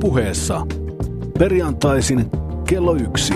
puheessa. 0.00 0.66
Perjantaisin 1.38 2.30
kello 2.68 2.94
yksi. 2.94 3.34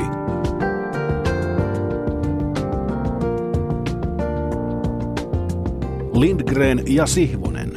Lindgren 6.14 6.82
ja 6.86 7.06
Sihvonen. 7.06 7.72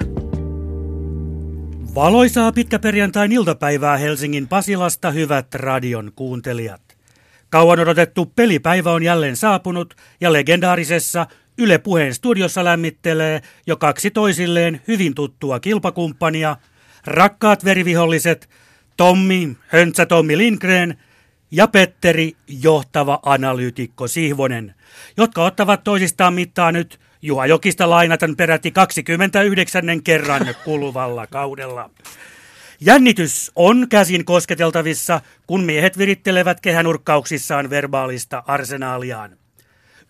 Valoisaa 1.96 2.52
pitkäperjantain 2.52 3.32
iltapäivää 3.32 3.98
Helsingin 3.98 4.48
Pasilasta, 4.48 5.12
hyvät 5.12 5.56
radion 5.56 6.12
kuuntelijat. 6.16 6.82
Kauan 7.50 7.80
odotettu 7.80 8.26
pelipäivä 8.26 8.92
on 8.92 9.04
jälleen 9.04 9.36
saapunut 9.36 9.96
ja 10.22 10.34
legendaarisessa 10.34 11.28
Yle 11.58 11.78
Puheen 11.78 12.14
studiossa 12.14 12.64
lämmittelee 12.64 13.42
jo 13.68 13.78
kaksi 13.78 14.12
toisilleen 14.12 14.82
hyvin 14.88 15.16
tuttua 15.16 15.60
kilpakumppania, 15.60 16.56
rakkaat 17.06 17.66
veriviholliset 17.66 18.50
Tommi, 18.98 19.58
Höntsä 19.68 20.06
Tommi 20.06 20.38
Lindgren 20.38 20.98
ja 21.52 21.68
Petteri, 21.68 22.32
johtava 22.48 23.20
analyytikko 23.24 24.08
Sihvonen, 24.08 24.76
jotka 25.18 25.44
ottavat 25.44 25.84
toisistaan 25.84 26.34
mittaa 26.34 26.72
nyt 26.72 27.00
Juha 27.22 27.46
Jokista 27.46 27.90
lainaten 27.90 28.36
peräti 28.36 28.72
29. 28.72 30.04
kerran 30.04 30.56
kuluvalla 30.66 31.28
kaudella. 31.28 31.90
Jännitys 32.80 33.52
on 33.56 33.88
käsin 33.90 34.26
kosketeltavissa, 34.26 35.22
kun 35.48 35.64
miehet 35.64 35.98
virittelevät 35.98 36.60
kehänurkkauksissaan 36.60 37.70
verbaalista 37.70 38.44
arsenaaliaan. 38.48 39.38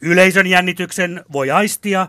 Yleisön 0.02 0.48
jännityksen 0.48 1.24
voi 1.32 1.52
aistia, 1.52 2.08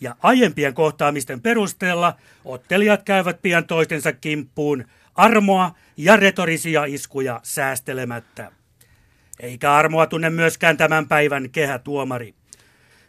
ja 0.00 0.16
aiempien 0.22 0.74
kohtaamisten 0.74 1.40
perusteella 1.40 2.16
ottelijat 2.44 3.02
käyvät 3.02 3.42
pian 3.42 3.66
toistensa 3.66 4.12
kimppuun 4.12 4.84
armoa 5.14 5.74
ja 5.96 6.16
retorisia 6.16 6.84
iskuja 6.84 7.40
säästelemättä. 7.42 8.52
Eikä 9.40 9.74
armoa 9.74 10.06
tunne 10.06 10.30
myöskään 10.30 10.76
tämän 10.76 11.08
päivän 11.08 11.50
kehätuomari. 11.50 12.34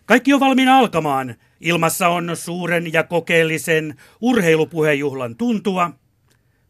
Kaikki 0.05 0.33
on 0.33 0.39
valmiina 0.39 0.77
alkamaan. 0.77 1.35
Ilmassa 1.59 2.07
on 2.07 2.35
suuren 2.35 2.93
ja 2.93 3.03
kokeellisen 3.03 3.95
urheilupuhejuhlan 4.21 5.35
tuntua. 5.35 5.91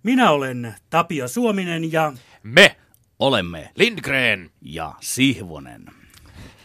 Minä 0.04 0.32
olen 0.32 0.76
Tapio 0.90 1.28
Suominen 1.28 1.92
ja... 1.92 2.14
Me 2.44 2.76
olemme 3.20 3.72
Lindgren 3.76 4.50
ja 4.62 4.94
Sihvonen. 5.02 5.86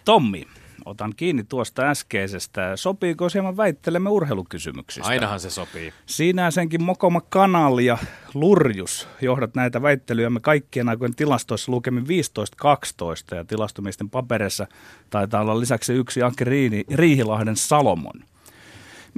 Tommi, 0.05 0.47
otan 0.85 1.13
kiinni 1.17 1.45
tuosta 1.45 1.83
äskeisestä. 1.83 2.77
Sopiiko 2.77 3.29
se 3.29 3.35
hieman 3.35 3.57
väittelemme 3.57 4.11
urheilukysymyksistä? 4.11 5.09
Ainahan 5.09 5.41
se 5.41 5.51
sopii. 5.51 5.93
Siinä 6.07 6.51
senkin 6.51 6.83
Mokoma 6.83 7.21
Kanali 7.21 7.87
ja 7.87 7.99
Lurjus 8.35 9.09
johdat 9.21 9.55
näitä 9.55 9.83
väittelyjä 9.83 10.31
me 10.31 10.41
kaikkien 10.41 10.89
aikojen 10.89 11.15
tilastoissa 11.15 11.73
lukemin 11.73 12.05
15-12 12.05 13.37
ja 13.37 13.45
tilastomiesten 13.45 14.11
paperissa 14.11 14.67
taitaa 15.11 15.41
olla 15.41 15.61
lisäksi 15.61 15.93
yksi 15.93 16.23
Anke 16.23 16.45
Riini, 16.45 16.85
Riihilahden 16.95 17.57
Salomon. 17.57 18.25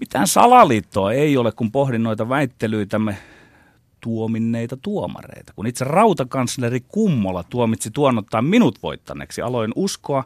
Mitään 0.00 0.26
salaliittoa 0.26 1.12
ei 1.12 1.36
ole, 1.36 1.52
kun 1.52 1.72
pohdin 1.72 2.02
noita 2.02 2.28
väittelyitämme 2.28 3.16
tuominneita 4.00 4.76
tuomareita. 4.76 5.52
Kun 5.56 5.66
itse 5.66 5.84
rautakansleri 5.84 6.80
Kummola 6.88 7.44
tuomitsi 7.50 7.90
tuonnottaa 7.90 8.42
minut 8.42 8.82
voittaneeksi, 8.82 9.42
aloin 9.42 9.72
uskoa, 9.76 10.24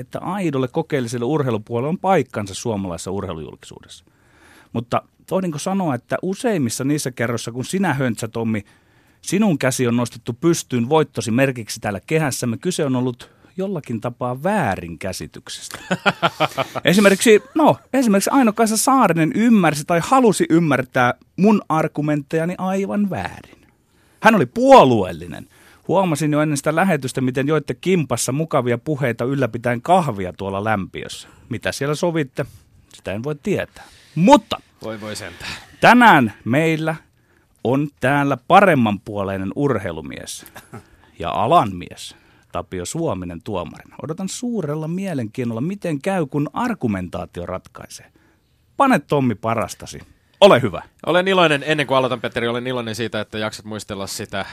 että 0.00 0.18
aidolle 0.18 0.68
kokeelliselle 0.68 1.24
urheilupuolelle 1.24 1.88
on 1.88 1.98
paikkansa 1.98 2.54
suomalaisessa 2.54 3.10
urheilujulkisuudessa. 3.10 4.04
Mutta 4.72 5.02
tohdinko 5.26 5.58
sanoa, 5.58 5.94
että 5.94 6.16
useimmissa 6.22 6.84
niissä 6.84 7.10
kerroissa, 7.10 7.52
kun 7.52 7.64
sinä 7.64 7.94
höntsä 7.94 8.28
Tommi, 8.28 8.64
sinun 9.22 9.58
käsi 9.58 9.86
on 9.86 9.96
nostettu 9.96 10.32
pystyyn 10.32 10.88
voittosi 10.88 11.30
merkiksi 11.30 11.80
täällä 11.80 12.00
kehässämme, 12.06 12.56
kyse 12.56 12.84
on 12.84 12.96
ollut 12.96 13.30
jollakin 13.56 14.00
tapaa 14.00 14.42
väärinkäsityksestä. 14.42 15.78
esimerkiksi, 16.84 17.42
no, 17.54 17.76
esimerkiksi 17.92 18.30
Aino-Kaisa 18.30 18.76
Saarinen 18.76 19.32
ymmärsi 19.34 19.84
tai 19.84 20.00
halusi 20.02 20.46
ymmärtää 20.50 21.14
mun 21.36 21.62
argumenttejani 21.68 22.54
aivan 22.58 23.10
väärin. 23.10 23.66
Hän 24.22 24.34
oli 24.34 24.46
puolueellinen. 24.46 25.46
Huomasin 25.90 26.32
jo 26.32 26.40
ennen 26.40 26.56
sitä 26.56 26.76
lähetystä, 26.76 27.20
miten 27.20 27.48
joitte 27.48 27.74
kimpassa 27.74 28.32
mukavia 28.32 28.78
puheita 28.78 29.24
ylläpitäen 29.24 29.82
kahvia 29.82 30.32
tuolla 30.32 30.64
lämpiössä. 30.64 31.28
Mitä 31.48 31.72
siellä 31.72 31.94
sovitte, 31.94 32.46
sitä 32.94 33.12
en 33.12 33.22
voi 33.22 33.34
tietää. 33.42 33.84
Mutta 34.14 34.60
voi 34.82 35.00
voi 35.00 35.16
sentään. 35.16 35.50
tänään 35.80 36.32
meillä 36.44 36.94
on 37.64 37.88
täällä 38.00 38.36
paremmanpuoleinen 38.48 39.52
urheilumies 39.56 40.46
ja 41.18 41.30
alanmies. 41.30 42.16
Tapio 42.52 42.84
Suominen 42.84 43.42
tuomarina. 43.42 43.96
Odotan 44.02 44.28
suurella 44.28 44.88
mielenkiinnolla, 44.88 45.60
miten 45.60 46.02
käy, 46.02 46.26
kun 46.26 46.50
argumentaatio 46.52 47.46
ratkaisee. 47.46 48.12
Pane 48.76 48.98
Tommi 48.98 49.34
parastasi. 49.34 49.98
Ole 50.40 50.62
hyvä. 50.62 50.82
Olen 51.06 51.28
iloinen, 51.28 51.62
ennen 51.66 51.86
kuin 51.86 51.98
aloitan 51.98 52.20
Petteri, 52.20 52.48
olen 52.48 52.66
iloinen 52.66 52.94
siitä, 52.94 53.20
että 53.20 53.38
jaksat 53.38 53.64
muistella 53.64 54.06
sitä 54.06 54.46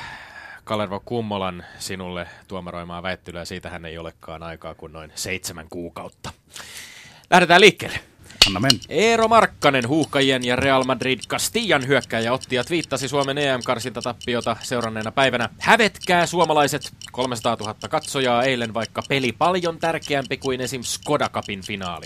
Kalervo 0.68 1.02
Kummolan 1.06 1.64
sinulle 1.80 2.28
tuomaroimaa 2.48 3.04
väittelyä. 3.04 3.46
Siitähän 3.46 3.86
ei 3.86 3.98
olekaan 3.98 4.44
aikaa 4.44 4.76
kuin 4.76 4.94
noin 4.94 5.12
seitsemän 5.16 5.68
kuukautta. 5.70 6.32
Lähdetään 7.30 7.62
liikkeelle. 7.62 8.00
Anna 8.48 8.60
mennä. 8.60 8.80
Eero 8.90 9.28
Markkanen, 9.28 9.88
huuhkajien 9.88 10.44
ja 10.46 10.56
Real 10.56 10.84
Madrid 10.84 11.20
Castillan 11.28 11.88
hyökkäjä 11.88 12.34
ottijat 12.34 12.70
viittasi 12.70 13.08
Suomen 13.08 13.38
EM-karsintatappiota 13.38 14.56
seuranneena 14.64 15.12
päivänä. 15.12 15.50
Hävetkää 15.60 16.26
suomalaiset, 16.26 16.94
300 17.12 17.58
000 17.60 17.76
katsojaa 17.90 18.44
eilen 18.44 18.74
vaikka 18.74 19.02
peli 19.10 19.32
paljon 19.32 19.80
tärkeämpi 19.80 20.38
kuin 20.38 20.62
esim. 20.62 20.84
Skoda 20.84 21.30
Cupin 21.30 21.62
finaali. 21.62 22.06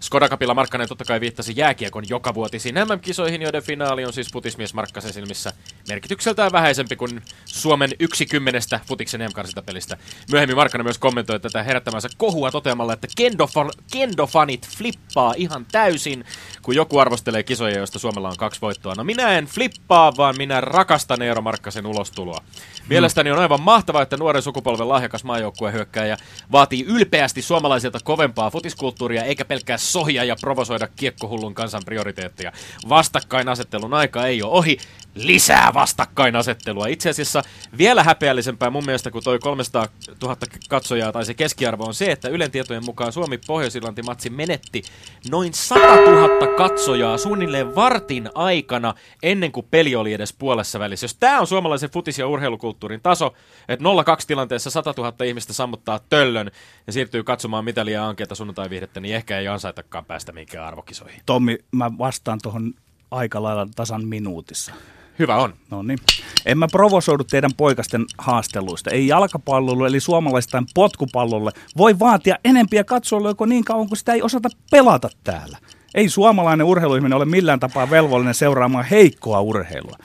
Skoda 0.00 0.28
Cupilla 0.28 0.54
Markkanen 0.54 0.88
totta 0.88 1.04
kai 1.04 1.20
viittasi 1.20 1.52
jääkiekon 1.56 2.04
jokavuotisiin 2.08 2.74
MM-kisoihin, 2.74 3.42
joiden 3.42 3.62
finaali 3.62 4.04
on 4.04 4.12
siis 4.12 4.32
futismies 4.32 4.74
Markkasen 4.74 5.12
silmissä 5.12 5.52
merkitykseltään 5.88 6.52
vähäisempi 6.52 6.96
kuin 6.96 7.22
Suomen 7.44 7.90
yksi 8.00 8.26
kymmenestä 8.26 8.80
futiksen 8.86 9.20
EM-karsintapelistä. 9.20 9.96
Myöhemmin 10.30 10.56
Markkanen 10.56 10.84
myös 10.84 10.98
kommentoi 10.98 11.40
tätä 11.40 11.62
herättämänsä 11.62 12.08
kohua 12.16 12.50
toteamalla, 12.50 12.92
että 12.92 13.08
kendofa- 13.20 13.82
kendofanit 13.92 14.68
flippaa 14.68 15.34
ihan 15.36 15.66
täysin, 15.72 16.24
kun 16.62 16.74
joku 16.74 16.98
arvostelee 16.98 17.42
kisoja, 17.42 17.78
joista 17.78 17.98
Suomella 17.98 18.28
on 18.28 18.36
kaksi 18.36 18.60
voittoa. 18.60 18.94
No 18.94 19.04
minä 19.04 19.38
en 19.38 19.46
flippaa, 19.46 20.16
vaan 20.16 20.34
minä 20.38 20.60
rakastan 20.60 21.22
Eero 21.22 21.42
Markkasen 21.42 21.86
ulostuloa. 21.86 22.40
Mielestäni 22.88 23.30
on 23.30 23.38
aivan 23.38 23.60
mahtavaa, 23.60 24.02
että 24.02 24.16
nuoren 24.16 24.42
sukupolven 24.42 24.88
lahjakas 24.88 25.24
maajoukkue 25.24 25.72
hyökkääjä 25.72 26.16
vaatii 26.52 26.84
ylpeästi 26.84 27.42
suomalaisilta 27.42 27.98
kovempaa 28.04 28.50
futiskulttuuria, 28.50 29.22
eikä 29.22 29.44
pelkkää 29.44 29.76
sohja 29.76 30.24
ja 30.24 30.36
provosoida 30.40 30.88
kiekkohullun 30.96 31.54
kansan 31.54 31.82
prioriteetteja. 31.84 32.52
Vastakkainasettelun 32.88 33.94
aika 33.94 34.26
ei 34.26 34.42
ole 34.42 34.52
ohi, 34.52 34.78
lisää 35.14 35.74
vastakkainasettelua. 35.80 36.86
Itse 36.86 37.10
asiassa 37.10 37.42
vielä 37.78 38.02
häpeällisempää 38.02 38.70
mun 38.70 38.84
mielestä 38.84 39.10
kuin 39.10 39.24
toi 39.24 39.38
300 39.38 39.88
000 40.22 40.36
katsojaa 40.68 41.12
tai 41.12 41.24
se 41.24 41.34
keskiarvo 41.34 41.84
on 41.84 41.94
se, 41.94 42.12
että 42.12 42.28
Ylen 42.28 42.50
tietojen 42.50 42.84
mukaan 42.84 43.12
suomi 43.12 43.38
pohjois 43.46 43.78
matsi 44.04 44.30
menetti 44.30 44.82
noin 45.30 45.54
100 45.54 45.96
000 45.96 46.56
katsojaa 46.56 47.18
suunnilleen 47.18 47.74
vartin 47.74 48.30
aikana 48.34 48.94
ennen 49.22 49.52
kuin 49.52 49.66
peli 49.70 49.96
oli 49.96 50.12
edes 50.12 50.32
puolessa 50.32 50.78
välissä. 50.78 51.04
Jos 51.04 51.14
tämä 51.14 51.40
on 51.40 51.46
suomalaisen 51.46 51.90
futis- 51.90 52.18
ja 52.18 52.26
urheilukulttuurin 52.26 53.00
taso, 53.00 53.34
että 53.68 53.84
0-2 54.22 54.26
tilanteessa 54.26 54.70
100 54.70 54.94
000 54.96 55.24
ihmistä 55.24 55.52
sammuttaa 55.52 56.00
töllön 56.08 56.50
ja 56.86 56.92
siirtyy 56.92 57.24
katsomaan 57.24 57.64
mitalia 57.64 58.08
ankeita 58.08 58.34
sunnuntai-viihdettä, 58.34 59.00
niin 59.00 59.14
ehkä 59.14 59.38
ei 59.38 59.48
ansaitakaan 59.48 60.04
päästä 60.04 60.32
minkään 60.32 60.66
arvokisoihin. 60.66 61.22
Tommi, 61.26 61.58
mä 61.72 61.90
vastaan 61.98 62.38
tuohon 62.42 62.74
aika 63.10 63.42
lailla 63.42 63.66
tasan 63.76 64.04
minuutissa. 64.04 64.72
Hyvä 65.18 65.36
on. 65.36 65.54
No 65.70 65.82
niin. 65.82 65.98
En 66.46 66.58
mä 66.58 66.68
provosoidu 66.72 67.24
teidän 67.24 67.50
poikasten 67.56 68.04
haasteluista. 68.18 68.90
Ei 68.90 69.06
jalkapallolle 69.06 69.86
eli 69.86 70.00
suomalaistain 70.00 70.66
potkupallolle 70.74 71.50
voi 71.76 71.98
vaatia 71.98 72.36
enempiä 72.44 72.84
katsoille 72.84 73.28
joko 73.28 73.46
niin 73.46 73.64
kauan 73.64 73.88
kuin 73.88 73.98
sitä 73.98 74.12
ei 74.12 74.22
osata 74.22 74.48
pelata 74.70 75.08
täällä. 75.24 75.58
Ei 75.94 76.08
suomalainen 76.08 76.66
urheiluihminen 76.66 77.16
ole 77.16 77.24
millään 77.24 77.60
tapaa 77.60 77.90
velvollinen 77.90 78.34
seuraamaan 78.34 78.84
heikkoa 78.84 79.40
urheilua. 79.40 79.96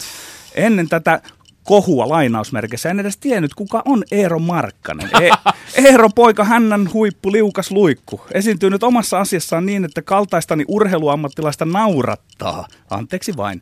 Ennen 0.56 0.90
tätä 0.90 1.22
kohua 1.64 2.10
lainausmerkissä. 2.10 2.90
En 2.90 3.00
edes 3.00 3.18
tiennyt, 3.18 3.54
kuka 3.54 3.82
on 3.86 4.04
Eero 4.12 4.40
Markkanen. 4.40 5.10
E- 5.22 5.52
Eero 5.86 6.10
poika 6.10 6.44
hännän 6.44 6.90
huippu 6.94 7.32
liukas 7.32 7.72
luikku. 7.72 8.22
Esiintyy 8.34 8.70
nyt 8.70 8.84
omassa 8.84 9.20
asiassaan 9.20 9.66
niin, 9.66 9.86
että 9.86 10.02
kaltaistani 10.02 10.66
urheiluammattilaista 10.68 11.66
naurattaa. 11.66 12.68
Anteeksi 12.90 13.38
vain. 13.38 13.62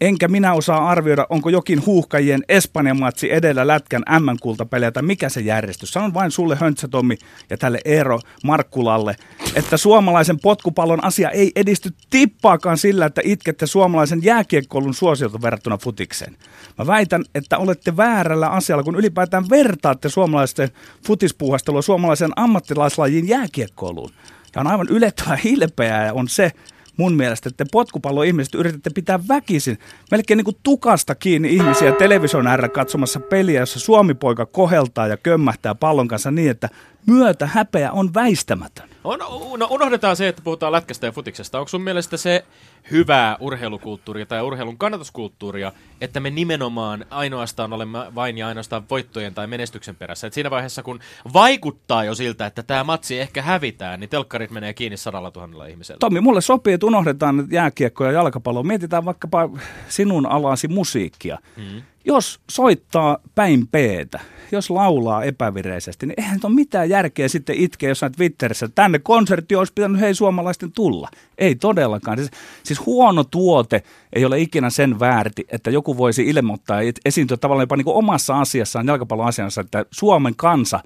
Enkä 0.00 0.28
minä 0.28 0.52
osaa 0.52 0.88
arvioida, 0.88 1.26
onko 1.30 1.50
jokin 1.50 1.86
huuhkajien 1.86 2.44
Espanjan 2.48 3.00
matsi 3.00 3.32
edellä 3.32 3.66
lätkän 3.66 4.02
M-kultapelejä 4.08 4.90
tai 4.90 5.02
mikä 5.02 5.28
se 5.28 5.40
järjestys. 5.40 5.90
Sanon 5.90 6.14
vain 6.14 6.30
sulle 6.30 6.56
Höntsä 6.56 6.88
Tommi 6.88 7.18
ja 7.50 7.58
tälle 7.58 7.80
Eero 7.84 8.20
Markkulalle, 8.44 9.16
että 9.54 9.76
suomalaisen 9.76 10.40
potkupallon 10.40 11.04
asia 11.04 11.30
ei 11.30 11.52
edisty 11.56 11.90
tippaakaan 12.10 12.78
sillä, 12.78 13.06
että 13.06 13.20
itkette 13.24 13.66
suomalaisen 13.66 14.24
jääkiekkoulun 14.24 14.94
suosiota 14.94 15.42
verrattuna 15.42 15.78
futikseen. 15.78 16.36
Mä 16.78 16.86
väitän, 16.86 17.24
että 17.34 17.58
olette 17.58 17.96
väärällä 17.96 18.48
asialla, 18.48 18.82
kun 18.82 18.96
ylipäätään 18.96 19.50
vertaatte 19.50 20.08
suomalaisten 20.08 20.70
futispuuhastelua 21.06 21.82
suomalaisen 21.82 22.32
ammattilaislajin 22.36 23.28
jääkiekkouluun. 23.28 24.10
Ja 24.54 24.60
on 24.60 24.66
aivan 24.66 24.88
ylettävä 24.90 25.38
hilpeää 25.44 26.12
on 26.12 26.28
se, 26.28 26.52
mun 26.96 27.14
mielestä, 27.14 27.48
että 27.48 27.64
potkupallo-ihmiset 27.72 28.54
yritätte 28.54 28.90
pitää 28.90 29.20
väkisin, 29.28 29.78
melkein 30.10 30.38
niin 30.38 30.44
kuin 30.44 30.56
tukasta 30.62 31.14
kiinni 31.14 31.54
ihmisiä 31.54 31.92
television 31.92 32.46
äärellä 32.46 32.68
katsomassa 32.68 33.20
peliä, 33.20 33.60
jossa 33.60 33.80
Suomi-poika 33.80 34.46
koheltaa 34.46 35.06
ja 35.06 35.16
kömmähtää 35.16 35.74
pallon 35.74 36.08
kanssa 36.08 36.30
niin, 36.30 36.50
että 36.50 36.68
myötä 37.06 37.46
häpeä 37.46 37.92
on 37.92 38.14
väistämätön. 38.14 38.88
On, 39.04 39.18
no 39.58 39.68
unohdetaan 39.70 40.16
se, 40.16 40.28
että 40.28 40.42
puhutaan 40.42 40.72
lätkästä 40.72 41.06
ja 41.06 41.12
futiksesta. 41.12 41.58
Onko 41.58 41.68
sun 41.68 41.82
mielestä 41.82 42.16
se 42.16 42.44
hyvää 42.90 43.36
urheilukulttuuria 43.40 44.26
tai 44.26 44.42
urheilun 44.42 44.78
kannatuskulttuuria, 44.78 45.72
että 46.00 46.20
me 46.20 46.30
nimenomaan 46.30 47.06
ainoastaan 47.10 47.72
olemme 47.72 47.98
vain 48.14 48.38
ja 48.38 48.48
ainoastaan 48.48 48.84
voittojen 48.90 49.34
tai 49.34 49.46
menestyksen 49.46 49.96
perässä? 49.96 50.26
Et 50.26 50.32
siinä 50.32 50.50
vaiheessa, 50.50 50.82
kun 50.82 51.00
vaikuttaa 51.32 52.04
jo 52.04 52.14
siltä, 52.14 52.46
että 52.46 52.62
tämä 52.62 52.84
matsi 52.84 53.20
ehkä 53.20 53.42
hävitään, 53.42 54.00
niin 54.00 54.10
telkkarit 54.10 54.50
menee 54.50 54.74
kiinni 54.74 54.96
sadalla 54.96 55.30
tuhannella 55.30 55.66
ihmisellä. 55.66 55.98
Tommi, 55.98 56.20
mulle 56.20 56.40
sopii, 56.40 56.74
että 56.74 56.86
unohdetaan 56.86 57.48
jääkiekko 57.50 58.04
ja 58.04 58.12
jalkapallo. 58.12 58.62
Mietitään 58.62 59.04
vaikkapa 59.04 59.50
sinun 59.88 60.26
alasi 60.26 60.68
musiikkia. 60.68 61.38
Hmm 61.56 61.82
jos 62.06 62.40
soittaa 62.50 63.18
päin 63.34 63.66
peetä, 63.66 64.20
jos 64.52 64.70
laulaa 64.70 65.24
epävireisesti, 65.24 66.06
niin 66.06 66.14
eihän 66.16 66.40
ole 66.44 66.54
mitään 66.54 66.88
järkeä 66.88 67.28
sitten 67.28 67.56
itkeä 67.56 67.88
jossain 67.88 68.12
Twitterissä. 68.12 68.68
Tänne 68.74 68.98
konsertti 68.98 69.56
olisi 69.56 69.72
pitänyt 69.72 70.00
hei 70.00 70.14
suomalaisten 70.14 70.72
tulla. 70.72 71.08
Ei 71.38 71.54
todellakaan. 71.54 72.18
Siis, 72.18 72.30
siis 72.62 72.75
huono 72.86 73.24
tuote 73.24 73.82
ei 74.12 74.24
ole 74.24 74.40
ikinä 74.40 74.70
sen 74.70 75.00
väärti, 75.00 75.46
että 75.48 75.70
joku 75.70 75.96
voisi 75.96 76.22
ilmoittaa 76.22 76.82
ja 76.82 76.92
esiintyä 77.04 77.36
tavallaan 77.36 77.62
jopa 77.62 77.76
niin 77.76 77.84
kuin 77.84 77.96
omassa 77.96 78.40
asiassaan, 78.40 78.86
jalkapallon 78.86 79.28
asiassa, 79.28 79.60
että 79.60 79.84
Suomen 79.90 80.36
kansa 80.36 80.80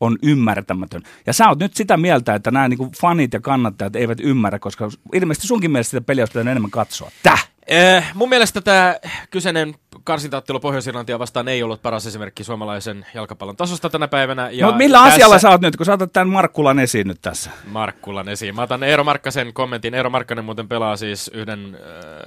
on 0.00 0.18
ymmärtämätön. 0.22 1.02
Ja 1.26 1.32
sä 1.32 1.48
oot 1.48 1.58
nyt 1.58 1.74
sitä 1.74 1.96
mieltä, 1.96 2.34
että 2.34 2.50
nämä 2.50 2.68
niin 2.68 2.92
fanit 3.00 3.32
ja 3.32 3.40
kannattajat 3.40 3.96
eivät 3.96 4.20
ymmärrä, 4.20 4.58
koska 4.58 4.88
ilmeisesti 5.12 5.46
sunkin 5.46 5.70
mielestä 5.70 5.90
sitä 5.90 6.06
peliä 6.06 6.24
olisi 6.24 6.38
enemmän 6.38 6.70
katsoa. 6.70 7.10
Täh! 7.22 7.48
Eh, 7.66 8.04
mun 8.14 8.28
mielestä 8.28 8.60
tämä 8.60 8.96
kyseinen 9.30 9.74
karsintaattelu 10.04 10.60
Pohjois-Irlantia 10.60 11.18
vastaan 11.18 11.48
ei 11.48 11.62
ollut 11.62 11.82
paras 11.82 12.06
esimerkki 12.06 12.44
suomalaisen 12.44 13.06
jalkapallon 13.14 13.56
tasosta 13.56 13.90
tänä 13.90 14.08
päivänä. 14.08 14.50
Ja 14.50 14.66
no 14.66 14.72
millä 14.72 14.98
tässä... 14.98 15.14
asialla 15.14 15.38
sä 15.38 15.50
oot 15.50 15.60
nyt, 15.60 15.76
kun 15.76 15.86
sä 15.86 15.92
otat 15.92 16.12
tämän 16.12 16.28
Markkulan 16.28 16.78
esiin 16.78 17.08
nyt 17.08 17.18
tässä? 17.22 17.50
Markkulan 17.66 18.28
esiin. 18.28 18.54
Mä 18.54 18.62
otan 18.62 18.82
Eero 18.82 19.04
Markkasen 19.04 19.52
kommentin. 19.52 19.94
Eero 19.94 20.10
Markkanen 20.10 20.44
muuten 20.44 20.68
pelaa 20.68 20.96
siis 20.96 21.30
yhden 21.34 21.74
äh, 21.74 21.80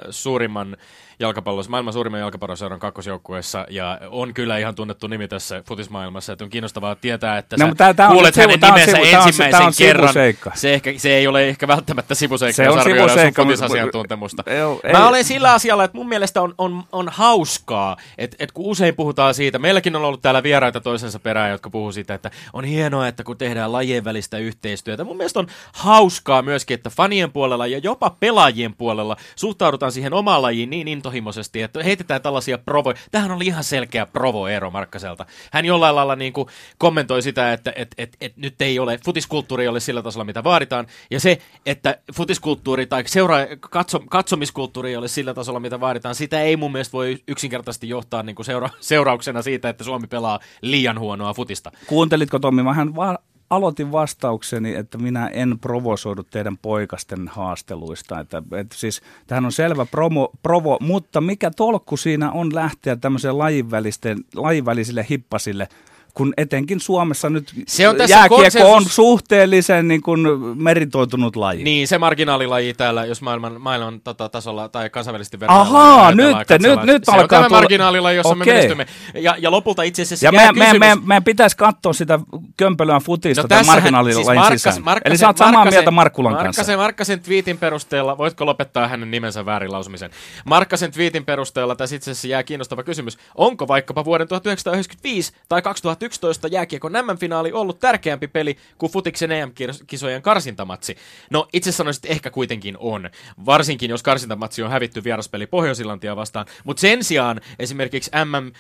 suurimman 0.10 0.78
jalkapallossa, 1.22 1.70
maailman 1.70 1.94
suurimman 1.94 2.20
jalkapalloseuran 2.20 2.80
kakkosjoukkueessa 2.80 3.66
ja 3.70 4.00
on 4.10 4.34
kyllä 4.34 4.58
ihan 4.58 4.76
tunnettu 4.76 5.08
nimi 5.08 5.28
tässä 5.28 5.64
futismaailmassa, 5.68 6.34
että 6.34 6.44
on 6.44 6.50
kiinnostavaa 6.50 6.96
tietää, 6.96 7.38
että 7.38 7.56
no, 7.60 7.68
sä 7.68 7.94
tää, 7.94 8.10
kuulet 8.10 8.36
hänen 8.36 8.60
sivu, 8.60 8.72
nimensä 8.72 8.92
sivu, 8.92 9.18
ensimmäisen 9.18 9.62
on, 9.62 9.68
on 9.68 9.74
kerran. 9.78 10.14
Se, 10.54 10.74
ehkä, 10.74 10.94
se 10.98 11.16
ei 11.16 11.28
ole 11.28 11.48
ehkä 11.48 11.68
välttämättä 11.68 12.16
sivuseikka, 12.16 12.64
se 12.64 12.70
on 12.70 12.84
sivuseikka, 12.84 13.44
futisasiantuntemusta. 13.44 14.44
Mä 14.92 15.08
olen 15.08 15.24
sillä 15.24 15.54
asialla, 15.54 15.84
että 15.84 15.98
mun 15.98 16.10
mielestä 16.10 16.42
on, 16.42 16.56
on, 16.58 16.84
on 16.92 17.10
hauskaa, 17.12 17.98
että, 18.18 18.38
että 18.40 18.54
kun 18.54 18.66
usein 18.66 18.96
puhutaan 18.96 19.34
siitä, 19.34 19.60
meilläkin 19.60 19.96
on 19.96 20.06
ollut 20.06 20.22
täällä 20.22 20.44
vieraita 20.44 20.82
toisensa 20.82 21.20
perään, 21.20 21.52
jotka 21.52 21.70
puhuu 21.70 21.92
siitä, 21.92 22.14
että 22.14 22.32
on 22.54 22.64
hienoa, 22.64 23.08
että 23.08 23.24
kun 23.24 23.38
tehdään 23.38 23.72
lajien 23.72 24.04
välistä 24.04 24.38
yhteistyötä. 24.38 25.04
Mun 25.04 25.18
mielestä 25.18 25.40
on 25.40 25.48
hauskaa 25.74 26.42
myöskin, 26.42 26.76
että 26.76 26.90
fanien 26.90 27.32
puolella 27.32 27.68
ja 27.68 27.78
jopa 27.78 28.10
pelaajien 28.20 28.74
puolella 28.74 29.18
suhtaudutaan 29.36 29.92
siihen 29.92 30.14
omaan 30.14 30.42
lajiin 30.42 30.70
niin 30.70 30.88
intohimoisesti, 31.12 31.62
että 31.62 31.84
heitetään 31.84 32.22
tällaisia 32.22 32.58
provoja. 32.58 32.98
Tähän 33.12 33.32
oli 33.32 33.46
ihan 33.46 33.64
selkeä 33.64 34.06
provo 34.06 34.48
Eero 34.48 34.72
Markkaselta. 34.72 35.26
Hän 35.52 35.66
jollain 35.66 35.96
lailla 35.96 36.16
niin 36.16 36.34
kuin 36.34 36.48
kommentoi 36.78 37.22
sitä, 37.22 37.54
että 37.54 37.74
et, 37.76 37.96
et, 37.98 38.18
et, 38.22 38.38
nyt 38.38 38.62
ei 38.62 38.80
ole, 38.80 39.00
futiskulttuuri 39.06 39.64
ei 39.64 39.68
ole 39.68 39.80
sillä 39.80 40.02
tasolla, 40.02 40.26
mitä 40.26 40.44
vaaditaan. 40.44 40.88
Ja 41.12 41.20
se, 41.20 41.38
että 41.66 41.98
futiskulttuuri 42.14 42.86
tai 42.86 43.04
seura, 43.06 43.38
katso, 43.60 44.00
katsomiskulttuuri 44.00 44.90
ei 44.90 44.96
ole 44.96 45.08
sillä 45.08 45.34
tasolla, 45.34 45.60
mitä 45.60 45.80
vaaditaan, 45.80 46.16
sitä 46.16 46.42
ei 46.42 46.58
mun 46.58 46.72
mielestä 46.72 46.94
voi 46.94 47.18
yksinkertaisesti 47.28 47.90
johtaa 47.90 48.24
niin 48.24 48.36
kuin 48.36 48.46
seura- 48.46 48.70
seurauksena 48.80 49.42
siitä, 49.42 49.70
että 49.70 49.84
Suomi 49.84 50.08
pelaa 50.08 50.40
liian 50.62 51.00
huonoa 51.00 51.34
futista. 51.34 51.72
Kuuntelitko 51.88 52.40
Tommi? 52.40 52.64
Mähän 52.64 52.96
va- 52.96 53.20
aloitin 53.52 53.92
vastaukseni, 53.92 54.76
että 54.76 54.98
minä 54.98 55.28
en 55.28 55.60
provosoidu 55.60 56.24
teidän 56.24 56.58
poikasten 56.58 57.28
haasteluista. 57.28 58.20
Että, 58.20 58.44
että 58.58 58.76
siis, 58.78 59.02
tähän 59.28 59.46
on 59.46 59.52
selvä 59.52 59.86
promo, 59.86 60.32
provo, 60.44 60.78
mutta 60.82 61.22
mikä 61.22 61.52
tolkku 61.52 61.98
siinä 61.98 62.32
on 62.32 62.56
lähteä 62.56 62.96
tämmöiseen 62.96 63.38
lajin 63.38 64.66
välisille 64.66 65.06
hippasille– 65.10 65.68
kun 66.14 66.34
etenkin 66.38 66.80
Suomessa 66.80 67.30
nyt 67.30 67.54
se 67.68 67.90
on 67.90 67.96
tässä 67.96 68.16
jääkiekko 68.16 68.36
konsensus... 68.36 68.72
on 68.76 68.86
suhteellisen 68.86 69.88
niin 69.88 70.02
kuin 70.02 70.20
meritoitunut 70.56 71.36
laji. 71.36 71.64
Niin, 71.64 71.88
se 71.88 71.98
marginaalilaji 71.98 72.74
täällä, 72.74 73.06
jos 73.06 73.22
maailman, 73.22 73.62
maailman 73.62 74.02
tota, 74.02 74.30
tasolla 74.30 74.70
tai 74.70 74.90
kansainvälisesti 74.90 75.40
verrataan. 75.40 75.62
Ahaa, 75.68 76.12
nyt, 76.12 76.36
nyt, 76.60 76.84
nyt 76.84 77.06
se 77.06 77.12
alkaa 77.12 77.40
on 77.40 77.46
tämä 77.46 77.50
marginaalilaji, 77.50 78.18
jossa 78.18 78.34
okay. 78.34 78.46
me 78.46 78.54
menestymme. 78.54 78.86
Ja, 79.14 79.36
ja 79.40 79.52
lopulta 79.52 79.84
itse 79.84 80.02
asiassa 80.02 80.26
ja 80.26 80.32
meidän, 80.32 80.56
kysymys... 80.56 80.80
meidän, 80.80 81.00
meidän, 81.06 81.24
pitäisi 81.24 81.58
katsoa 81.58 81.94
sitä 81.94 82.20
kömpelöä 82.58 83.00
futista 83.00 83.42
no, 83.42 83.48
tämän 83.48 83.66
marginaalilajin 83.66 84.26
siis 84.26 84.36
Markkas, 84.36 84.62
sisään. 84.62 84.84
Markkasen, 84.84 85.12
Eli 85.12 85.18
sä 85.18 85.28
oot 85.28 85.38
samaa 85.38 85.52
Markkasen, 85.52 85.78
mieltä 85.78 85.92
Markkulan 85.92 86.34
Markkasen, 86.34 86.66
kanssa. 86.66 86.78
Markkasen 86.78 87.20
tweetin 87.20 87.58
perusteella, 87.58 88.18
voitko 88.18 88.46
lopettaa 88.46 88.88
hänen 88.88 89.12
nimensä 89.12 89.46
väärin 89.46 89.72
lausumisen? 89.72 90.12
Markkasen 90.46 90.92
tweetin 90.92 91.26
perusteella 91.26 91.76
tässä 91.76 91.96
itse 91.96 92.12
asiassa 92.12 92.28
jää 92.28 92.44
kiinnostava 92.44 92.84
kysymys. 92.84 93.18
Onko 93.36 93.68
vaikkapa 93.68 94.06
vuoden 94.06 94.28
1995 94.28 95.34
tai 95.50 95.62
2011 96.02 96.48
jääkiekko 96.48 96.82
jääkiekon 96.82 97.16
MM-finaali 97.16 97.52
ollut 97.52 97.80
tärkeämpi 97.80 98.28
peli 98.28 98.58
kuin 98.78 98.92
futiksen 98.92 99.32
EM-kisojen 99.32 100.22
karsintamatsi? 100.22 100.98
No 101.30 101.48
itse 101.54 101.72
sanoisin, 101.72 102.00
että 102.00 102.14
ehkä 102.14 102.30
kuitenkin 102.30 102.78
on. 102.80 103.10
Varsinkin 103.46 103.90
jos 103.90 104.04
karsintamatsi 104.04 104.64
on 104.64 104.72
hävitty 104.72 105.04
vieraspeli 105.04 105.48
pohjois 105.48 105.82
vastaan. 106.16 106.46
Mutta 106.64 106.82
sen 106.82 107.04
sijaan 107.04 107.42
esimerkiksi 107.60 108.12
MM, 108.26 108.52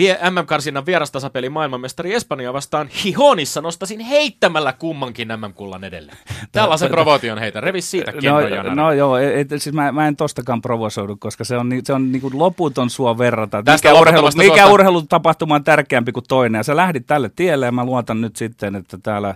äh, 0.00 0.30
MM-karsinnan 0.30 0.86
vierastasapeli 0.86 1.48
maailmanmestari 1.48 2.14
Espanja 2.14 2.52
vastaan 2.52 2.88
Hihonissa 3.04 3.60
nostasin 3.60 4.00
heittämällä 4.00 4.72
kummankin 4.72 5.28
MM-kullan 5.28 5.84
edelleen. 5.84 6.18
Tällaisen 6.52 6.90
provotion 6.90 7.38
heitä. 7.38 7.60
Revi 7.60 7.80
siitä 7.80 8.12
no, 8.12 8.74
no 8.74 8.92
joo, 8.92 9.16
et, 9.16 9.48
siis 9.58 9.72
mä, 9.72 9.92
mä 9.92 10.08
en 10.08 10.16
tostakaan 10.16 10.62
provosoidu, 10.62 11.16
koska 11.16 11.44
se 11.44 11.56
on, 11.56 11.70
se 11.84 11.92
on 11.92 12.12
niinku 12.12 12.30
loputon 12.34 12.90
sua 12.90 13.18
verrata. 13.18 13.62
Tästä 13.62 13.88
mikä, 13.88 14.00
urheilu, 14.00 14.28
mikä 14.36 14.66
urheilutapahtuma 14.66 15.54
on 15.54 15.64
tärkeämpi 15.64 16.12
kuin 16.12 16.24
toinen. 16.28 16.45
Ja 16.54 16.62
sä 16.62 16.76
lähdit 16.76 17.06
tälle 17.06 17.30
tielle 17.36 17.66
ja 17.66 17.72
mä 17.72 17.84
luotan 17.84 18.20
nyt 18.20 18.36
sitten, 18.36 18.74
että 18.74 18.98
täällä 19.02 19.34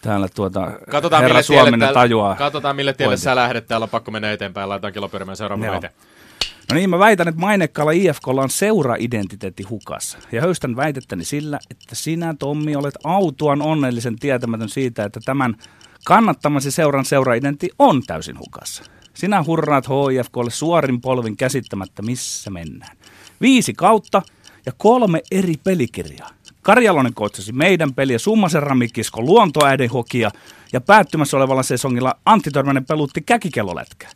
täällä 0.00 0.28
tuota 0.34 0.72
katsotaan, 0.90 1.22
herra 1.22 1.42
Suominen 1.42 1.80
täällä, 1.80 1.94
tajuaa. 1.94 2.36
Katsotaan, 2.36 2.76
mille 2.76 2.92
tielle 2.92 3.16
sä 3.16 3.36
lähdet. 3.36 3.66
Täällä 3.66 3.84
on 3.84 3.90
pakko 3.90 4.10
mennä 4.10 4.32
eteenpäin. 4.32 4.68
Laitetaan 4.68 4.92
kilopyörimään 4.92 5.36
seuraavan 5.36 5.70
väite. 5.70 5.90
No 6.70 6.74
niin, 6.74 6.90
mä 6.90 6.98
väitän, 6.98 7.28
että 7.28 7.40
mainekkaalla 7.40 7.92
IFKlla 7.92 8.42
on 8.42 8.50
seura-identiteetti 8.50 9.62
hukassa. 9.62 10.18
Ja 10.32 10.40
höystän 10.40 10.76
väitettäni 10.76 11.24
sillä, 11.24 11.58
että 11.70 11.94
sinä, 11.94 12.34
Tommi, 12.38 12.76
olet 12.76 12.94
autuan 13.04 13.62
onnellisen 13.62 14.18
tietämätön 14.18 14.68
siitä, 14.68 15.04
että 15.04 15.20
tämän 15.24 15.56
kannattamasi 16.04 16.70
seuran 16.70 17.04
seura-identiteetti 17.04 17.74
on 17.78 18.02
täysin 18.06 18.38
hukassa. 18.38 18.82
Sinä 19.14 19.44
hurraat 19.46 19.86
HIFKlle 19.88 20.50
suorin 20.50 21.00
polvin 21.00 21.36
käsittämättä, 21.36 22.02
missä 22.02 22.50
mennään. 22.50 22.96
Viisi 23.40 23.74
kautta 23.74 24.22
ja 24.66 24.72
kolme 24.76 25.22
eri 25.30 25.54
pelikirjaa. 25.64 26.30
Karjalonen 26.68 27.14
koitsasi 27.14 27.52
meidän 27.52 27.94
peliä, 27.94 28.18
Summasen 28.18 28.62
ramikisko, 28.62 29.22
luontoäiden 29.22 29.90
hokia 29.90 30.30
ja 30.72 30.80
päättymässä 30.80 31.36
olevalla 31.36 31.62
sesongilla 31.62 32.14
Antti 32.24 32.50
Törmänen 32.50 32.86
pelutti 32.86 33.20
käkikellolätkää. 33.20 34.10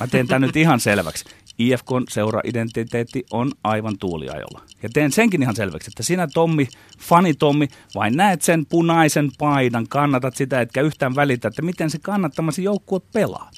Mä 0.00 0.06
teen 0.06 0.26
tämän 0.26 0.42
nyt 0.42 0.56
ihan 0.56 0.80
selväksi. 0.80 1.24
IFKn 1.58 2.04
seura-identiteetti 2.08 3.26
on 3.30 3.52
aivan 3.64 3.98
tuuliajolla. 3.98 4.60
Ja 4.82 4.88
teen 4.88 5.12
senkin 5.12 5.42
ihan 5.42 5.56
selväksi, 5.56 5.90
että 5.90 6.02
sinä 6.02 6.28
Tommi, 6.34 6.68
fani 6.98 7.34
Tommi, 7.34 7.68
vain 7.94 8.16
näet 8.16 8.42
sen 8.42 8.66
punaisen 8.66 9.30
paidan, 9.38 9.88
kannatat 9.88 10.36
sitä, 10.36 10.60
etkä 10.60 10.80
yhtään 10.80 11.16
välitä, 11.16 11.48
että 11.48 11.62
miten 11.62 11.90
se 11.90 11.98
kannattamasi 11.98 12.64
joukkue 12.64 13.00
pelaa. 13.12 13.50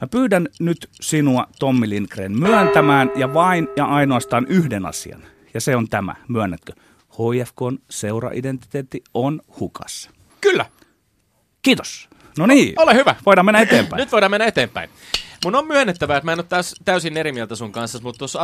Mä 0.00 0.06
pyydän 0.06 0.48
nyt 0.60 0.90
sinua, 1.00 1.46
Tommi 1.58 1.88
Lindgren, 1.88 2.38
myöntämään 2.38 3.10
ja 3.16 3.34
vain 3.34 3.68
ja 3.76 3.84
ainoastaan 3.84 4.46
yhden 4.48 4.86
asian. 4.86 5.22
Ja 5.54 5.60
se 5.60 5.76
on 5.76 5.88
tämä, 5.88 6.14
myönnätkö? 6.28 6.72
HFKn 7.16 7.78
seura-identiteetti 7.90 9.02
on 9.14 9.40
hukassa. 9.60 10.10
Kyllä. 10.40 10.66
Kiitos. 11.62 12.08
No 12.38 12.46
niin. 12.46 12.74
Ole 12.76 12.94
hyvä. 12.94 13.14
Voidaan 13.26 13.44
mennä 13.44 13.60
eteenpäin. 13.60 14.00
Nyt 14.00 14.12
voidaan 14.12 14.30
mennä 14.30 14.46
eteenpäin. 14.46 14.90
Mun 15.44 15.54
on 15.54 15.66
myönnettävä, 15.66 16.16
että 16.16 16.24
mä 16.24 16.32
en 16.32 16.38
ole 16.38 16.46
täys, 16.48 16.74
täysin 16.84 17.16
eri 17.16 17.32
mieltä 17.32 17.54
sun 17.56 17.72
kanssa, 17.72 17.98
mutta 18.02 18.18
tuossa 18.18 18.40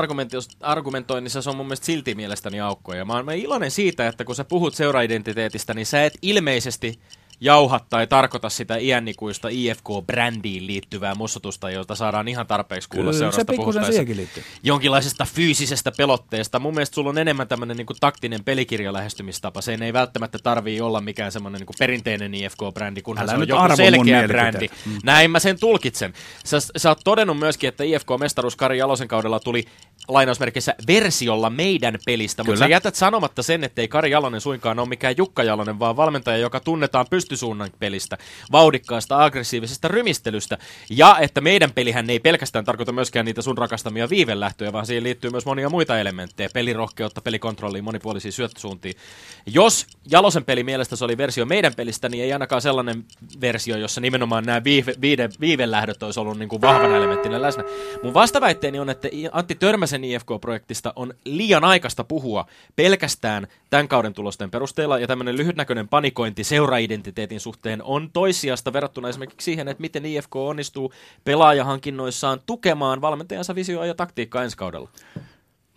argumentoinnissa 0.60 1.42
se 1.42 1.50
on 1.50 1.56
mun 1.56 1.66
mielestä 1.66 1.86
silti 1.86 2.14
mielestäni 2.14 2.60
aukkoja. 2.60 3.04
Mä 3.04 3.12
oon 3.12 3.24
mä 3.24 3.32
iloinen 3.32 3.70
siitä, 3.70 4.08
että 4.08 4.24
kun 4.24 4.34
sä 4.34 4.44
puhut 4.44 4.74
seuraidentiteetistä, 4.74 5.74
niin 5.74 5.86
sä 5.86 6.04
et 6.04 6.18
ilmeisesti 6.22 7.00
jauha 7.42 7.80
tai 7.90 8.06
tarkoita 8.06 8.48
sitä 8.48 8.76
iänikuista 8.76 9.48
IFK-brändiin 9.48 10.66
liittyvää 10.66 11.14
mussutusta, 11.14 11.70
jota 11.70 11.94
saadaan 11.94 12.28
ihan 12.28 12.46
tarpeeksi 12.46 12.88
kuulla 12.88 13.04
Kyllä, 13.04 13.12
se 13.12 13.18
seurasta 13.18 13.44
pikkusen 13.44 13.82
puhuttaessa 13.82 14.16
liittyy. 14.16 14.42
jonkinlaisesta 14.62 15.26
fyysisestä 15.34 15.92
pelotteesta. 15.96 16.58
Mun 16.58 16.74
mielestä 16.74 16.94
sulla 16.94 17.10
on 17.10 17.18
enemmän 17.18 17.48
tämmöinen 17.48 17.76
niin 17.76 17.86
taktinen 18.00 18.44
pelikirjalähestymistapa. 18.44 19.60
Se 19.60 19.78
ei 19.80 19.92
välttämättä 19.92 20.38
tarvii 20.42 20.80
olla 20.80 21.00
mikään 21.00 21.32
semmoinen 21.32 21.58
niin 21.58 21.76
perinteinen 21.78 22.34
IFK-brändi, 22.34 23.02
kunhan 23.02 23.24
Älä 23.24 23.32
se 23.32 23.36
on 23.36 23.48
joku 23.48 23.76
selkeä 23.76 24.28
brändi. 24.28 24.68
Mm. 24.86 24.98
Näin 25.04 25.30
mä 25.30 25.38
sen 25.38 25.60
tulkitsen. 25.60 26.12
Sä, 26.44 26.58
sä 26.76 26.88
oot 26.88 27.00
todennut 27.04 27.38
myöskin, 27.38 27.68
että 27.68 27.84
IFK-mestaruus 27.84 28.56
Kari 28.56 28.78
Jalosen 28.78 29.08
kaudella 29.08 29.40
tuli 29.40 29.64
lainausmerkissä 30.08 30.74
versiolla 30.86 31.50
meidän 31.50 31.98
pelistä, 32.06 32.42
mutta 32.42 32.52
Kyllä. 32.52 32.66
sä 32.66 32.70
jätät 32.70 32.94
sanomatta 32.94 33.42
sen, 33.42 33.64
ettei 33.64 33.88
Kari 33.88 34.10
Jalonen 34.10 34.40
suinkaan 34.40 34.78
ole 34.78 34.88
mikään 34.88 35.14
Jukka 35.16 35.42
Jalonen, 35.42 35.78
vaan 35.78 35.96
valmentaja, 35.96 36.36
joka 36.36 36.60
tunnetaan 36.60 37.06
pystysuunnan 37.32 37.70
pelistä, 37.78 38.18
vauhdikkaasta, 38.52 39.24
aggressiivisesta 39.24 39.88
rymistelystä, 39.88 40.58
ja 40.90 41.16
että 41.20 41.40
meidän 41.40 41.72
pelihän 41.72 42.10
ei 42.10 42.20
pelkästään 42.20 42.64
tarkoita 42.64 42.92
myöskään 42.92 43.26
niitä 43.26 43.42
sun 43.42 43.58
rakastamia 43.58 44.10
viivelähtöjä, 44.10 44.72
vaan 44.72 44.86
siihen 44.86 45.04
liittyy 45.04 45.30
myös 45.30 45.46
monia 45.46 45.70
muita 45.70 45.98
elementtejä, 45.98 46.48
pelirohkeutta, 46.54 47.20
pelikontrollia, 47.20 47.82
monipuolisia 47.82 48.32
syöttösuuntia. 48.32 48.92
Jos 49.46 49.86
Jalosen 50.10 50.44
peli 50.44 50.64
mielestä 50.64 50.96
se 50.96 51.04
oli 51.04 51.16
versio 51.16 51.46
meidän 51.46 51.74
pelistä, 51.74 52.08
niin 52.08 52.24
ei 52.24 52.32
ainakaan 52.32 52.62
sellainen 52.62 53.04
versio, 53.40 53.76
jossa 53.76 54.00
nimenomaan 54.00 54.44
nämä 54.44 54.64
viive, 54.64 54.94
viide, 55.00 55.30
viivelähdöt 55.40 56.02
olisi 56.02 56.20
ollut 56.20 56.38
niin 56.38 56.48
kuin 56.48 56.62
vahvana 56.62 56.96
elementtinä 56.96 57.42
läsnä. 57.42 57.64
Mun 58.02 58.14
vastaväitteeni 58.14 58.78
on, 58.78 58.90
että 58.90 59.08
Antti 59.32 59.54
Törmäsen 59.54 60.04
IFK-projektista 60.04 60.92
on 60.96 61.14
liian 61.24 61.64
aikaista 61.64 62.04
puhua 62.04 62.46
pelkästään 62.76 63.46
tämän 63.70 63.88
kauden 63.88 64.14
tulosten 64.14 64.50
perusteella, 64.50 64.98
ja 64.98 65.06
tämmöinen 65.06 65.36
lyhytnäköinen 65.36 65.88
panikointi 65.88 66.44
seuraidentiteetin 66.44 67.21
suhteen 67.38 67.82
on 67.82 68.10
toissijasta 68.12 68.72
verrattuna 68.72 69.08
esimerkiksi 69.08 69.44
siihen, 69.44 69.68
että 69.68 69.80
miten 69.80 70.06
IFK 70.06 70.36
onnistuu 70.36 70.92
pelaajahankinnoissaan 71.24 72.40
tukemaan 72.46 73.00
valmentajansa 73.00 73.54
visioa 73.54 73.86
ja 73.86 73.94
taktiikkaa 73.94 74.42
ensi 74.44 74.56
kaudella. 74.56 74.88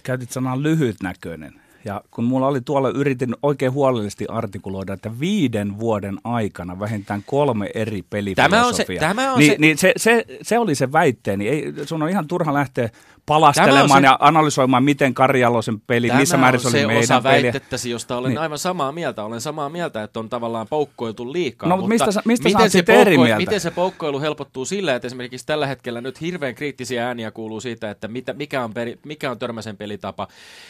Käytit 0.04 0.32
sanaa 0.32 0.64
lyhytnäköinen. 0.64 1.54
Ja 1.86 2.02
kun 2.12 2.24
mulla 2.24 2.48
oli 2.48 2.62
tuolla, 2.62 2.90
yritin 2.90 3.36
oikein 3.44 3.72
huolellisesti 3.72 4.26
artikuloida, 4.30 4.94
että 4.94 5.20
viiden 5.20 5.80
vuoden 5.80 6.18
aikana 6.24 6.80
vähintään 6.80 7.24
kolme 7.26 7.70
eri 7.76 8.02
pelifilosofiaa. 8.10 8.50
Tämä 8.50 8.68
on 8.68 8.74
se- 8.76 8.86
tämä 9.00 9.34
on 9.34 9.40
niin, 9.40 9.52
se- 9.52 9.58
Niin 9.60 9.78
se, 9.78 9.94
se, 9.98 10.26
se, 10.42 10.60
oli 10.60 10.76
se 10.76 10.92
väitteeni. 10.92 11.48
Ei, 11.48 11.74
sun 11.86 12.04
on 12.04 12.10
ihan 12.10 12.28
turha 12.28 12.54
lähteä 12.54 12.90
palastelemaan 13.26 14.02
se- 14.02 14.08
ja 14.08 14.18
analysoimaan, 14.22 14.84
miten 14.84 15.14
Kari 15.14 15.40
Jalosen 15.42 15.80
peli, 15.80 16.08
Tämä 16.08 16.20
missä 16.20 16.38
määrin 16.38 16.62
se 16.62 16.68
oli 16.68 16.72
se 16.80 16.88
meidän 16.88 17.04
osa 17.04 17.22
peli. 17.22 17.44
väitettäsi, 17.44 17.90
josta 17.90 18.18
olen 18.18 18.30
Niin. 18.30 18.38
aivan 18.40 18.58
samaa 18.58 18.92
mieltä. 18.92 19.24
Olen 19.24 19.42
samaa 19.42 19.70
mieltä, 19.70 20.04
että 20.04 20.20
on 20.20 20.30
tavallaan 20.30 20.68
poukkoiltu 20.68 21.34
liikaa. 21.34 21.70
No, 21.70 21.76
mutta 21.78 21.90
mistä 21.90 22.12
sä- 22.12 22.22
mistä 22.26 22.50
miten 22.50 22.70
se 22.70 22.78
sitten 22.78 22.96
eri 22.96 23.16
poukko- 23.16 23.24
mieltä? 23.24 23.40
Miten 23.40 23.60
se 23.60 23.72
poukkoilu 23.72 24.20
helpottuu 24.20 24.66
sillä, 24.66 24.96
että 24.96 25.06
esimerkiksi 25.08 25.46
tällä 25.46 25.68
hetkellä 25.68 26.02
nyt 26.02 26.22
hirveän 26.22 26.56
kriittisiä 26.56 27.08
ääniä 27.08 27.32
kuuluu 27.32 27.62
siitä, 27.62 27.90
että 27.92 28.08
mitä, 28.08 28.34
mikä, 28.34 28.64
on 28.64 28.74
peri, 28.74 29.00
mikä 29.06 29.32
on 29.32 29.40
Törmäsen 29.40 29.78
pelitapa. 29.78 30.28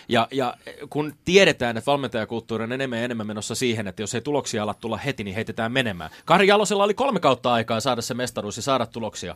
Ja, 0.09 0.27
ja 0.31 0.53
kun 0.89 1.13
tiedetään, 1.25 1.77
että 1.77 1.91
valmentajakulttuuri 1.91 2.63
on 2.63 2.71
enemmän 2.71 2.99
ja 2.99 3.05
enemmän 3.05 3.27
menossa 3.27 3.55
siihen, 3.55 3.87
että 3.87 4.01
jos 4.01 4.15
ei 4.15 4.21
tuloksia 4.21 4.63
ala 4.63 4.73
tulla 4.73 4.97
heti, 4.97 5.23
niin 5.23 5.35
heitetään 5.35 5.71
menemään. 5.71 6.09
Kari 6.25 6.47
Jalosella 6.47 6.83
oli 6.83 6.93
kolme 6.93 7.19
kautta 7.19 7.53
aikaa 7.53 7.79
saada 7.79 8.01
se 8.01 8.13
mestaruus 8.13 8.57
ja 8.57 8.63
saada 8.63 8.85
tuloksia. 8.85 9.35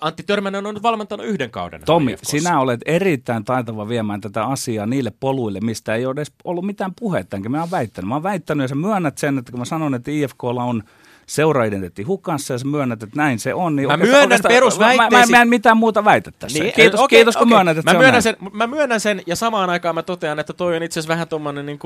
Antti 0.00 0.22
Törmänen 0.22 0.66
on 0.66 0.74
nyt 0.74 0.82
valmentanut 0.82 1.26
yhden 1.26 1.50
kauden. 1.50 1.82
Tommi, 1.86 2.12
IFK:ssa. 2.12 2.30
Olet 2.60 2.80
erittäin 2.86 3.44
taitava 3.44 3.88
viemään 3.88 4.20
tätä 4.20 4.44
asiaa 4.46 4.86
niille 4.86 5.12
poluille, 5.20 5.60
mistä 5.60 5.94
ei 5.94 6.06
ole 6.06 6.12
edes 6.12 6.32
ollut 6.44 6.66
mitään 6.66 6.92
puhetta, 6.98 7.36
enkä 7.36 7.48
mä 7.48 7.60
oon 7.60 7.70
väittänyt. 7.70 8.08
Mä 8.08 8.14
oon 8.14 8.22
väittänyt 8.22 8.64
ja 8.64 8.68
sä 8.68 8.74
myönnät 8.74 9.18
sen, 9.18 9.38
että 9.38 9.52
kun 9.52 9.58
mä 9.58 9.64
sanon, 9.64 9.94
että 9.94 10.10
IFKlla 10.10 10.64
on 10.64 10.82
seuraidentiteetti 11.26 12.02
hukassa 12.02 12.54
ja 12.54 12.58
sä 12.58 12.64
myönnät, 12.66 13.02
että 13.02 13.16
näin 13.16 13.38
se 13.38 13.54
on. 13.54 13.76
Niin 13.76 13.88
Mä 13.88 13.92
oikeastaan- 13.92 14.10
myönnän 14.10 14.22
oikeastaan- 14.24 14.54
perusväitteesi- 14.54 15.10
Mä, 15.10 15.26
mä, 15.32 15.36
mä 15.38 15.42
en 15.42 15.48
mitään 15.48 15.76
muuta 15.76 16.04
väitä 16.04 16.30
tässä. 16.38 16.58
Niin, 16.58 16.72
kiitos, 16.74 17.00
okei, 17.00 17.18
kiitos 17.18 17.36
kun 17.36 17.46
okei. 17.46 17.56
myönnät, 17.56 17.78
että 17.78 17.90
mä 17.90 17.94
se 17.94 17.98
myönnän 18.02 18.22
sen, 18.22 18.36
mä 18.52 18.66
myönnän 18.66 19.00
sen, 19.00 19.22
ja 19.26 19.36
samaan 19.36 19.70
aikaan 19.70 19.94
mä 19.94 20.02
totean, 20.02 20.38
että 20.38 20.52
toi 20.52 20.76
on 20.76 20.82
itse 20.82 21.00
asiassa 21.00 21.12
vähän 21.14 21.28
tommonen 21.28 21.66
niin 21.66 21.78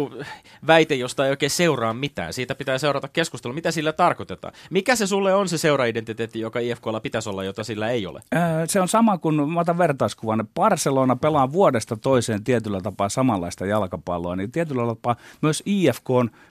väite, 0.66 0.94
josta 0.94 1.24
ei 1.24 1.30
oikein 1.30 1.50
seuraa 1.50 1.94
mitään. 1.94 2.32
Siitä 2.32 2.54
pitää 2.54 2.78
seurata 2.78 3.08
keskustelua. 3.08 3.54
Mitä 3.54 3.70
sillä 3.70 3.92
tarkoitetaan? 3.92 4.54
Mikä 4.70 4.96
se 4.96 5.06
sulle 5.06 5.34
on 5.34 5.48
se 5.48 5.58
seuraidentiteetti, 5.58 6.40
joka 6.40 6.58
IFKlla 6.60 7.00
pitäisi 7.00 7.28
olla, 7.28 7.44
jota 7.44 7.64
sillä 7.64 7.90
ei 7.90 8.06
ole? 8.06 8.20
Öö, 8.34 8.40
Se 8.66 8.80
on 8.80 8.88
sama 8.88 9.18
kuin, 9.18 9.48
mä 9.50 9.60
otan 9.60 9.78
vertauskuvan, 9.78 10.48
Barcelona 10.54 11.16
pelaa 11.16 11.52
vuodesta 11.52 11.96
toiseen 11.96 12.44
tietyllä 12.44 12.80
tapaa 12.80 13.08
samanlaista 13.08 13.66
jalkapalloa, 13.66 14.36
niin 14.36 14.52
tietyllä 14.52 14.86
tapaa 14.86 15.16
myös 15.42 15.62
IFK 15.66 16.08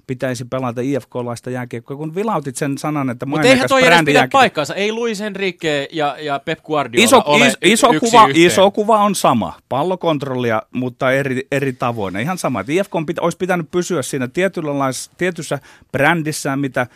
pitäisi 0.07 0.45
pelata 0.45 0.81
IFK-laista 0.81 1.49
jääkiekkoa, 1.49 1.97
kun 1.97 2.15
vilautit 2.15 2.55
sen 2.55 2.77
sanan, 2.79 3.09
että 3.09 3.25
Mutta 3.25 3.47
eihän 3.47 3.69
toi 3.69 3.87
edes 3.87 3.99
pidä 4.05 4.27
paikkaansa. 4.31 4.75
Ei 4.75 4.91
Luis 4.91 5.21
Enrique 5.21 5.87
ja, 5.91 6.15
ja 6.19 6.39
Pep 6.39 6.59
Guardiola 6.63 7.03
Iso, 7.05 7.21
ole 7.25 7.47
is, 7.47 7.57
iso, 7.63 7.93
yksi 7.93 7.99
kuva, 7.99 8.27
yhteen. 8.27 8.47
iso 8.47 8.71
kuva 8.71 8.99
on 8.99 9.15
sama. 9.15 9.53
Pallokontrollia, 9.69 10.61
mutta 10.71 11.11
eri, 11.11 11.47
eri 11.51 11.73
tavoin. 11.73 12.17
Ihan 12.17 12.37
sama. 12.37 12.59
Et 12.59 12.69
IFK 12.69 12.95
on 12.95 13.05
pitä, 13.05 13.21
olisi 13.21 13.37
pitänyt 13.37 13.71
pysyä 13.71 14.01
siinä 14.01 14.27
tietynlais, 14.27 15.11
tietyssä 15.17 15.59
brändissään, 15.91 16.59
mitä 16.59 16.87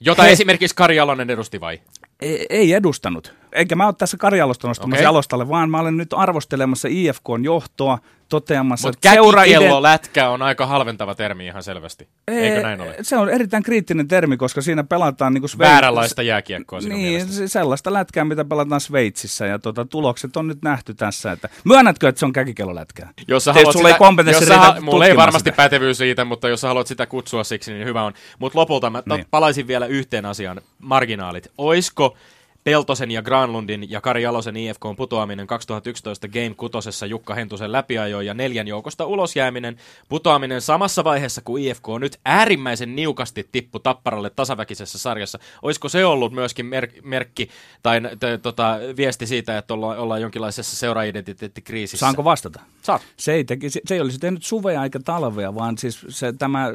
Jota 0.00 0.22
He- 0.22 0.30
esimerkiksi 0.30 0.76
Kari 0.76 0.96
Jalonen 0.96 1.30
edusti 1.30 1.60
vai? 1.60 1.80
ei, 2.20 2.46
ei 2.50 2.72
edustanut. 2.72 3.34
Eikä 3.52 3.76
mä 3.76 3.86
ole 3.86 3.94
tässä 3.98 4.16
Karjalosta 4.16 4.68
nostamassa 4.68 4.96
Okei. 4.96 5.04
jalostalle, 5.04 5.48
vaan 5.48 5.70
mä 5.70 5.80
olen 5.80 5.96
nyt 5.96 6.12
arvostelemassa 6.12 6.88
IFKn 6.90 7.40
johtoa 7.44 7.98
toteamassa, 8.28 8.88
Mutta 8.88 9.10
että 9.12 9.22
käkikello 9.34 9.82
lätkä 9.82 10.28
on 10.28 10.42
aika 10.42 10.66
halventava 10.66 11.14
termi 11.14 11.46
ihan 11.46 11.62
selvästi. 11.62 12.08
Eikö 12.28 12.62
näin 12.62 12.80
ole? 12.80 12.96
Se 13.02 13.16
on 13.16 13.28
erittäin 13.30 13.62
kriittinen 13.62 14.08
termi, 14.08 14.36
koska 14.36 14.60
siinä 14.62 14.84
pelataan 14.84 15.34
niin 15.34 15.42
kuin 15.42 15.50
Vääränlaista 15.58 16.22
jääkiekkoa 16.22 16.80
sinun 16.80 16.98
Niin, 16.98 17.08
mielestäsi. 17.08 17.38
se- 17.38 17.48
sellaista 17.48 17.92
lätkää, 17.92 18.24
mitä 18.24 18.44
pelataan 18.44 18.80
Sveitsissä, 18.80 19.46
ja 19.46 19.58
tota, 19.58 19.84
tulokset 19.84 20.36
on 20.36 20.46
nyt 20.48 20.62
nähty 20.62 20.94
tässä. 20.94 21.32
Että, 21.32 21.48
myönnätkö, 21.64 22.08
että 22.08 22.18
se 22.18 22.26
on 22.26 22.32
käkikellolätkää? 22.32 23.10
Jos 23.28 23.44
sä 23.44 23.52
Tietysti 23.52 23.78
haluat 23.78 23.86
sitä, 23.86 23.88
ei 23.88 23.98
kompetenssi 23.98 24.44
jos 24.44 24.48
sä, 24.48 24.80
mulla 24.80 25.06
ei 25.06 25.16
varmasti 25.16 25.50
sitä. 25.50 25.56
pätevyys 25.56 25.98
siitä, 25.98 26.24
mutta 26.24 26.48
jos 26.48 26.60
sä 26.60 26.68
haluat 26.68 26.86
sitä 26.86 27.06
kutsua 27.06 27.44
siksi, 27.44 27.72
niin 27.72 27.86
hyvä 27.86 28.02
on. 28.02 28.12
Mutta 28.38 28.58
lopulta 28.58 28.90
mä 28.90 29.02
niin. 29.06 29.26
palaisin 29.30 29.66
vielä 29.66 29.86
yhteen 29.86 30.26
asiaan, 30.26 30.60
marginaalit. 30.78 31.48
Oisko 31.58 32.16
Peltosen 32.64 33.10
ja 33.10 33.22
Granlundin 33.22 33.90
ja 33.90 34.00
Kari 34.00 34.22
Jalosen 34.22 34.56
IFKn 34.56 34.96
putoaminen 34.96 35.46
2011 35.46 36.28
Game 36.28 36.54
6 36.56 37.06
Jukka 37.08 37.34
Hentusen 37.34 37.72
läpiajo 37.72 38.20
ja 38.20 38.34
neljän 38.34 38.68
joukosta 38.68 39.06
ulosjääminen, 39.06 39.76
putoaminen 40.08 40.60
samassa 40.60 41.04
vaiheessa 41.04 41.40
kuin 41.44 41.64
IFK 41.64 41.86
nyt 42.00 42.20
äärimmäisen 42.24 42.96
niukasti 42.96 43.48
tippu 43.52 43.78
Tapparalle 43.78 44.30
tasaväkisessä 44.30 44.98
sarjassa. 44.98 45.38
Olisiko 45.62 45.88
se 45.88 46.04
ollut 46.04 46.32
myöskin 46.32 46.66
mer- 46.66 46.90
merkki 47.02 47.48
tai 47.82 48.00
t- 48.00 48.42
tota, 48.42 48.78
viesti 48.96 49.26
siitä, 49.26 49.58
että 49.58 49.74
olla, 49.74 49.96
ollaan 49.96 50.20
jonkinlaisessa 50.20 50.76
seuraidentiteettikriisissä? 50.76 52.06
Saanko 52.06 52.24
vastata? 52.24 52.60
Saat. 52.82 53.02
Se 53.16 53.32
ei, 53.32 53.44
teki, 53.44 53.70
se 53.70 53.80
ei 53.90 54.00
olisi 54.00 54.18
tehnyt 54.18 54.44
suvea 54.44 54.84
eikä 54.84 55.00
talvea, 55.04 55.54
vaan 55.54 55.78
siis 55.78 56.06
se, 56.08 56.32
tämä 56.32 56.68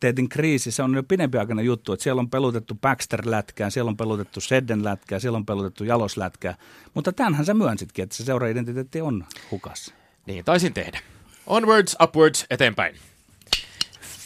seuraidentiteetin 0.00 0.28
kriisi, 0.28 0.70
se 0.70 0.82
on 0.82 0.94
jo 0.94 1.02
pidempiaikainen 1.02 1.64
juttu, 1.64 1.92
että 1.92 2.02
siellä 2.02 2.20
on 2.20 2.30
pelutettu 2.30 2.74
Baxter-lätkää, 2.74 3.70
siellä 3.70 3.88
on 3.88 3.96
pelutettu 3.96 4.40
Sedden-lätkää, 4.40 5.18
siellä 5.18 5.36
on 5.36 5.46
pelutettu 5.46 5.84
Jaloslätkää, 5.84 6.54
mutta 6.94 7.12
tämänhän 7.12 7.44
sä 7.44 7.54
myönsitkin, 7.54 8.02
että 8.02 8.16
se 8.16 8.24
seuraidentiteetti 8.24 9.00
on 9.00 9.24
hukassa. 9.50 9.94
Niin 10.26 10.44
taisin 10.44 10.74
tehdä. 10.74 11.00
Onwards, 11.46 11.96
upwards, 12.02 12.46
eteenpäin. 12.50 12.94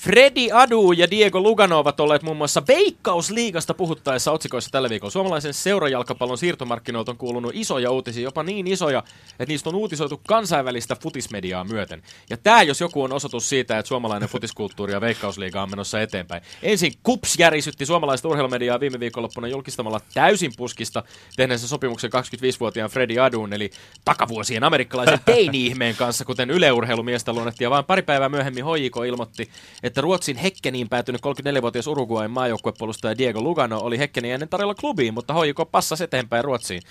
Freddy 0.03 0.49
Adu 0.53 0.93
ja 0.93 1.11
Diego 1.11 1.41
Lugano 1.41 1.79
ovat 1.79 2.01
olleet 2.01 2.23
muun 2.23 2.37
muassa 2.37 2.63
Veikkausliigasta 2.69 3.75
puhuttaessa 3.75 4.33
otsikoissa 4.33 4.71
tällä 4.71 4.91
viikolla. 4.91 5.11
Suomalaisen 5.11 5.55
seurajalkapallon 5.55 6.39
siirtomarkkinoilta 6.39 7.11
on 7.11 7.17
kuulunut 7.17 7.53
isoja 7.55 7.91
uutisia, 7.91 8.23
jopa 8.23 8.43
niin 8.43 8.67
isoja, 8.67 9.03
että 9.31 9.53
niistä 9.53 9.69
on 9.69 9.75
uutisoitu 9.75 10.21
kansainvälistä 10.29 10.97
futismediaa 11.03 11.65
myöten. 11.65 12.03
Ja 12.31 12.37
tämä, 12.37 12.63
jos 12.63 12.81
joku 12.81 13.03
on 13.03 13.13
osoitus 13.13 13.49
siitä, 13.49 13.79
että 13.79 13.89
suomalainen 13.89 14.29
futiskulttuuri 14.29 14.93
ja 14.93 15.01
Veikkausliiga 15.01 15.63
on 15.63 15.71
menossa 15.71 16.01
eteenpäin. 16.01 16.43
Ensin 16.63 16.93
KUPS 17.03 17.39
järisytti 17.39 17.87
suomalaista 17.87 18.29
urheilumediaa 18.29 18.81
viime 18.81 19.01
viikonloppuna 19.01 19.49
julkistamalla 19.49 20.01
täysin 20.15 20.53
puskista 20.57 21.03
tehneensä 21.37 21.69
sopimuksen 21.69 22.11
25-vuotiaan 22.15 22.91
Freddy 22.91 23.21
Aduun, 23.21 23.53
eli 23.53 23.71
takavuosien 24.05 24.65
amerikkalaisen 24.65 25.21
teini-ihmeen 25.27 25.97
kanssa, 25.97 26.25
kuten 26.25 26.51
yleurheilumiestä 26.51 27.33
luonnettiin. 27.33 27.67
Ja 27.67 27.71
vain 27.71 27.85
pari 27.85 28.03
päivää 28.03 28.29
myöhemmin 28.29 28.65
HJK 28.65 28.97
ilmoitti, 29.07 29.51
että 29.83 29.92
Ruotsin 30.01 30.37
Hekkeniin 30.37 30.89
päätynyt 30.89 31.21
34-vuotias 31.21 31.87
Uruguayn 31.87 32.31
maajoukkuepuolustaja 32.31 33.19
Diego 33.19 33.43
Lugano 33.43 33.79
oli 33.79 33.99
Hekkeniin 33.99 34.35
ennen 34.35 34.49
tarjolla 34.49 34.75
klubiin, 34.75 35.15
mutta 35.15 35.35
HJK 35.35 35.71
passasi 35.71 36.05
eteenpäin 36.05 36.45
Ruotsiin. 36.45 36.83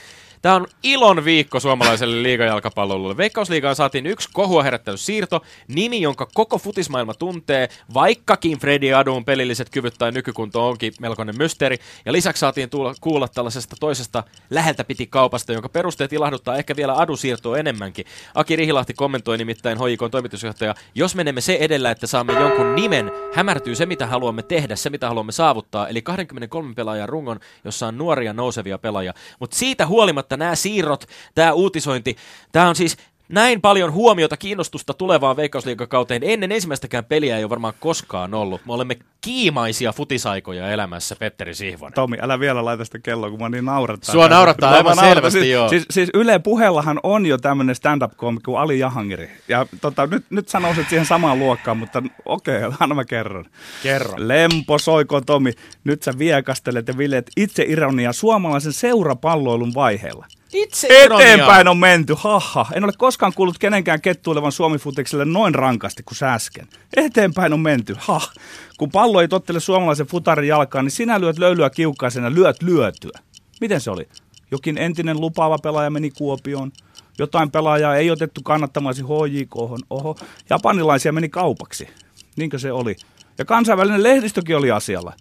Tämä 0.41 0.55
on 0.55 0.67
ilon 0.83 1.25
viikko 1.25 1.59
suomalaiselle 1.59 2.23
liigajalkapallolle. 2.23 3.17
Veikkausliigaan 3.17 3.75
saatiin 3.75 4.05
yksi 4.05 4.29
kohua 4.33 4.63
herättänyt 4.63 4.99
siirto, 4.99 5.41
nimi, 5.67 6.01
jonka 6.01 6.27
koko 6.33 6.57
futismaailma 6.57 7.13
tuntee, 7.13 7.69
vaikkakin 7.93 8.59
Freddy 8.59 8.93
Adun 8.93 9.25
pelilliset 9.25 9.69
kyvyt 9.69 9.93
tai 9.97 10.11
nykykunto 10.11 10.67
onkin 10.67 10.93
melkoinen 10.99 11.37
mysteeri. 11.37 11.77
Ja 12.05 12.11
lisäksi 12.11 12.39
saatiin 12.39 12.69
tulla, 12.69 12.95
kuulla 13.01 13.27
tällaisesta 13.27 13.75
toisesta 13.79 14.23
läheltä 14.49 14.83
piti 14.83 15.07
kaupasta, 15.07 15.53
jonka 15.53 15.69
perusteet 15.69 16.13
ilahduttaa 16.13 16.57
ehkä 16.57 16.75
vielä 16.75 16.97
Adun 16.97 17.17
siirtoa 17.17 17.57
enemmänkin. 17.57 18.05
Aki 18.35 18.55
Rihilahti 18.55 18.93
kommentoi 18.93 19.37
nimittäin 19.37 19.77
HJK 19.77 20.11
toimitusjohtaja, 20.11 20.75
jos 20.95 21.15
menemme 21.15 21.41
se 21.41 21.57
edellä, 21.59 21.91
että 21.91 22.07
saamme 22.07 22.33
jonkun 22.33 22.75
nimen, 22.75 23.11
hämärtyy 23.33 23.75
se, 23.75 23.85
mitä 23.85 24.07
haluamme 24.07 24.43
tehdä, 24.43 24.75
se, 24.75 24.89
mitä 24.89 25.07
haluamme 25.07 25.31
saavuttaa, 25.31 25.87
eli 25.87 26.01
23 26.01 26.73
pelaajan 26.73 27.09
rungon, 27.09 27.39
jossa 27.65 27.87
on 27.87 27.97
nuoria 27.97 28.33
nousevia 28.33 28.77
pelaajia. 28.77 29.13
Mutta 29.39 29.57
siitä 29.57 29.87
huolimatta 29.87 30.30
nämä 30.37 30.55
siirrot, 30.55 31.05
tämä 31.35 31.53
uutisointi, 31.53 32.15
tämä 32.51 32.69
on 32.69 32.75
siis 32.75 32.97
näin 33.31 33.61
paljon 33.61 33.93
huomiota, 33.93 34.37
kiinnostusta 34.37 34.93
tulevaan 34.93 35.35
veikkausliikakauteen 35.35 36.21
ennen 36.23 36.51
ensimmäistäkään 36.51 37.05
peliä 37.05 37.37
ei 37.37 37.43
ole 37.43 37.49
varmaan 37.49 37.73
koskaan 37.79 38.33
ollut. 38.33 38.65
Me 38.65 38.73
olemme 38.73 38.97
kiimaisia 39.21 39.93
futisaikoja 39.93 40.71
elämässä, 40.71 41.15
Petteri 41.15 41.55
Sihvonen. 41.55 41.93
Tomi, 41.93 42.17
älä 42.21 42.39
vielä 42.39 42.65
laita 42.65 42.85
sitä 42.85 42.99
kelloa, 42.99 43.29
kun 43.29 43.39
mä 43.39 43.49
niin 43.49 43.65
naurattaa. 43.65 44.11
Sua 44.11 44.27
naurattaa 44.27 44.71
aivan 44.71 44.97
selvästi, 44.97 45.39
siis, 45.39 45.51
joo. 45.51 45.69
Siis, 45.69 45.85
siis 45.89 46.09
Yle 46.13 46.39
puheellahan 46.39 46.99
on 47.03 47.25
jo 47.25 47.37
tämmöinen 47.37 47.75
stand-up-komikki 47.75 48.45
kuin 48.45 48.59
Ali 48.59 48.79
Jahangiri. 48.79 49.31
Ja 49.47 49.65
tota, 49.81 50.07
nyt, 50.07 50.25
nyt 50.29 50.49
sanoisit 50.49 50.89
siihen 50.89 51.05
samaan 51.05 51.39
luokkaan, 51.39 51.77
mutta 51.77 52.03
okei, 52.25 52.57
okay, 52.65 52.77
anna 52.79 52.95
mä 52.95 53.05
kerron. 53.05 53.45
Kerro. 53.83 54.13
Lempo 54.17 54.79
soiko 54.79 55.21
Tomi, 55.21 55.51
nyt 55.83 56.03
sä 56.03 56.11
viekastelet 56.17 56.87
ja 56.87 56.97
vilet 56.97 57.31
itse 57.37 57.63
ironia 57.67 58.13
suomalaisen 58.13 58.73
seurapalloilun 58.73 59.73
vaiheella. 59.73 60.25
Itse 60.53 60.87
Eteenpäin 61.03 61.67
on 61.67 61.77
menty, 61.77 62.15
haha. 62.17 62.65
En 62.73 62.83
ole 62.83 62.91
koskaan 62.97 63.33
kuullut 63.35 63.57
kenenkään 63.57 64.01
kettuilevan 64.01 64.51
Suomi-futikselle 64.51 65.25
noin 65.25 65.55
rankasti 65.55 66.03
kuin 66.03 66.29
äsken. 66.29 66.67
Eteenpäin 66.97 67.53
on 67.53 67.59
menty, 67.59 67.95
ha. 67.99 68.21
Kun 68.77 68.91
pallo 68.91 69.21
ei 69.21 69.27
tottele 69.27 69.59
suomalaisen 69.59 70.07
futarin 70.07 70.47
jalkaan, 70.47 70.85
niin 70.85 70.91
sinä 70.91 71.21
lyöt 71.21 71.37
löylyä 71.37 71.69
kiukkaisena, 71.69 72.33
lyöt 72.33 72.61
lyötyä. 72.61 73.19
Miten 73.61 73.81
se 73.81 73.91
oli? 73.91 74.07
Jokin 74.51 74.77
entinen 74.77 75.21
lupaava 75.21 75.57
pelaaja 75.57 75.89
meni 75.89 76.11
Kuopioon. 76.11 76.71
Jotain 77.19 77.51
pelaajaa 77.51 77.95
ei 77.95 78.11
otettu 78.11 78.41
kannattamaisi 78.43 79.03
HJK. 79.03 79.55
Oho, 79.89 80.15
japanilaisia 80.49 81.11
meni 81.11 81.29
kaupaksi. 81.29 81.87
Niinkö 82.35 82.59
se 82.59 82.71
oli? 82.71 82.95
Ja 83.37 83.45
kansainvälinen 83.45 84.03
lehdistökin 84.03 84.57
oli 84.57 84.71
asialla. 84.71 85.13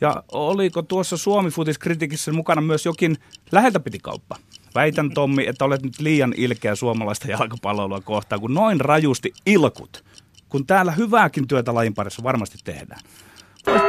Ja 0.00 0.22
oliko 0.32 0.82
tuossa 0.82 1.16
Suomi-futis-kritiikissä 1.16 2.32
mukana 2.32 2.60
myös 2.60 2.86
jokin 2.86 3.16
läheltä 3.52 3.80
piti 3.80 3.98
kauppa? 3.98 4.36
Väitän 4.74 5.10
Tommi, 5.10 5.46
että 5.46 5.64
olet 5.64 5.82
nyt 5.82 6.00
liian 6.00 6.34
ilkeä 6.36 6.74
suomalaista 6.74 7.30
jalkapalloilua 7.30 8.00
kohtaan, 8.00 8.40
kun 8.40 8.54
noin 8.54 8.80
rajusti 8.80 9.32
ilkut, 9.46 10.04
kun 10.48 10.66
täällä 10.66 10.92
hyvääkin 10.92 11.48
työtä 11.48 11.74
lajin 11.74 11.94
parissa 11.94 12.22
varmasti 12.22 12.58
tehdään. 12.64 13.00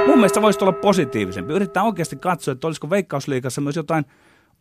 Mun 0.08 0.16
mielestä 0.16 0.42
voisi 0.42 0.60
olla 0.62 0.72
positiivisempi. 0.72 1.54
Yrittää 1.54 1.84
oikeasti 1.84 2.16
katsoa, 2.16 2.52
että 2.52 2.68
olisiko 2.68 2.90
Veikkausliikassa 2.90 3.62
myös 3.62 3.76
jotain 3.76 4.06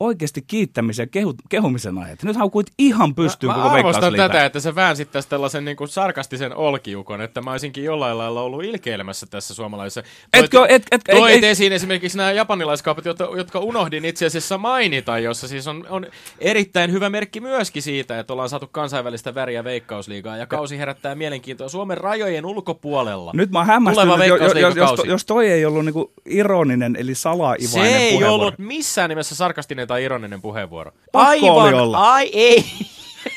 oikeasti 0.00 0.42
kiittämisen 0.46 1.02
ja 1.02 1.06
kehu, 1.06 1.34
kehumisen 1.48 1.98
aiheet. 1.98 2.22
Nyt 2.22 2.36
haukuit 2.36 2.66
ihan 2.78 3.14
pystyyn 3.14 3.50
mä, 3.50 3.54
koko 3.54 3.68
mä 3.68 3.74
arvostan 3.74 4.14
tätä, 4.14 4.44
että 4.44 4.60
sä 4.60 4.74
väänsit 4.74 5.12
tästä 5.12 5.30
tällaisen 5.30 5.64
niin 5.64 5.76
kuin 5.76 5.88
sarkastisen 5.88 6.56
olkiukon, 6.56 7.20
että 7.20 7.40
mä 7.40 7.50
olisinkin 7.50 7.84
jollain 7.84 8.18
lailla 8.18 8.42
ollut 8.42 8.64
ilkeilemässä 8.64 9.26
tässä 9.26 9.54
suomalaisessa. 9.54 10.02
Etkö, 10.32 10.66
et, 10.68 10.82
et, 10.90 11.00
Toit 11.10 11.34
ei, 11.34 11.44
ei, 11.44 11.50
esiin 11.50 11.72
esimerkiksi 11.72 12.18
nämä 12.18 12.32
japanilaiskaupat, 12.32 13.04
jotka, 13.04 13.28
jotka 13.36 13.58
unohdin 13.58 14.04
itse 14.04 14.26
asiassa 14.26 14.58
mainita, 14.58 15.18
jossa 15.18 15.48
siis 15.48 15.66
on, 15.66 15.86
on 15.90 16.06
erittäin 16.38 16.92
hyvä 16.92 17.10
merkki 17.10 17.40
myöskin 17.40 17.82
siitä, 17.82 18.18
että 18.18 18.32
ollaan 18.32 18.48
saatu 18.48 18.66
kansainvälistä 18.72 19.34
väriä 19.34 19.64
veikkausliigaa 19.64 20.36
ja 20.36 20.46
kausi 20.46 20.78
herättää 20.78 21.14
mielenkiintoa 21.14 21.68
Suomen 21.68 21.98
rajojen 21.98 22.46
ulkopuolella. 22.46 23.30
Nyt 23.34 23.50
mä 23.50 23.64
hämmästyn, 23.64 24.02
Tuleva 24.02 24.14
että 24.14 24.26
jo, 24.26 24.36
jo, 24.36 24.44
jos, 24.44 24.54
Veikkausliigakausi. 24.54 25.08
jos 25.08 25.24
toi 25.24 25.50
ei 25.50 25.64
ollut 25.64 25.84
niinku 25.84 26.12
ironinen 26.26 26.96
eli 26.96 27.14
Se 27.14 27.20
salaivainen 27.20 27.96
ei 27.96 28.12
puheenvuoro. 28.12 28.42
ollut 28.42 28.58
missään 28.58 29.08
nimessä 29.08 29.34
sarkastinen 29.34 29.81
tai 29.86 30.04
ironinen 30.04 30.42
puheenvuoro. 30.42 30.92
Pakko 31.12 31.46
oli 31.46 31.74
olla. 31.74 32.12
ai 32.14 32.30
ei. 32.32 32.64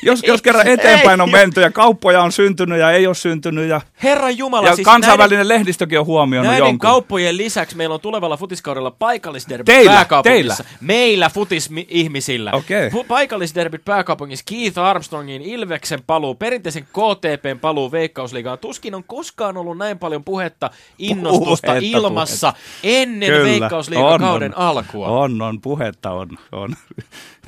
Jos, 0.02 0.22
jos 0.22 0.42
kerran 0.42 0.66
eteenpäin 0.66 1.20
on 1.20 1.30
menty 1.30 1.60
ja 1.60 1.70
kauppoja 1.70 2.22
on 2.22 2.32
syntynyt 2.32 2.78
ja 2.78 2.90
ei 2.90 3.06
ole 3.06 3.14
syntynyt 3.14 3.68
ja, 3.68 3.80
Herran 4.02 4.38
Jumala, 4.38 4.68
ja 4.68 4.74
siis 4.74 4.84
kansainvälinen 4.84 5.36
näiden, 5.36 5.48
lehdistökin 5.48 6.00
on 6.00 6.06
huomioinut 6.06 6.50
näiden 6.50 6.66
jonkun. 6.66 6.78
kauppojen 6.78 7.36
lisäksi 7.36 7.76
meillä 7.76 7.94
on 7.94 8.00
tulevalla 8.00 8.36
futiskaudella 8.36 8.90
paikallisderbit 8.90 9.66
Teillä, 9.66 9.92
pääkaupungissa. 9.94 10.64
Meillä 10.80 11.30
futis-ihmisillä. 11.30 12.50
Okei. 12.52 12.90
Fu- 12.90 13.04
paikallisderbit 13.08 13.84
pääkaupungissa 13.84 14.44
Keith 14.48 14.78
Armstrongin 14.78 15.42
Ilveksen 15.42 16.02
paluu, 16.06 16.34
perinteisen 16.34 16.84
KTPn 16.84 17.58
paluu 17.60 17.92
Veikkausliigaan. 17.92 18.58
Tuskin 18.58 18.94
on 18.94 19.04
koskaan 19.04 19.56
ollut 19.56 19.78
näin 19.78 19.98
paljon 19.98 20.24
puhetta, 20.24 20.70
innostusta 20.98 21.66
Puhetta, 21.66 21.98
ilmassa 21.98 22.52
ennen 22.82 23.30
Kyllä, 23.30 23.44
Veikkausliigakauden 23.44 24.54
on, 24.54 24.62
on. 24.62 24.68
alkua. 24.68 25.08
On, 25.08 25.42
on, 25.42 25.60
puhetta 25.60 26.10
on. 26.10 26.28
on. 26.52 26.76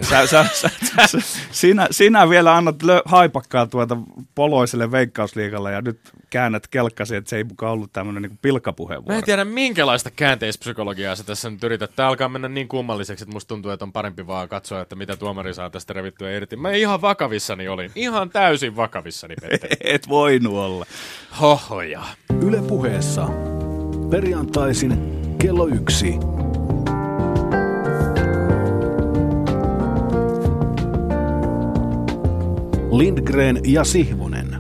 Sä, 0.02 0.26
sä, 0.26 0.46
sä, 0.52 0.70
sä, 1.06 1.18
sinä, 1.50 1.88
sinä 1.90 2.27
vielä 2.30 2.56
annat 2.56 2.82
lö, 2.82 3.02
haipakkaa 3.04 3.66
tuota 3.66 3.96
poloiselle 4.34 4.90
veikkausliikalle 4.90 5.72
ja 5.72 5.82
nyt 5.82 6.00
käännät 6.30 6.66
kelkkasi, 6.68 7.16
että 7.16 7.30
se 7.30 7.36
ei 7.36 7.44
mukaan 7.44 7.72
ollut 7.72 7.92
tämmöinen 7.92 8.22
niin 8.22 8.32
Mä 8.32 8.38
pilkkapuheenvuoro. 8.42 9.16
en 9.18 9.24
tiedä, 9.24 9.44
minkälaista 9.44 10.10
käänteispsykologiaa 10.10 11.16
sä 11.16 11.24
tässä 11.24 11.50
nyt 11.50 11.64
yrität. 11.64 11.90
Tää 11.96 12.08
alkaa 12.08 12.28
mennä 12.28 12.48
niin 12.48 12.68
kummalliseksi, 12.68 13.24
että 13.24 13.32
musta 13.32 13.48
tuntuu, 13.48 13.70
että 13.70 13.84
on 13.84 13.92
parempi 13.92 14.26
vaan 14.26 14.48
katsoa, 14.48 14.80
että 14.80 14.96
mitä 14.96 15.16
tuomari 15.16 15.54
saa 15.54 15.70
tästä 15.70 15.92
revittyä 15.92 16.30
irti. 16.30 16.56
Mä 16.56 16.70
ihan 16.70 17.00
vakavissani 17.00 17.68
olin. 17.68 17.90
Ihan 17.94 18.30
täysin 18.30 18.76
vakavissani, 18.76 19.34
Petteri. 19.40 19.76
Et 19.94 20.08
voinut 20.08 20.52
olla. 20.54 20.86
Hohoja. 21.40 22.02
Yle 22.42 22.62
puheessa. 22.62 23.28
Perjantaisin 24.10 25.18
kello 25.38 25.66
yksi. 25.66 26.14
Lindgren 32.98 33.60
ja 33.64 33.84
Sihvonen. 33.84 34.56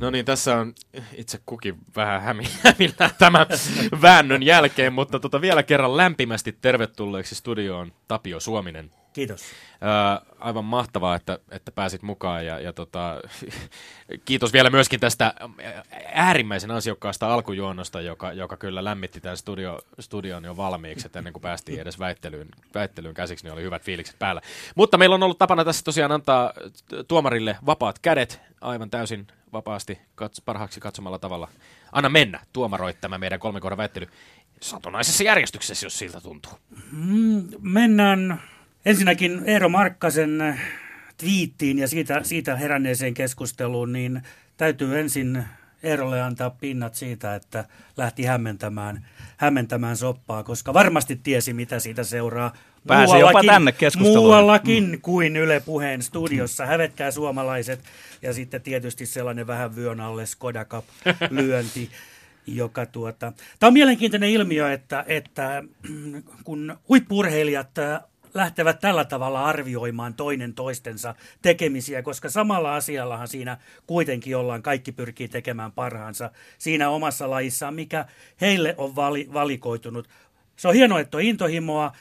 No 0.00 0.10
niin, 0.10 0.24
tässä 0.24 0.56
on 0.56 0.74
itse 1.16 1.40
kukin 1.46 1.74
vähän 1.96 2.22
hämi- 2.22 2.50
hämillään 2.64 3.10
tämän 3.18 3.46
väännön 4.02 4.42
jälkeen, 4.42 4.92
mutta 4.92 5.20
tota 5.20 5.40
vielä 5.40 5.62
kerran 5.62 5.96
lämpimästi 5.96 6.52
tervetulleeksi 6.60 7.34
studioon 7.34 7.92
Tapio 8.08 8.40
Suominen. 8.40 8.90
Kiitos. 9.16 9.42
Ää, 9.80 10.20
aivan 10.38 10.64
mahtavaa, 10.64 11.14
että, 11.14 11.38
että 11.50 11.72
pääsit 11.72 12.02
mukaan 12.02 12.46
ja, 12.46 12.60
ja 12.60 12.72
tota, 12.72 13.20
kiitos 14.24 14.52
vielä 14.52 14.70
myöskin 14.70 15.00
tästä 15.00 15.34
äärimmäisen 16.12 16.70
ansiokkaasta 16.70 17.34
alkujuonnosta, 17.34 18.00
joka, 18.00 18.32
joka 18.32 18.56
kyllä 18.56 18.84
lämmitti 18.84 19.20
tämän 19.20 19.36
studio, 19.36 19.78
studion 20.00 20.44
jo 20.44 20.56
valmiiksi, 20.56 21.06
että 21.06 21.18
ennen 21.18 21.32
kuin 21.32 21.40
päästiin 21.40 21.80
edes 21.80 21.98
väittelyyn, 21.98 22.48
väittelyyn 22.74 23.14
käsiksi, 23.14 23.44
niin 23.44 23.52
oli 23.52 23.62
hyvät 23.62 23.82
fiilikset 23.82 24.18
päällä. 24.18 24.40
Mutta 24.74 24.98
meillä 24.98 25.14
on 25.14 25.22
ollut 25.22 25.38
tapana 25.38 25.64
tässä 25.64 25.84
tosiaan 25.84 26.12
antaa 26.12 26.52
tuomarille 27.08 27.56
vapaat 27.66 27.98
kädet 27.98 28.40
aivan 28.60 28.90
täysin 28.90 29.26
vapaasti 29.52 29.98
kats- 30.22 30.42
parhaaksi 30.44 30.80
katsomalla 30.80 31.18
tavalla. 31.18 31.48
Anna 31.92 32.08
mennä, 32.08 32.40
tuomaroi 32.52 32.94
tämä 32.94 33.18
meidän 33.18 33.40
kolmen 33.40 33.62
kohdan 33.62 33.78
väittely 33.78 34.08
satunnaisessa 34.60 35.24
järjestyksessä, 35.24 35.86
jos 35.86 35.98
siltä 35.98 36.20
tuntuu. 36.20 36.52
Mennään 37.60 38.42
ensinnäkin 38.86 39.42
Eero 39.46 39.68
Markkasen 39.68 40.60
twiittiin 41.18 41.78
ja 41.78 41.88
siitä, 41.88 42.20
siitä 42.22 42.56
heränneeseen 42.56 43.14
keskusteluun, 43.14 43.92
niin 43.92 44.22
täytyy 44.56 44.98
ensin 44.98 45.44
Eerolle 45.82 46.22
antaa 46.22 46.50
pinnat 46.50 46.94
siitä, 46.94 47.34
että 47.34 47.64
lähti 47.96 48.24
hämmentämään, 48.24 49.06
hämmentämään 49.36 49.96
soppaa, 49.96 50.42
koska 50.42 50.74
varmasti 50.74 51.20
tiesi, 51.22 51.52
mitä 51.52 51.78
siitä 51.80 52.04
seuraa. 52.04 52.52
Pääsi 52.86 53.18
jopa 53.18 53.42
tänne 53.46 53.72
keskusteluun. 53.72 54.26
Muuallakin 54.26 54.90
mm. 54.90 55.00
kuin 55.00 55.36
Yle 55.36 55.60
Puheen 55.60 56.02
studiossa. 56.02 56.66
Hävetkää 56.66 57.10
suomalaiset 57.10 57.80
ja 58.22 58.32
sitten 58.32 58.62
tietysti 58.62 59.06
sellainen 59.06 59.46
vähän 59.46 59.76
vyön 59.76 60.00
alle 60.00 60.26
Skoda 60.26 60.64
Cup-lyönti. 60.64 61.90
joka 62.46 62.86
tuota... 62.86 63.32
Tämä 63.58 63.68
on 63.68 63.72
mielenkiintoinen 63.72 64.30
ilmiö, 64.30 64.72
että, 64.72 65.04
että 65.08 65.64
kun 66.44 66.76
huippurheilijat 66.88 67.78
äh, 67.78 68.00
lähtevät 68.36 68.80
tällä 68.80 69.04
tavalla 69.04 69.44
arvioimaan 69.44 70.14
toinen 70.14 70.54
toistensa 70.54 71.14
tekemisiä, 71.42 72.02
koska 72.02 72.28
samalla 72.28 72.76
asiallahan 72.76 73.28
siinä 73.28 73.58
kuitenkin 73.86 74.36
ollaan, 74.36 74.62
kaikki 74.62 74.92
pyrkii 74.92 75.28
tekemään 75.28 75.72
parhaansa 75.72 76.30
siinä 76.58 76.90
omassa 76.90 77.30
lajissaan, 77.30 77.74
mikä 77.74 78.06
heille 78.40 78.74
on 78.78 78.96
vali, 78.96 79.28
valikoitunut. 79.32 80.08
Se 80.56 80.68
on 80.68 80.74
hienoa, 80.74 81.00
että 81.00 81.16
on 81.16 81.22
intohimoa, 81.22 81.92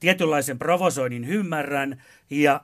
tietynlaisen 0.00 0.58
provosoinnin 0.58 1.24
ymmärrän 1.24 2.02
ja 2.30 2.60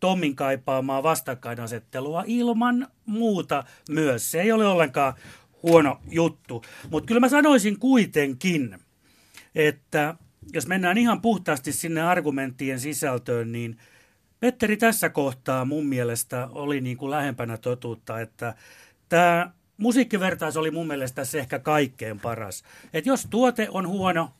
Tommin 0.00 0.36
kaipaamaa 0.36 1.02
vastakkainasettelua 1.02 2.24
ilman 2.26 2.88
muuta 3.06 3.64
myös. 3.90 4.30
Se 4.30 4.40
ei 4.40 4.52
ole 4.52 4.66
ollenkaan 4.66 5.14
huono 5.62 6.00
juttu. 6.10 6.64
Mutta 6.90 7.06
kyllä 7.06 7.20
mä 7.20 7.28
sanoisin 7.28 7.78
kuitenkin, 7.78 8.78
että 9.54 10.14
jos 10.52 10.66
mennään 10.66 10.98
ihan 10.98 11.22
puhtaasti 11.22 11.72
sinne 11.72 12.00
argumenttien 12.00 12.80
sisältöön, 12.80 13.52
niin 13.52 13.78
Petteri 14.42 14.76
tässä 14.76 15.08
kohtaa 15.08 15.64
mun 15.64 15.86
mielestä 15.86 16.48
oli 16.52 16.80
niin 16.80 16.96
kuin 16.96 17.10
lähempänä 17.10 17.56
totuutta, 17.56 18.20
että 18.20 18.54
tämä 19.08 19.52
musiikkivertaus 19.76 20.56
oli 20.56 20.70
mun 20.70 20.86
mielestä 20.86 21.24
se 21.24 21.38
ehkä 21.38 21.58
kaikkein 21.58 22.20
paras. 22.20 22.62
Että 22.92 23.10
jos 23.10 23.26
tuote 23.30 23.68
on 23.70 23.88
huono 23.88 24.30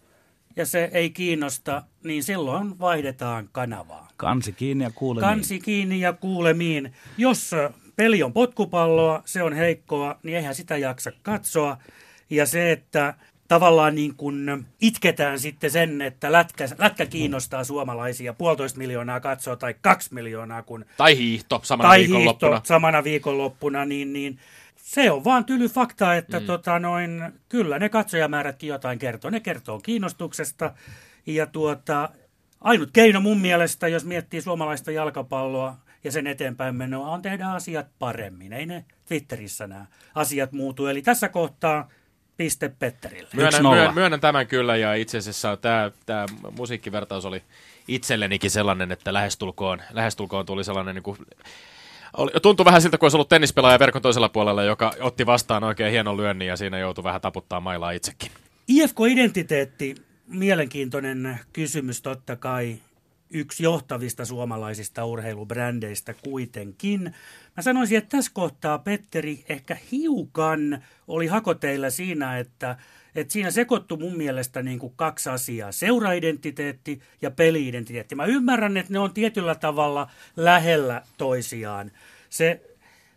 ja 0.57 0.67
se 0.67 0.91
ei 0.93 1.11
kiinnosta, 1.11 1.83
niin 2.05 2.23
silloin 2.23 2.79
vaihdetaan 2.79 3.49
kanavaa. 3.53 4.09
Kansi 4.17 4.53
kiinni 4.53 4.85
ja 4.85 4.91
kuulemiin. 4.95 5.29
Kansi 5.29 5.61
kiinni 5.61 6.01
ja 6.01 6.13
kuulemiin. 6.13 6.93
Jos 7.19 7.51
peli 7.97 8.23
on 8.23 8.33
potkupalloa, 8.33 9.23
se 9.25 9.43
on 9.43 9.53
heikkoa, 9.53 10.19
niin 10.23 10.37
eihän 10.37 10.55
sitä 10.55 10.77
jaksa 10.77 11.13
katsoa. 11.23 11.79
Ja 12.31 12.47
se, 12.47 12.73
että 12.73 13.15
tavallaan 13.49 13.95
niin 13.95 14.15
kuin 14.17 14.67
itketään 14.81 15.39
sitten 15.41 15.71
sen, 15.71 16.03
että 16.03 16.33
lätkä, 16.33 16.69
lätkä 16.79 17.07
kiinnostaa 17.07 17.65
suomalaisia 17.65 18.33
puolitoista 18.33 18.79
miljoonaa 18.79 19.21
katsoa 19.21 19.57
tai 19.57 19.75
kaksi 19.81 20.15
miljoonaa. 20.15 20.63
Kun, 20.63 20.85
Tai 20.97 21.17
hiihto 21.17 21.61
samana 21.65 21.89
tai 21.89 21.99
viikonloppuna. 21.99 22.53
hiihto 22.53 22.67
samana 22.67 23.05
viikonloppuna, 23.05 23.85
niin, 23.85 24.13
niin 24.13 24.39
se 24.77 25.11
on 25.11 25.25
vaan 25.25 25.45
tyly 25.45 25.69
fakta, 25.69 26.15
että 26.15 26.41
mm. 26.41 26.47
tota 26.47 26.79
noin, 26.79 27.33
kyllä 27.49 27.79
ne 27.79 27.89
katsojamäärätkin 27.89 28.69
jotain 28.69 28.99
kertoo. 28.99 29.31
Ne 29.31 29.41
kertoo 29.41 29.81
kiinnostuksesta 29.81 30.75
ja 31.27 31.47
tuota, 31.47 32.09
ainut 32.61 32.91
keino 32.93 33.21
mun 33.21 33.41
mielestä, 33.41 33.89
jos 33.89 34.05
miettii 34.05 34.41
suomalaista 34.41 34.91
jalkapalloa 34.91 35.77
ja 36.05 36.13
sen 36.13 36.27
eteenpäin 36.27 36.75
menoa, 36.75 37.09
on 37.09 37.23
tehdä 37.23 37.47
asiat 37.47 37.87
paremmin. 37.99 38.53
Ei 38.53 38.67
ne 38.67 38.85
Twitterissä 39.05 39.67
nämä 39.67 39.87
asiat 40.15 40.53
muutu. 40.53 40.87
Eli 40.87 41.03
tässä 41.03 41.29
kohtaa 41.29 41.89
piste 42.37 42.69
Petterille. 42.69 43.29
Myönnän, 43.35 43.63
1-0. 43.63 43.69
myönnän, 43.69 43.95
myönnän 43.95 44.21
tämän 44.21 44.47
kyllä 44.47 44.77
ja 44.77 44.95
itse 44.95 45.19
asiassa 45.19 45.57
tämä, 45.57 45.91
tämä 46.07 46.27
musiikkivertaus 46.59 47.25
oli 47.25 47.43
itsellenikin 47.89 48.51
sellainen, 48.51 48.93
että 48.93 49.13
lähestulkoon, 49.13 49.83
lähestulkoon 49.91 50.47
tuli 50.47 50.65
sellainen 50.65 50.95
niin 50.95 51.03
kuin, 51.03 51.19
oli, 52.17 52.31
tuntui 52.43 52.65
vähän 52.65 52.83
siltä, 52.83 52.99
kun 52.99 53.05
olisi 53.05 53.17
ollut 53.17 53.29
tennispelaaja 53.29 53.79
verkon 53.79 54.03
toisella 54.03 54.29
puolella, 54.29 54.63
joka 54.63 54.93
otti 55.01 55.27
vastaan 55.27 55.65
oikein 55.65 55.93
hienon 55.93 56.17
lyönnin 56.17 56.49
ja 56.49 56.57
siinä 56.57 56.79
joutui 56.79 57.05
vähän 57.05 57.21
taputtaa 57.21 57.61
mailaa 57.61 57.91
itsekin. 57.91 58.31
IFK-identiteetti, 58.69 59.95
mielenkiintoinen 60.27 61.41
kysymys 61.53 62.03
totta 62.03 62.37
kai. 62.37 62.79
Yksi 63.35 63.63
johtavista 63.63 64.25
suomalaisista 64.25 65.05
urheilubrändeistä 65.05 66.15
kuitenkin. 66.15 67.15
Mä 67.57 67.63
sanoisin, 67.63 67.99
että 67.99 68.17
tässä 68.17 68.31
kohtaa 68.35 68.79
Petteri 68.79 69.45
ehkä 69.49 69.77
hiukan 69.93 70.85
oli 71.09 71.27
hakoteilla 71.27 71.91
siinä, 71.91 72.39
että, 72.39 72.77
että 73.15 73.33
siinä 73.33 73.51
sekoittu 73.51 73.97
mun 73.97 74.17
mielestä 74.17 74.63
niin 74.63 74.79
kuin 74.79 74.93
kaksi 74.97 75.31
asiaa. 75.31 75.73
Seuraidentiteetti 75.73 77.01
ja 77.23 77.31
peliidentiteetti. 77.31 78.15
Mä 78.15 78.25
ymmärrän, 78.25 78.77
että 78.77 78.93
ne 78.93 78.99
on 78.99 79.15
tietyllä 79.15 79.55
tavalla 79.55 80.11
lähellä 80.37 81.03
toisiaan. 81.19 81.91
Se 82.31 82.72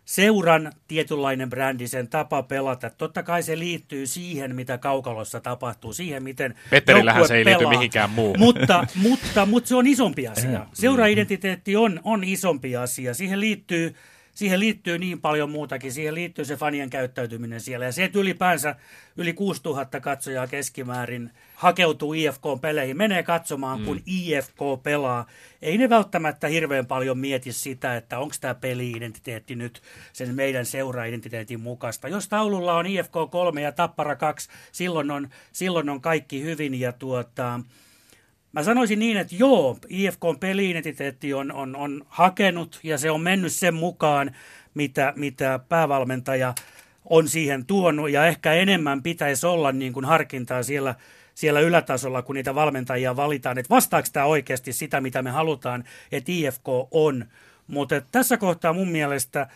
seuran 0.06 0.72
tietynlainen 0.88 1.50
brändi, 1.50 1.88
sen 1.88 2.08
tapa 2.08 2.42
pelata. 2.42 2.90
Totta 2.90 3.22
kai 3.22 3.42
se 3.42 3.58
liittyy 3.58 4.06
siihen, 4.06 4.56
mitä 4.56 4.78
kaukalossa 4.78 5.40
tapahtuu, 5.40 5.92
siihen, 5.92 6.22
miten 6.22 6.54
Petterillähän 6.70 7.28
se 7.28 7.36
ei 7.36 7.44
liity 7.44 7.58
pelaa. 7.58 7.72
mihinkään 7.72 8.10
muuhun. 8.10 8.38
Mutta, 8.38 8.86
mutta, 8.94 9.46
mutta 9.46 9.68
se 9.68 9.74
on 9.74 9.86
isompi 9.86 10.28
asia. 10.28 10.66
Seuraidentiteetti 10.72 11.76
on, 11.76 12.00
on 12.04 12.24
isompi 12.24 12.76
asia. 12.76 13.14
Siihen 13.14 13.40
liittyy, 13.40 13.94
siihen 14.36 14.60
liittyy 14.60 14.98
niin 14.98 15.20
paljon 15.20 15.50
muutakin. 15.50 15.92
Siihen 15.92 16.14
liittyy 16.14 16.44
se 16.44 16.56
fanien 16.56 16.90
käyttäytyminen 16.90 17.60
siellä. 17.60 17.84
Ja 17.84 17.92
se, 17.92 18.04
että 18.04 18.18
ylipäänsä 18.18 18.76
yli 19.16 19.32
6000 19.32 20.00
katsojaa 20.00 20.46
keskimäärin 20.46 21.30
hakeutuu 21.54 22.12
IFK-peleihin, 22.12 22.96
menee 22.96 23.22
katsomaan, 23.22 23.84
kun 23.84 24.00
IFK 24.06 24.58
pelaa. 24.82 25.26
Ei 25.62 25.78
ne 25.78 25.88
välttämättä 25.88 26.48
hirveän 26.48 26.86
paljon 26.86 27.18
mieti 27.18 27.52
sitä, 27.52 27.96
että 27.96 28.18
onko 28.18 28.34
tämä 28.40 28.54
peli-identiteetti 28.54 29.56
nyt 29.56 29.82
sen 30.12 30.34
meidän 30.34 30.66
seura-identiteetin 30.66 31.60
mukaista. 31.60 32.08
Jos 32.08 32.28
taululla 32.28 32.76
on 32.76 32.86
IFK 32.86 33.12
3 33.30 33.62
ja 33.62 33.72
Tappara 33.72 34.16
2, 34.16 34.48
silloin 34.72 35.10
on, 35.10 35.28
silloin 35.52 35.88
on 35.88 36.00
kaikki 36.00 36.42
hyvin 36.42 36.80
ja 36.80 36.92
tuota, 36.92 37.60
Mä 38.56 38.62
sanoisin 38.62 38.98
niin, 38.98 39.16
että 39.16 39.34
joo, 39.38 39.78
IFKn 39.88 40.36
peliidentiteetti 40.40 41.34
on, 41.34 41.52
on, 41.52 41.76
on 41.76 42.04
hakenut 42.08 42.80
ja 42.82 42.98
se 42.98 43.10
on 43.10 43.20
mennyt 43.20 43.52
sen 43.52 43.74
mukaan, 43.74 44.36
mitä, 44.74 45.12
mitä 45.16 45.60
päävalmentaja 45.68 46.54
on 47.04 47.28
siihen 47.28 47.66
tuonut. 47.66 48.10
Ja 48.10 48.26
ehkä 48.26 48.52
enemmän 48.52 49.02
pitäisi 49.02 49.46
olla 49.46 49.72
niin 49.72 49.92
kuin 49.92 50.04
harkintaa 50.04 50.62
siellä, 50.62 50.94
siellä 51.34 51.60
ylätasolla, 51.60 52.22
kun 52.22 52.34
niitä 52.34 52.54
valmentajia 52.54 53.16
valitaan, 53.16 53.58
että 53.58 53.74
vastaako 53.74 54.08
tämä 54.12 54.26
oikeasti 54.26 54.72
sitä, 54.72 55.00
mitä 55.00 55.22
me 55.22 55.30
halutaan, 55.30 55.84
että 56.12 56.32
IFK 56.32 56.68
on. 56.90 57.26
Mutta 57.66 58.00
tässä 58.00 58.36
kohtaa 58.36 58.72
mun 58.72 58.88
mielestä 58.88 59.46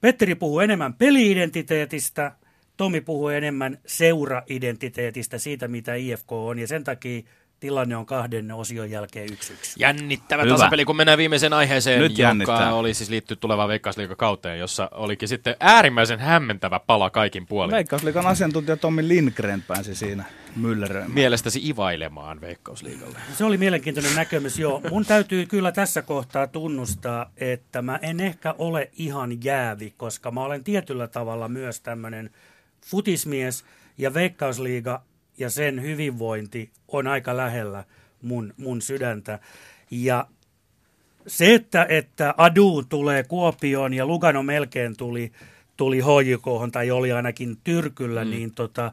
Petteri 0.00 0.34
puhuu 0.34 0.60
enemmän 0.60 0.94
peliidentiteetistä, 0.94 2.32
Tomi 2.76 3.00
puhuu 3.00 3.28
enemmän 3.28 3.78
seura-identiteetistä, 3.86 5.38
siitä 5.38 5.68
mitä 5.68 5.94
IFK 5.94 6.32
on, 6.32 6.58
ja 6.58 6.66
sen 6.66 6.84
takia 6.84 7.22
tilanne 7.60 7.96
on 7.96 8.06
kahden 8.06 8.52
osion 8.52 8.90
jälkeen 8.90 9.32
yksi 9.32 9.52
yksi. 9.52 9.72
Jännittävä 9.80 10.42
Hyvä. 10.42 10.54
tasapeli, 10.54 10.84
kun 10.84 10.96
mennään 10.96 11.18
viimeiseen 11.18 11.52
aiheeseen, 11.52 12.00
Nyt 12.00 12.12
joka 12.12 12.22
jännittää. 12.22 12.74
oli 12.74 12.94
siis 12.94 13.10
liittyy 13.10 13.36
tulevaan 13.36 13.68
Veikkausliigakauteen, 13.68 14.58
jossa 14.58 14.88
olikin 14.92 15.28
sitten 15.28 15.56
äärimmäisen 15.60 16.18
hämmentävä 16.20 16.80
pala 16.80 17.10
kaikin 17.10 17.46
puolin. 17.46 17.74
Veikkausliikan 17.74 18.26
asiantuntija 18.26 18.76
Tommi 18.76 19.08
Lindgren 19.08 19.62
pääsi 19.62 19.94
siinä 19.94 20.24
mylleröimään. 20.56 21.10
Mielestäsi 21.10 21.68
ivailemaan 21.68 22.40
Veikkausliigalle. 22.40 23.18
Se 23.34 23.44
oli 23.44 23.58
mielenkiintoinen 23.58 24.14
näkemys, 24.14 24.58
joo. 24.58 24.82
Mun 24.90 25.04
täytyy 25.04 25.46
kyllä 25.46 25.72
tässä 25.72 26.02
kohtaa 26.02 26.46
tunnustaa, 26.46 27.30
että 27.36 27.82
mä 27.82 27.98
en 28.02 28.20
ehkä 28.20 28.54
ole 28.58 28.90
ihan 28.92 29.44
jäävi, 29.44 29.94
koska 29.96 30.30
mä 30.30 30.42
olen 30.44 30.64
tietyllä 30.64 31.08
tavalla 31.08 31.48
myös 31.48 31.80
tämmöinen 31.80 32.30
futismies 32.86 33.64
ja 33.98 34.14
Veikkausliiga 34.14 35.02
ja 35.40 35.50
sen 35.50 35.82
hyvinvointi 35.82 36.70
on 36.88 37.06
aika 37.06 37.36
lähellä 37.36 37.84
mun, 38.22 38.54
mun 38.56 38.82
sydäntä. 38.82 39.38
Ja 39.90 40.26
se, 41.26 41.54
että, 41.54 41.86
että 41.88 42.34
Adu 42.36 42.82
tulee 42.88 43.22
Kuopioon 43.22 43.94
ja 43.94 44.06
Lugano 44.06 44.42
melkein 44.42 44.96
tuli, 44.96 45.32
tuli 45.76 46.00
HJK, 46.00 46.72
tai 46.72 46.90
oli 46.90 47.12
ainakin 47.12 47.56
Tyrkyllä, 47.64 48.24
mm. 48.24 48.30
niin 48.30 48.54
tota, 48.54 48.92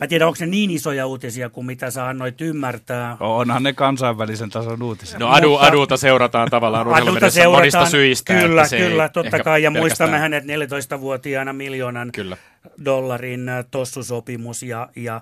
mä 0.00 0.04
en 0.04 0.08
tiedä, 0.08 0.26
onko 0.26 0.36
ne 0.40 0.46
niin 0.46 0.70
isoja 0.70 1.06
uutisia 1.06 1.50
kuin 1.50 1.66
mitä 1.66 1.90
sä 1.90 2.08
annoit 2.08 2.40
ymmärtää. 2.40 3.16
Onhan 3.20 3.62
ne 3.62 3.72
kansainvälisen 3.72 4.50
tason 4.50 4.82
uutisia. 4.82 5.18
No 5.18 5.28
adu, 5.28 5.50
Mutta- 5.50 5.66
adulta 5.66 5.96
seurataan 5.96 6.48
tavallaan 6.50 6.80
Adulta 6.86 6.98
urheilumediassa 6.98 7.50
monista 7.50 7.86
syistä. 7.86 8.34
Kyllä, 8.34 8.62
että 8.62 8.70
se 8.70 8.76
ei 8.76 8.88
kyllä, 8.88 9.08
totta 9.08 9.38
kai. 9.38 9.62
Ja 9.62 9.70
muistamme 9.70 10.18
hänet 10.18 10.44
14-vuotiaana 10.44 11.52
miljoonan 11.52 12.12
Kyllä. 12.12 12.36
dollarin 12.84 13.48
äh, 13.48 13.64
tossusopimus 13.70 14.62
ja, 14.62 14.88
ja 14.96 15.20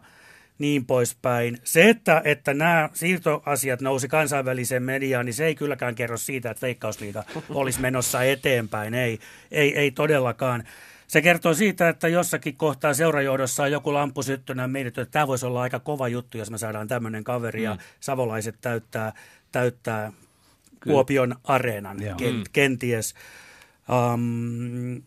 niin 0.59 0.87
poispäin. 0.87 1.59
Se, 1.65 1.89
että, 1.89 2.23
että 2.25 2.55
nämä 2.55 2.89
siirtoasiat 2.93 3.81
nousi 3.81 4.09
kansainväliseen 4.09 4.83
mediaan, 4.83 5.27
niin 5.27 5.35
se 5.35 5.47
ei 5.47 5.55
kylläkään 5.55 5.95
kerro 5.95 6.17
siitä, 6.17 6.51
että 6.51 6.67
Veikkausliiga 6.67 7.25
olisi 7.51 7.81
menossa 7.81 8.23
eteenpäin. 8.23 8.95
Ei, 8.95 9.19
ei, 9.51 9.79
ei 9.79 9.91
todellakaan. 9.91 10.65
Se 11.07 11.23
kertoo 11.23 11.55
siitä, 11.55 11.88
että 11.88 12.09
jossakin 12.09 12.57
kohtaa 12.57 12.95
seurajohdossa 12.95 13.62
on 13.62 13.73
joku 13.73 13.95
lamppu 13.95 14.23
syttynä 14.23 14.69
mietitty, 14.69 15.01
että 15.01 15.12
tämä 15.12 15.27
voisi 15.27 15.47
olla 15.47 15.62
aika 15.62 15.81
kova 15.81 16.09
juttu, 16.09 16.38
jos 16.38 16.51
me 16.51 16.59
saadaan 16.59 16.88
tämmöinen 16.88 17.25
kaveri 17.25 17.62
ja 17.62 17.77
savolaiset 18.01 18.57
täyttää, 18.61 19.12
täyttää 19.53 20.12
Kuopion 20.85 21.37
areenan 21.45 21.97
ken, 22.17 22.43
kenties. 22.53 23.14
Um, 24.14 25.03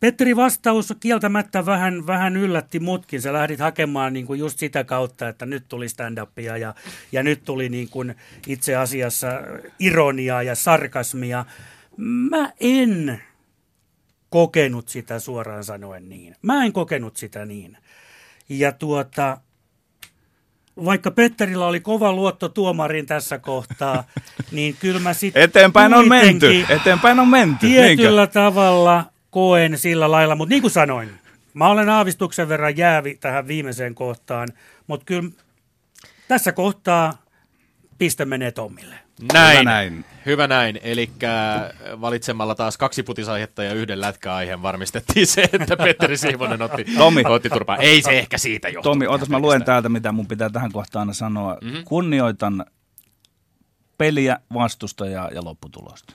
Petteri 0.00 0.36
vastaus 0.36 0.94
kieltämättä 1.00 1.66
vähän, 1.66 2.06
vähän 2.06 2.36
yllätti 2.36 2.80
mutkin. 2.80 3.22
Sä 3.22 3.32
lähdit 3.32 3.60
hakemaan 3.60 4.12
niin 4.12 4.26
kuin 4.26 4.40
just 4.40 4.58
sitä 4.58 4.84
kautta, 4.84 5.28
että 5.28 5.46
nyt 5.46 5.64
tuli 5.68 5.86
stand-upia 5.88 6.56
ja, 6.56 6.74
ja 7.12 7.22
nyt 7.22 7.44
tuli 7.44 7.68
niin 7.68 7.88
kuin 7.88 8.14
itse 8.46 8.76
asiassa 8.76 9.28
ironiaa 9.78 10.42
ja 10.42 10.54
sarkasmia. 10.54 11.44
Mä 11.96 12.52
en 12.60 13.22
kokenut 14.30 14.88
sitä 14.88 15.18
suoraan 15.18 15.64
sanoen 15.64 16.08
niin. 16.08 16.36
Mä 16.42 16.64
en 16.64 16.72
kokenut 16.72 17.16
sitä 17.16 17.44
niin. 17.44 17.78
Ja 18.48 18.72
tuota, 18.72 19.38
vaikka 20.84 21.10
Petterillä 21.10 21.66
oli 21.66 21.80
kova 21.80 22.12
luotto 22.12 22.48
tuomarin 22.48 23.06
tässä 23.06 23.38
kohtaa, 23.38 24.04
niin 24.52 24.76
kyllä 24.80 25.00
mä 25.00 25.12
sitten 25.12 25.42
Eteenpäin 25.42 25.94
on 25.94 26.08
menty. 26.08 26.64
Eteenpäin 26.68 27.20
on 27.20 27.28
menty. 27.28 27.66
Tietyllä 27.66 28.26
tavalla 28.26 29.04
koen 29.30 29.78
sillä 29.78 30.10
lailla, 30.10 30.34
mutta 30.34 30.50
niin 30.50 30.62
kuin 30.62 30.70
sanoin, 30.70 31.10
mä 31.54 31.68
olen 31.68 31.88
aavistuksen 31.88 32.48
verran 32.48 32.76
jäävi 32.76 33.14
tähän 33.14 33.48
viimeiseen 33.48 33.94
kohtaan, 33.94 34.48
mutta 34.86 35.04
kyllä 35.04 35.30
tässä 36.28 36.52
kohtaa 36.52 37.22
piste 37.98 38.24
menee 38.24 38.50
Tommille. 38.50 39.07
Näin. 39.32 39.58
Hyvä 39.58 39.70
näin. 39.70 40.04
Hyvä 40.26 40.46
näin. 40.46 40.80
Eli 40.82 41.10
valitsemalla 42.00 42.54
taas 42.54 42.76
kaksi 42.76 43.02
putisaihetta 43.02 43.64
ja 43.64 43.74
yhden 43.74 44.00
lätkäaiheen 44.00 44.62
varmistettiin 44.62 45.26
se, 45.26 45.48
että 45.52 45.76
Petteri 45.84 46.16
Siivonen 46.16 46.62
otti, 46.62 46.84
Tomi. 46.84 47.22
otti 47.28 47.50
turpaa. 47.50 47.76
Ei 47.76 48.02
se 48.02 48.18
ehkä 48.18 48.38
siitä 48.38 48.68
johtu. 48.68 48.88
Tomi, 48.88 49.06
otas 49.06 49.28
mä 49.28 49.38
luen 49.38 49.64
täältä, 49.64 49.88
mitä 49.88 50.12
mun 50.12 50.26
pitää 50.26 50.50
tähän 50.50 50.72
kohtaan 50.72 51.00
aina 51.00 51.12
sanoa. 51.12 51.58
Mm-hmm. 51.62 51.84
Kunnioitan 51.84 52.64
peliä, 53.98 54.38
vastustajaa 54.54 55.30
ja 55.30 55.44
lopputulosta. 55.44 56.14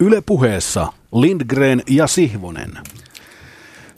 Yle 0.00 0.20
puheessa 0.20 0.92
Lindgren 1.14 1.82
ja 1.88 2.06
Sihvonen. 2.06 2.72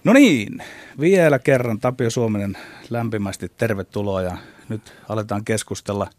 No 0.04 0.12
niin, 0.12 0.62
vielä 1.00 1.38
kerran 1.38 1.80
Tapio 1.80 2.10
Suominen 2.10 2.58
lämpimästi 2.90 3.48
tervetuloa 3.48 4.22
ja 4.22 4.36
nyt 4.68 4.94
aletaan 5.08 5.44
keskustella 5.44 6.10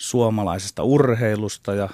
suomalaisesta 0.00 0.82
urheilusta 0.82 1.74
ja 1.74 1.88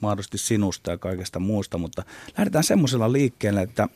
mahdollisesti 0.00 0.38
sinusta 0.38 0.90
ja 0.90 0.98
kaikesta 0.98 1.38
muusta, 1.38 1.78
mutta 1.78 2.02
lähdetään 2.38 2.64
semmoisella 2.64 3.12
liikkeelle, 3.12 3.62
että 3.62 3.88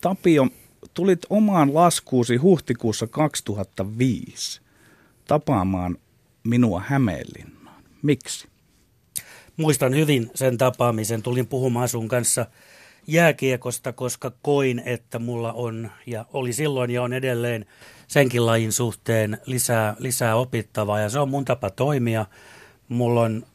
Tapio, 0.00 0.48
tulit 0.94 1.20
omaan 1.30 1.74
laskuusi 1.74 2.36
huhtikuussa 2.36 3.06
2005 3.06 4.60
tapaamaan 5.26 5.98
minua 6.44 6.82
Hämeenlinnaan. 6.86 7.82
Miksi? 8.02 8.48
Muistan 9.56 9.94
hyvin 9.94 10.30
sen 10.34 10.58
tapaamisen. 10.58 11.22
Tulin 11.22 11.46
puhumaan 11.46 11.88
sun 11.88 12.08
kanssa 12.08 12.46
jääkiekosta, 13.06 13.92
koska 13.92 14.32
koin, 14.42 14.82
että 14.84 15.18
mulla 15.18 15.52
on 15.52 15.90
ja 16.06 16.26
oli 16.32 16.52
silloin 16.52 16.90
ja 16.90 17.02
on 17.02 17.12
edelleen 17.12 17.66
senkin 18.08 18.46
lajin 18.46 18.72
suhteen 18.72 19.38
lisää, 19.46 19.96
lisää 19.98 20.36
opittavaa 20.36 21.00
ja 21.00 21.08
se 21.08 21.18
on 21.18 21.30
mun 21.30 21.44
tapa 21.44 21.70
toimia. 21.70 22.26
Mulla 22.88 23.20
on 23.20 23.46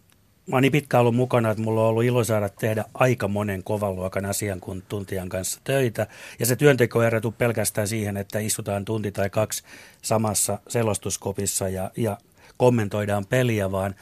Mä 0.50 0.56
oon 0.56 0.62
niin 0.62 0.72
pitkään 0.72 1.02
ollut 1.02 1.16
mukana, 1.16 1.52
että 1.52 1.64
mulla 1.64 1.82
on 1.82 1.88
ollut 1.88 2.04
ilo 2.04 2.24
saada 2.24 2.50
tehdä 2.50 2.86
aika 2.94 3.28
monen 3.28 3.64
kovan 3.64 3.96
luokan 3.96 4.26
asiantuntijan 4.26 5.30
kanssa 5.30 5.62
töitä. 5.64 6.08
Ja 6.40 6.46
se 6.46 6.56
työnteko 6.56 7.04
ei 7.04 7.10
pelkästään 7.38 7.88
siihen, 7.88 8.18
että 8.18 8.40
istutaan 8.40 8.86
tunti 8.86 9.12
tai 9.12 9.30
kaksi 9.30 9.64
samassa 10.02 10.60
selostuskopissa 10.68 11.70
ja, 11.70 11.92
ja 11.98 12.18
kommentoidaan 12.58 13.26
peliä, 13.26 13.72
vaan 13.72 13.96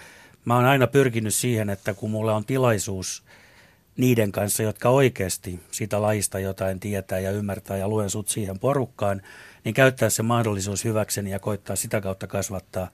mä 0.46 0.56
oon 0.56 0.66
aina 0.66 0.88
pyrkinyt 0.88 1.36
siihen, 1.36 1.70
että 1.70 1.94
kun 1.94 2.12
mulla 2.12 2.36
on 2.36 2.46
tilaisuus 2.46 3.24
niiden 3.98 4.32
kanssa, 4.32 4.64
jotka 4.64 4.90
oikeasti 4.90 5.60
sitä 5.72 6.02
lajista 6.02 6.40
jotain 6.40 6.80
tietää 6.80 7.20
ja 7.20 7.32
ymmärtää 7.32 7.78
ja 7.78 7.88
luen 7.88 8.10
sut 8.10 8.28
siihen 8.28 8.60
porukkaan, 8.60 9.22
niin 9.68 9.74
käyttää 9.74 10.10
se 10.10 10.24
mahdollisuus 10.24 10.86
hyväkseni 10.86 11.32
ja 11.32 11.40
koittaa 11.40 11.76
sitä 11.76 12.02
kautta 12.02 12.28
kasvattaa 12.28 12.90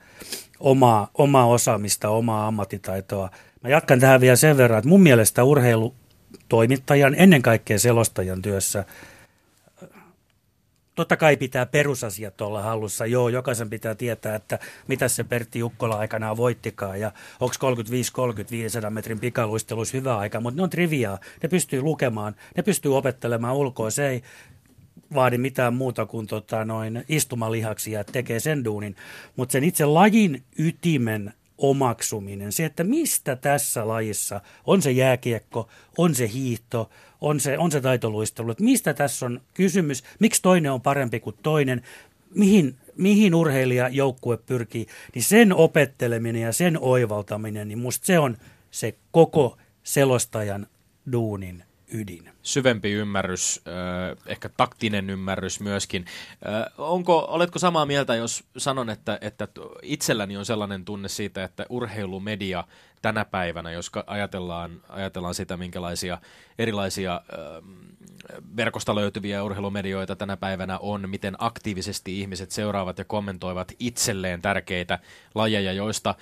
omaa, 0.60 1.10
omaa 1.14 1.46
osaamista, 1.46 2.10
omaa 2.10 2.48
ammattitaitoa. 2.48 3.30
Mä 3.64 3.70
jatkan 3.70 4.00
tähän 4.00 4.22
vielä 4.22 4.36
sen 4.36 4.58
verran, 4.58 4.80
että 4.80 4.90
mun 4.90 5.02
mielestä 5.02 5.44
urheilutoimittajan, 5.44 7.16
ennen 7.18 7.42
kaikkea 7.42 7.80
selostajan 7.80 8.42
työssä, 8.42 8.86
totta 10.96 11.18
kai 11.18 11.38
pitää 11.38 11.66
perusasiat 11.66 12.42
olla 12.42 12.62
hallussa. 12.62 13.06
Joo, 13.06 13.30
jokaisen 13.30 13.70
pitää 13.70 13.96
tietää, 13.96 14.36
että 14.36 14.60
mitä 14.88 15.08
se 15.08 15.24
Pertti 15.24 15.60
Jukkola 15.60 15.96
aikanaan 15.96 16.38
voittikaan 16.38 17.00
ja 17.00 17.12
onko 17.40 17.56
35-30 18.46 18.52
500 18.52 18.90
metrin 18.90 19.20
pikaluistelus 19.20 19.94
hyvä 19.94 20.18
aika, 20.18 20.40
mutta 20.40 20.58
ne 20.58 20.64
on 20.64 20.70
triviaa. 20.70 21.20
Ne 21.44 21.50
pystyy 21.50 21.82
lukemaan, 21.82 22.36
ne 22.58 22.64
pystyy 22.64 22.98
opettelemaan 22.98 23.56
ulkoa. 23.56 23.90
Se 23.90 24.08
ei 24.08 24.24
vaadi 25.14 25.38
mitään 25.38 25.74
muuta 25.74 26.06
kuin 26.06 26.28
tota, 26.28 26.66
noin 26.66 27.06
istumalihaksia, 27.10 28.00
että 28.00 28.14
tekee 28.14 28.40
sen 28.40 28.66
duunin. 28.66 28.96
Mutta 29.36 29.52
sen 29.52 29.64
itse 29.64 29.86
lajin 29.86 30.44
ytimen 30.60 31.34
omaksuminen, 31.58 32.52
se, 32.52 32.66
että 32.66 32.84
mistä 32.84 33.36
tässä 33.36 33.88
lajissa, 33.88 34.42
on 34.66 34.82
se 34.82 34.92
jääkiekko, 34.92 35.70
on 35.98 36.16
se 36.16 36.30
hiihto, 36.34 36.90
on 37.22 37.40
se, 37.40 37.58
on 37.58 37.72
se 37.72 37.82
taitoluistelu, 37.82 38.52
että 38.52 38.64
mistä 38.64 38.94
tässä 38.94 39.26
on 39.26 39.42
kysymys, 39.54 40.04
miksi 40.20 40.42
toinen 40.42 40.72
on 40.72 40.82
parempi 40.82 41.20
kuin 41.20 41.36
toinen, 41.44 41.82
mihin, 42.36 42.76
mihin 42.98 43.36
urheilija 43.36 43.88
joukkue 43.88 44.38
pyrkii, 44.38 44.88
niin 45.16 45.24
sen 45.24 45.54
opetteleminen 45.54 46.42
ja 46.42 46.54
sen 46.54 46.78
oivaltaminen, 46.82 47.68
niin 47.68 47.80
musta 47.80 48.06
se 48.06 48.20
on 48.20 48.38
se 48.72 48.96
koko 49.12 49.58
selostajan 49.84 50.68
duunin 51.12 51.64
ydin. 51.94 52.30
Syvempi 52.42 52.92
ymmärrys, 52.92 53.62
ehkä 54.26 54.50
taktinen 54.50 55.10
ymmärrys 55.10 55.60
myöskin. 55.60 56.06
Onko, 56.78 57.26
oletko 57.30 57.60
samaa 57.60 57.86
mieltä, 57.86 58.16
jos 58.16 58.44
sanon, 58.58 58.90
että, 58.90 59.18
että 59.22 59.48
itselläni 59.82 60.38
on 60.38 60.46
sellainen 60.46 60.86
tunne 60.86 61.10
siitä, 61.10 61.44
että 61.44 61.66
urheilumedia 61.70 62.64
tänä 63.04 63.26
päivänä, 63.26 63.72
jos 63.72 63.92
ajatellaan, 64.08 64.82
ajatellaan 64.90 65.36
sitä, 65.36 65.58
minkälaisia 65.58 66.18
erilaisia 66.58 67.22
verkosta 68.58 68.96
löytyviä 68.96 69.44
urheilumedioita 69.44 70.16
tänä 70.16 70.38
päivänä 70.38 70.78
on, 70.78 71.10
miten 71.10 71.36
aktiivisesti 71.40 72.20
ihmiset 72.20 72.52
seuraavat 72.52 72.98
ja 72.98 73.06
kommentoivat 73.06 73.72
itselleen 73.80 74.42
tärkeitä 74.42 75.00
lajeja, 75.36 75.74
joista 75.74 76.16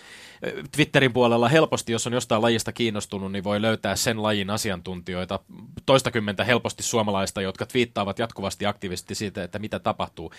Twitterin 0.72 1.14
puolella 1.14 1.50
helposti, 1.50 1.92
jos 1.92 2.08
on 2.08 2.14
jostain 2.14 2.42
lajista 2.42 2.72
kiinnostunut, 2.72 3.32
niin 3.32 3.44
voi 3.44 3.62
löytää 3.62 3.96
sen 3.96 4.24
lajin 4.24 4.50
asiantuntijoita, 4.50 5.40
toistakymmentä 5.86 6.44
helposti 6.44 6.84
suomalaista, 6.84 7.42
jotka 7.42 7.66
twiittaavat 7.66 8.20
jatkuvasti 8.20 8.66
aktiivisesti 8.66 9.16
siitä, 9.16 9.44
että 9.44 9.60
mitä 9.60 9.80
tapahtuu. 9.80 10.32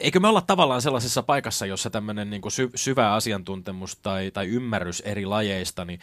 Eikö 0.00 0.20
me 0.20 0.28
olla 0.28 0.40
tavallaan 0.40 0.82
sellaisessa 0.82 1.22
paikassa, 1.22 1.66
jossa 1.66 1.90
tämmöinen 1.90 2.30
niin 2.30 2.42
sy- 2.48 2.70
syvä 2.74 3.12
asiantuntemus 3.12 3.96
tai, 3.96 4.30
tai 4.30 4.46
ymmärrys 4.46 5.00
eri 5.00 5.26
lajeista 5.26 5.84
niin 5.84 6.00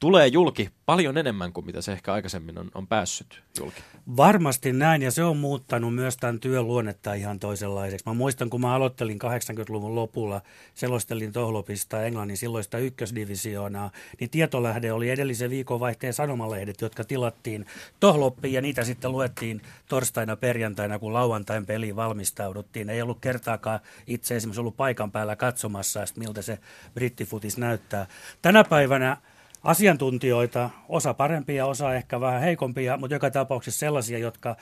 tulee 0.00 0.26
julki 0.26 0.70
paljon 0.86 1.18
enemmän 1.18 1.52
kuin 1.52 1.66
mitä 1.66 1.80
se 1.80 1.92
ehkä 1.92 2.12
aikaisemmin 2.12 2.58
on, 2.58 2.70
on 2.74 2.86
päässyt 2.86 3.42
julki. 3.58 3.82
Varmasti 4.16 4.72
näin, 4.72 5.02
ja 5.02 5.10
se 5.10 5.24
on 5.24 5.36
muuttanut 5.36 5.94
myös 5.94 6.16
tämän 6.16 6.40
työn 6.40 6.66
luonnetta 6.66 7.14
ihan 7.14 7.38
toisenlaiseksi. 7.38 8.06
Mä 8.06 8.14
muistan, 8.14 8.50
kun 8.50 8.60
mä 8.60 8.74
aloittelin 8.74 9.18
80-luvun 9.22 9.94
lopulla, 9.94 10.40
selostelin 10.74 11.32
Tohlopista 11.32 12.04
Englannin 12.04 12.36
silloista 12.36 12.78
ykkösdivisioonaa, 12.78 13.90
niin 14.20 14.30
tietolähde 14.30 14.92
oli 14.92 15.10
edellisen 15.10 15.50
viikonvaihteen 15.50 16.14
sanomalehdet, 16.14 16.80
jotka 16.80 17.04
tilattiin 17.04 17.66
Tohloppiin, 18.00 18.54
ja 18.54 18.60
niitä 18.60 18.84
sitten 18.84 19.12
luettiin 19.12 19.62
torstaina, 19.88 20.36
perjantaina, 20.36 20.98
kun 20.98 21.12
lauantain 21.12 21.66
peliin 21.66 21.96
valmistauduttiin. 21.96 22.90
Ei 22.90 23.02
ollut 23.02 23.20
kertaakaan 23.20 23.80
itse 24.06 24.36
esimerkiksi 24.36 24.60
ollut 24.60 24.76
paikan 24.76 25.12
päällä 25.12 25.36
katsomassa, 25.36 26.04
miltä 26.16 26.42
se 26.42 26.58
brittifutis 26.94 27.58
näyttää. 27.58 28.06
Tänä 28.42 28.64
päivänä 28.64 29.16
asiantuntijoita, 29.62 30.70
osa 30.88 31.14
parempia, 31.14 31.66
osa 31.66 31.94
ehkä 31.94 32.20
vähän 32.20 32.40
heikompia, 32.40 32.96
mutta 32.96 33.14
joka 33.14 33.30
tapauksessa 33.30 33.78
sellaisia, 33.78 34.18
jotka, 34.18 34.56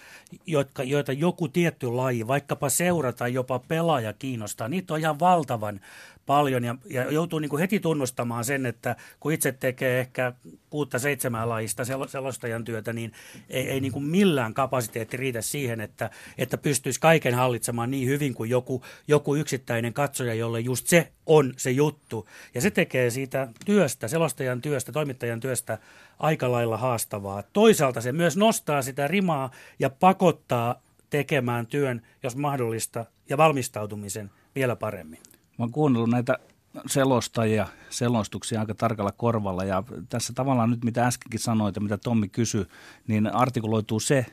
jotka, 0.46 0.82
joita 0.82 1.12
joku 1.12 1.48
tietty 1.48 1.86
laji, 1.86 2.26
vaikkapa 2.26 2.68
seura 2.68 3.12
tai 3.12 3.34
jopa 3.34 3.58
pelaaja 3.58 4.12
kiinnostaa. 4.12 4.68
Niitä 4.68 4.94
on 4.94 5.00
ihan 5.00 5.20
valtavan 5.20 5.80
paljon 6.28 6.64
ja, 6.64 6.76
ja 6.90 7.12
joutuu 7.12 7.38
niin 7.38 7.48
kuin 7.48 7.60
heti 7.60 7.80
tunnustamaan 7.80 8.44
sen, 8.44 8.66
että 8.66 8.96
kun 9.20 9.32
itse 9.32 9.52
tekee 9.52 10.00
ehkä 10.00 10.32
kuutta 10.70 10.98
seitsemää 10.98 11.48
lajista 11.48 11.82
selostajan 12.06 12.64
työtä, 12.64 12.92
niin 12.92 13.12
ei, 13.50 13.70
ei 13.70 13.80
niin 13.80 13.92
kuin 13.92 14.04
millään 14.04 14.54
kapasiteetti 14.54 15.16
riitä 15.16 15.42
siihen, 15.42 15.80
että, 15.80 16.10
että 16.38 16.58
pystyisi 16.58 17.00
kaiken 17.00 17.34
hallitsemaan 17.34 17.90
niin 17.90 18.08
hyvin 18.08 18.34
kuin 18.34 18.50
joku, 18.50 18.82
joku 19.08 19.34
yksittäinen 19.34 19.92
katsoja, 19.92 20.34
jolle 20.34 20.60
just 20.60 20.86
se 20.86 21.12
on 21.26 21.54
se 21.56 21.70
juttu. 21.70 22.28
Ja 22.54 22.60
se 22.60 22.70
tekee 22.70 23.10
siitä 23.10 23.48
työstä, 23.64 24.08
selostajan 24.08 24.62
työstä, 24.62 24.92
toimittajan 24.92 25.40
työstä 25.40 25.78
aika 26.18 26.52
lailla 26.52 26.76
haastavaa. 26.76 27.42
Toisaalta 27.52 28.00
se 28.00 28.12
myös 28.12 28.36
nostaa 28.36 28.82
sitä 28.82 29.08
rimaa 29.08 29.50
ja 29.78 29.90
pakottaa 29.90 30.82
tekemään 31.10 31.66
työn, 31.66 32.02
jos 32.22 32.36
mahdollista, 32.36 33.04
ja 33.28 33.36
valmistautumisen 33.36 34.30
vielä 34.54 34.76
paremmin. 34.76 35.27
Mä 35.58 35.62
oon 35.62 35.72
kuunnellut 35.72 36.10
näitä 36.10 36.38
selostajia, 36.86 37.66
selostuksia 37.90 38.60
aika 38.60 38.74
tarkalla 38.74 39.12
korvalla 39.12 39.64
ja 39.64 39.82
tässä 40.08 40.32
tavallaan 40.32 40.70
nyt 40.70 40.84
mitä 40.84 41.06
äskenkin 41.06 41.40
sanoit 41.40 41.74
ja 41.76 41.80
mitä 41.80 41.98
Tommi 41.98 42.28
kysyi, 42.28 42.66
niin 43.06 43.34
artikuloituu 43.34 44.00
se 44.00 44.26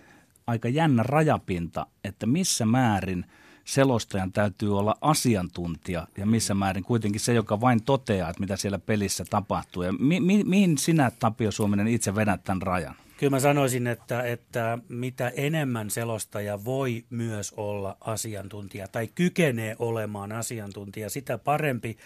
aika 0.47 0.69
jännä 0.69 1.03
rajapinta, 1.03 1.85
että 2.03 2.25
missä 2.25 2.65
määrin 2.65 3.25
selostajan 3.65 4.31
täytyy 4.31 4.77
olla 4.77 4.95
asiantuntija 5.01 6.07
ja 6.17 6.25
missä 6.25 6.53
määrin 6.53 6.83
kuitenkin 6.83 7.21
se, 7.21 7.33
joka 7.33 7.61
vain 7.61 7.83
toteaa, 7.83 8.29
että 8.29 8.39
mitä 8.39 8.55
siellä 8.55 8.79
pelissä 8.79 9.25
tapahtuu. 9.29 9.83
Ja 9.83 9.93
mi- 9.93 10.19
mi- 10.19 10.43
mihin 10.43 10.77
sinä, 10.77 11.11
Tapio 11.19 11.51
Suominen, 11.51 11.87
itse 11.87 12.15
vedät 12.15 12.43
tämän 12.43 12.61
rajan? 12.61 12.95
Kyllä 13.17 13.31
mä 13.31 13.39
sanoisin, 13.39 13.87
että, 13.87 14.21
että 14.21 14.77
mitä 14.89 15.31
enemmän 15.35 15.89
selostaja 15.89 16.65
voi 16.65 17.05
myös 17.09 17.53
olla 17.57 17.97
asiantuntija 18.01 18.87
tai 18.87 19.07
kykenee 19.15 19.75
olemaan 19.79 20.31
asiantuntija, 20.31 21.09
sitä 21.09 21.37
parempi. 21.37 21.97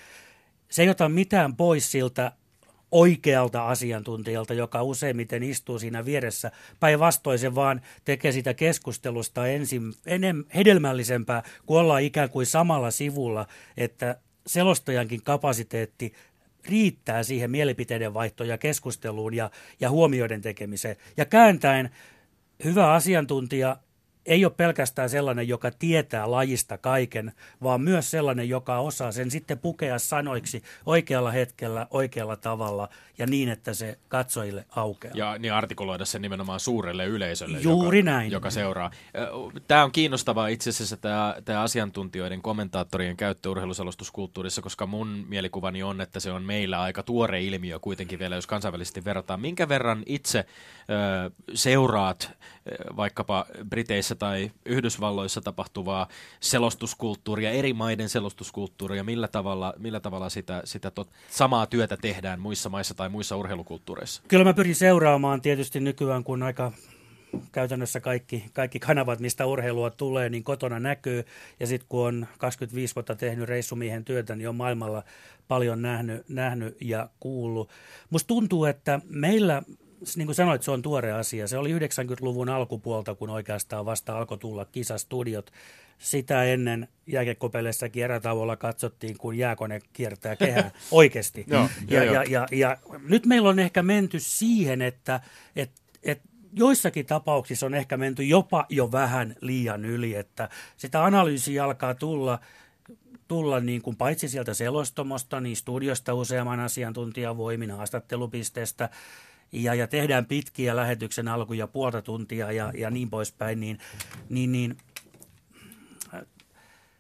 Se 0.70 0.82
ei 0.82 0.90
ota 0.90 1.10
mitään 1.10 1.56
pois 1.56 1.92
siltä 1.92 2.32
oikealta 2.92 3.68
asiantuntijalta, 3.68 4.54
joka 4.54 4.84
useimmiten 4.84 5.44
istuu 5.44 5.80
siinä 5.80 6.06
vieressä. 6.06 6.52
Päinvastoin 6.80 7.40
se 7.40 7.56
vaan 7.56 7.82
tekee 8.06 8.32
sitä 8.32 8.54
keskustelusta 8.54 9.48
ensin 9.48 9.94
enem, 10.06 10.46
hedelmällisempää, 10.56 11.44
kun 11.66 11.80
ollaan 11.80 12.04
ikään 12.04 12.30
kuin 12.30 12.46
samalla 12.46 12.92
sivulla, 12.92 13.48
että 13.78 14.16
selostajankin 14.48 15.24
kapasiteetti 15.24 16.14
riittää 16.66 17.24
siihen 17.24 17.52
mielipiteiden 17.52 18.14
vaihtoon 18.14 18.50
ja 18.50 18.58
keskusteluun 18.58 19.34
ja, 19.34 19.52
ja 19.80 19.90
huomioiden 19.90 20.42
tekemiseen. 20.42 20.96
Ja 21.18 21.26
kääntäen 21.26 21.90
hyvä 22.64 22.94
asiantuntija 22.94 23.78
ei 24.26 24.46
ole 24.46 24.54
pelkästään 24.58 25.10
sellainen, 25.10 25.48
joka 25.48 25.72
tietää 25.72 26.32
lajista 26.32 26.78
kaiken, 26.78 27.32
vaan 27.64 27.82
myös 27.82 28.12
sellainen, 28.12 28.50
joka 28.50 28.80
osaa 28.80 29.12
sen 29.12 29.32
sitten 29.32 29.60
pukea 29.60 30.00
sanoiksi 30.00 30.64
oikealla 30.86 31.32
hetkellä, 31.32 31.88
oikealla 31.92 32.36
tavalla 32.36 32.90
ja 33.18 33.28
niin, 33.28 33.50
että 33.50 33.74
se 33.74 33.98
katsojille 34.08 34.66
aukeaa. 34.76 35.14
Ja 35.16 35.38
niin 35.38 35.54
artikuloida 35.54 36.06
sen 36.06 36.22
nimenomaan 36.22 36.60
suurelle 36.60 37.06
yleisölle, 37.06 37.60
Juuri 37.60 38.00
joka, 38.00 38.12
näin. 38.12 38.32
joka 38.32 38.50
seuraa. 38.50 38.92
Tämä 39.68 39.84
on 39.84 39.92
kiinnostavaa 39.92 40.48
itse 40.48 40.70
asiassa 40.70 40.98
tämä, 40.98 41.36
tämä 41.46 41.62
asiantuntijoiden, 41.62 42.42
kommentaattorien 42.42 43.18
käyttö 43.18 43.50
urheiluselostuskulttuurissa, 43.50 44.62
koska 44.62 44.88
mun 44.88 45.26
mielikuvani 45.28 45.84
on, 45.84 46.02
että 46.02 46.20
se 46.20 46.32
on 46.32 46.44
meillä 46.44 46.82
aika 46.82 47.04
tuore 47.04 47.44
ilmiö 47.44 47.80
kuitenkin 47.80 48.20
vielä, 48.20 48.36
jos 48.36 48.48
kansainvälisesti 48.48 49.06
verrataan. 49.06 49.42
Minkä 49.42 49.70
verran 49.70 50.04
itse 50.06 50.40
ö, 50.40 51.32
seuraat 51.54 52.32
vaikkapa 52.98 53.46
Briteissä 53.70 54.16
tai 54.16 54.52
Yhdysvalloissa 54.66 55.42
tapahtuvaa 55.42 56.08
selostuskulttuuria, 56.40 57.52
eri 57.52 57.74
maiden 57.74 58.10
selostuskulttuuria, 58.10 59.04
millä 59.04 59.28
tavalla, 59.28 59.74
millä 59.78 60.00
tavalla 60.00 60.30
sitä, 60.30 60.62
sitä 60.66 60.92
tot, 60.92 61.10
samaa 61.30 61.66
työtä 61.68 61.98
tehdään 61.98 62.40
muissa 62.40 62.70
maissa 62.70 62.94
tai 62.94 63.10
muissa 63.10 63.36
urheilukulttuureissa? 63.36 64.22
Kyllä 64.28 64.44
mä 64.44 64.54
pyrin 64.54 64.76
seuraamaan 64.76 65.42
tietysti 65.42 65.80
nykyään, 65.80 66.24
kun 66.24 66.44
aika 66.44 66.72
käytännössä 67.52 68.00
kaikki, 68.00 68.46
kaikki 68.54 68.80
kanavat, 68.80 69.20
mistä 69.20 69.46
urheilua 69.46 69.90
tulee, 69.90 70.30
niin 70.30 70.44
kotona 70.44 70.80
näkyy. 70.80 71.26
Ja 71.60 71.68
sitten 71.68 71.90
kun 71.90 72.08
on 72.08 72.28
25 72.38 72.96
vuotta 72.96 73.16
tehnyt 73.16 73.50
reissumiehen 73.50 74.06
työtä, 74.06 74.36
niin 74.36 74.50
on 74.50 74.56
maailmalla 74.56 75.04
paljon 75.48 75.82
nähnyt, 75.82 76.30
nähnyt 76.30 76.78
ja 76.82 77.10
kuullut. 77.20 77.70
Musta 78.10 78.28
tuntuu, 78.28 78.66
että 78.66 79.00
meillä 79.10 79.64
niin 80.16 80.26
kuin 80.26 80.36
sanoit, 80.36 80.64
se 80.64 80.72
on 80.72 80.82
tuore 80.82 81.12
asia. 81.12 81.48
Se 81.48 81.58
oli 81.58 81.74
90-luvun 81.80 82.50
alkupuolta, 82.50 83.16
kun 83.16 83.30
oikeastaan 83.30 83.86
vasta 83.86 84.18
alkoi 84.18 84.38
tulla 84.38 84.66
kisastudiot. 84.66 85.52
Sitä 85.98 86.44
ennen 86.44 86.88
jääkekopeleissakin 87.08 88.04
erätauolla 88.04 88.56
katsottiin, 88.56 89.18
kun 89.18 89.38
jääkone 89.38 89.80
kiertää 89.94 90.36
kehää 90.36 90.72
oikeasti. 90.92 91.46
Joo, 91.48 91.70
ja, 91.88 92.04
joo, 92.04 92.14
ja, 92.14 92.24
ja, 92.30 92.48
ja 92.52 92.78
nyt 93.08 93.26
meillä 93.26 93.50
on 93.50 93.60
ehkä 93.60 93.84
menty 93.84 94.20
siihen, 94.20 94.82
että 94.82 95.20
et, 95.56 95.72
et 96.04 96.22
joissakin 96.54 97.06
tapauksissa 97.06 97.66
on 97.66 97.74
ehkä 97.74 97.98
menty 97.98 98.24
jopa 98.24 98.66
jo 98.70 98.92
vähän 98.92 99.36
liian 99.42 99.86
yli, 99.86 100.16
että 100.16 100.50
sitä 100.78 101.06
analyysiä 101.06 101.64
alkaa 101.64 101.94
tulla 101.94 102.40
tulla 103.30 103.60
niin 103.60 103.82
kuin 103.82 103.96
paitsi 103.96 104.28
sieltä 104.28 104.54
selostomosta, 104.54 105.42
niin 105.42 105.56
studiosta 105.56 106.14
useamman 106.14 106.60
asiantuntijan 106.60 107.38
voimin 107.38 107.72
haastattelupisteestä, 107.72 108.90
ja, 109.52 109.74
ja 109.74 109.88
tehdään 109.88 110.26
pitkiä 110.26 110.76
lähetyksen 110.76 111.28
alkuja 111.28 111.68
puolta 111.68 112.02
tuntia 112.02 112.52
ja, 112.52 112.72
ja 112.78 112.90
niin 112.90 113.10
poispäin, 113.10 113.60
niin, 113.60 113.80
niin, 114.30 114.52
niin 114.52 114.78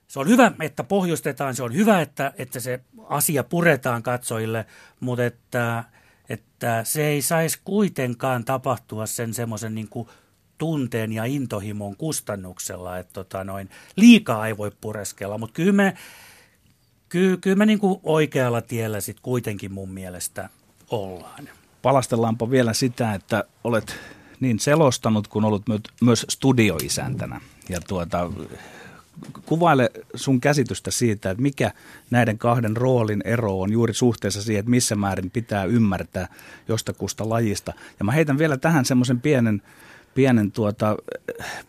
se 0.10 0.20
on 0.20 0.28
hyvä, 0.28 0.52
että 0.62 0.84
pohjustetaan, 0.84 1.56
se 1.56 1.64
on 1.64 1.74
hyvä, 1.74 2.02
että, 2.02 2.34
että 2.38 2.60
se 2.60 2.80
asia 3.08 3.44
puretaan 3.44 4.04
katsojille, 4.04 4.66
mutta 5.00 5.26
että, 5.26 5.84
että 6.30 6.84
se 6.84 7.06
ei 7.06 7.22
saisi 7.22 7.60
kuitenkaan 7.64 8.46
tapahtua 8.46 9.06
sen 9.06 9.34
semmoisen 9.34 9.76
niin 9.76 9.90
tunteen 10.58 11.12
ja 11.12 11.26
intohimon 11.26 11.96
kustannuksella, 11.96 12.98
että 12.98 13.14
tota 13.14 13.44
noin, 13.44 13.70
liikaa 13.96 14.48
ei 14.48 14.58
voi 14.58 14.72
pureskella, 14.82 15.38
mutta 15.38 15.54
kyllä 15.54 15.74
me, 15.74 15.94
kyllä, 17.10 17.38
kyllä 17.38 17.56
me 17.56 17.66
niin 17.66 17.80
kuin 17.80 18.00
oikealla 18.04 18.62
tiellä 18.62 19.02
sitten 19.02 19.24
kuitenkin 19.24 19.72
mun 19.72 19.90
mielestä 19.90 20.50
ollaan 20.90 21.50
palastellaanpa 21.82 22.52
vielä 22.52 22.74
sitä, 22.74 23.14
että 23.14 23.44
olet 23.64 23.96
niin 24.40 24.60
selostanut 24.60 25.28
kuin 25.28 25.46
ollut 25.46 25.64
myös 26.02 26.26
studioisäntänä. 26.30 27.42
Ja 27.70 27.80
tuota, 27.88 28.32
kuvaile 29.46 29.92
sun 30.16 30.42
käsitystä 30.42 30.92
siitä, 30.92 31.32
että 31.32 31.42
mikä 31.42 31.72
näiden 32.12 32.38
kahden 32.38 32.78
roolin 32.78 33.22
ero 33.26 33.60
on 33.62 33.72
juuri 33.72 33.94
suhteessa 33.94 34.42
siihen, 34.42 34.60
että 34.60 34.70
missä 34.70 34.96
määrin 34.96 35.32
pitää 35.32 35.64
ymmärtää 35.64 36.28
jostakusta 36.68 37.30
lajista. 37.30 37.74
Ja 38.00 38.06
mä 38.06 38.12
heitän 38.12 38.38
vielä 38.38 38.58
tähän 38.58 38.86
semmoisen 38.86 39.22
pienen, 39.22 39.62
pienen 40.16 40.52
tuota, 40.52 40.98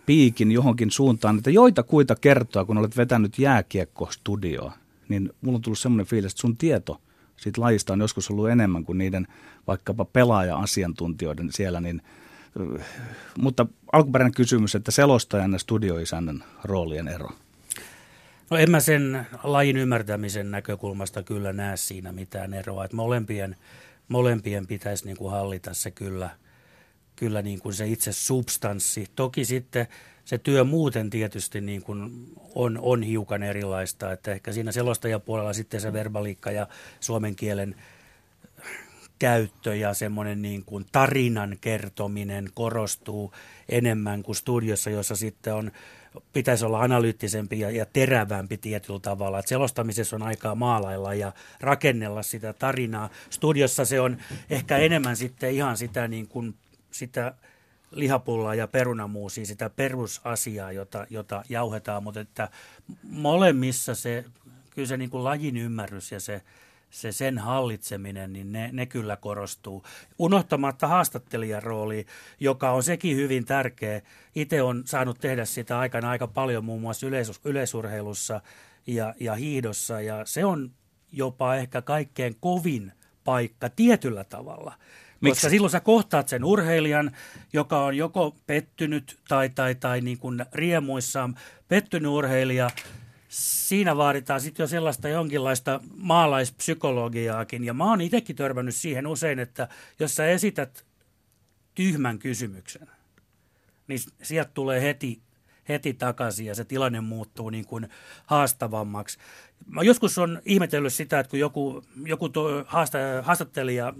piikin 0.06 0.52
johonkin 0.52 0.90
suuntaan, 0.90 1.36
että 1.38 1.50
joita 1.50 1.82
kuita 1.82 2.14
kertoa, 2.14 2.64
kun 2.64 2.78
olet 2.78 2.96
vetänyt 2.96 3.38
jääkiekko-studioa, 3.38 4.72
niin 5.08 5.32
mulla 5.40 5.56
on 5.56 5.62
tullut 5.62 5.78
semmoinen 5.78 6.06
fiilis, 6.06 6.32
että 6.32 6.40
sun 6.40 6.56
tieto 6.56 7.00
siitä 7.36 7.60
lajista 7.60 7.92
on 7.92 8.00
joskus 8.00 8.30
ollut 8.30 8.50
enemmän 8.50 8.84
kuin 8.84 8.98
niiden 8.98 9.26
vaikkapa 9.66 10.04
pelaaja-asiantuntijoiden 10.04 11.52
siellä, 11.52 11.80
niin, 11.80 12.02
mutta 13.38 13.66
alkuperäinen 13.92 14.34
kysymys, 14.34 14.74
että 14.74 14.90
selostajan 14.90 15.52
ja 15.52 15.58
studioisännän 15.58 16.44
roolien 16.64 17.08
ero. 17.08 17.30
No 18.50 18.56
en 18.56 18.70
mä 18.70 18.80
sen 18.80 19.26
lajin 19.42 19.76
ymmärtämisen 19.76 20.50
näkökulmasta 20.50 21.22
kyllä 21.22 21.52
näe 21.52 21.76
siinä 21.76 22.12
mitään 22.12 22.54
eroa. 22.54 22.84
Että 22.84 22.96
molempien, 22.96 23.56
molempien 24.08 24.66
pitäisi 24.66 25.04
niin 25.04 25.16
kuin 25.16 25.30
hallita 25.30 25.74
se 25.74 25.90
kyllä, 25.90 26.30
kyllä 27.16 27.42
niin 27.42 27.60
kuin 27.60 27.74
se 27.74 27.86
itse 27.86 28.12
substanssi. 28.12 29.06
Toki 29.16 29.44
sitten 29.44 29.86
se 30.24 30.38
työ 30.38 30.64
muuten 30.64 31.10
tietysti 31.10 31.60
niin 31.60 31.82
kuin 31.82 32.26
on, 32.54 32.78
on 32.82 33.02
hiukan 33.02 33.42
erilaista, 33.42 34.12
että 34.12 34.32
ehkä 34.32 34.52
siinä 34.52 34.72
selostajapuolella 34.72 35.52
sitten 35.52 35.80
se 35.80 35.92
verbaliikka 35.92 36.50
ja 36.50 36.68
suomen 37.00 37.36
kielen 37.36 37.76
käyttö 39.20 39.76
ja 39.76 39.94
semmoinen 39.94 40.42
niin 40.42 40.64
kuin 40.64 40.86
tarinan 40.92 41.56
kertominen 41.60 42.50
korostuu 42.54 43.34
enemmän 43.68 44.22
kuin 44.22 44.36
studiossa, 44.36 44.90
jossa 44.90 45.16
sitten 45.16 45.54
on, 45.54 45.72
pitäisi 46.32 46.64
olla 46.64 46.80
analyyttisempi 46.80 47.60
ja, 47.60 47.70
ja 47.70 47.86
terävämpi 47.86 48.56
tietyllä 48.56 49.00
tavalla. 49.00 49.38
Että 49.38 49.48
selostamisessa 49.48 50.16
on 50.16 50.22
aikaa 50.22 50.54
maalailla 50.54 51.14
ja 51.14 51.32
rakennella 51.60 52.22
sitä 52.22 52.52
tarinaa. 52.52 53.10
Studiossa 53.30 53.84
se 53.84 54.00
on 54.00 54.18
ehkä 54.50 54.76
enemmän 54.76 55.16
sitten 55.16 55.52
ihan 55.52 55.76
sitä, 55.76 56.08
niin 56.08 56.28
kuin, 56.28 56.54
sitä 56.90 57.34
lihapullaa 57.90 58.54
ja 58.54 58.66
perunamuusia, 58.66 59.46
sitä 59.46 59.70
perusasiaa, 59.70 60.72
jota, 60.72 61.06
jota 61.10 61.42
jauhetaan, 61.48 62.02
mutta 62.02 62.20
että 62.20 62.48
molemmissa 63.02 63.94
se, 63.94 64.24
kyllä 64.70 64.88
se 64.88 64.96
niin 64.96 65.10
kuin 65.10 65.24
lajin 65.24 65.56
ymmärrys 65.56 66.12
ja 66.12 66.20
se, 66.20 66.42
se 66.90 67.12
sen 67.12 67.38
hallitseminen, 67.38 68.32
niin 68.32 68.52
ne, 68.52 68.70
ne 68.72 68.86
kyllä 68.86 69.16
korostuu. 69.16 69.84
Unohtamatta 70.18 70.86
haastattelijan 70.86 71.62
rooli, 71.62 72.06
joka 72.40 72.70
on 72.70 72.82
sekin 72.82 73.16
hyvin 73.16 73.44
tärkeä. 73.44 74.02
Itse 74.34 74.62
on 74.62 74.82
saanut 74.86 75.20
tehdä 75.20 75.44
sitä 75.44 75.78
aikana 75.78 76.10
aika 76.10 76.26
paljon 76.26 76.64
muun 76.64 76.80
muassa 76.80 77.06
yleis- 77.06 77.40
yleisurheilussa 77.44 78.40
ja, 78.86 79.14
ja 79.20 79.34
hiihdossa, 79.34 80.00
ja 80.00 80.24
se 80.24 80.44
on 80.44 80.70
jopa 81.12 81.54
ehkä 81.54 81.82
kaikkein 81.82 82.36
kovin 82.40 82.92
paikka 83.24 83.68
tietyllä 83.68 84.24
tavalla. 84.24 84.74
Miksi? 85.20 85.36
Koska 85.36 85.50
silloin 85.50 85.70
sä 85.70 85.80
kohtaat 85.80 86.28
sen 86.28 86.44
urheilijan, 86.44 87.10
joka 87.52 87.84
on 87.84 87.96
joko 87.96 88.36
pettynyt 88.46 89.18
tai, 89.28 89.48
tai, 89.48 89.74
tai 89.74 90.00
niin 90.00 90.18
kuin 90.18 90.44
riemuissaan 90.52 91.34
pettynyt 91.68 92.10
urheilija, 92.10 92.70
siinä 93.30 93.96
vaaditaan 93.96 94.40
sitten 94.40 94.64
jo 94.64 94.68
sellaista 94.68 95.08
jonkinlaista 95.08 95.80
maalaispsykologiaakin. 95.96 97.64
Ja 97.64 97.74
mä 97.74 97.84
oon 97.84 98.00
itsekin 98.00 98.36
törmännyt 98.36 98.74
siihen 98.74 99.06
usein, 99.06 99.38
että 99.38 99.68
jos 100.00 100.14
sä 100.14 100.26
esität 100.26 100.86
tyhmän 101.74 102.18
kysymyksen, 102.18 102.88
niin 103.86 104.00
sieltä 104.22 104.50
tulee 104.54 104.82
heti, 104.82 105.22
heti 105.68 105.94
takaisin 105.94 106.46
ja 106.46 106.54
se 106.54 106.64
tilanne 106.64 107.00
muuttuu 107.00 107.50
niin 107.50 107.66
kuin 107.66 107.88
haastavammaksi. 108.26 109.18
Mä 109.66 109.82
joskus 109.82 110.18
on 110.18 110.42
ihmetellyt 110.44 110.92
sitä, 110.92 111.20
että 111.20 111.30
kun 111.30 111.38
joku, 111.38 111.82
joku 112.04 112.28
to, 112.28 112.64
haasta, 112.66 112.98
haastattelija 113.22 113.94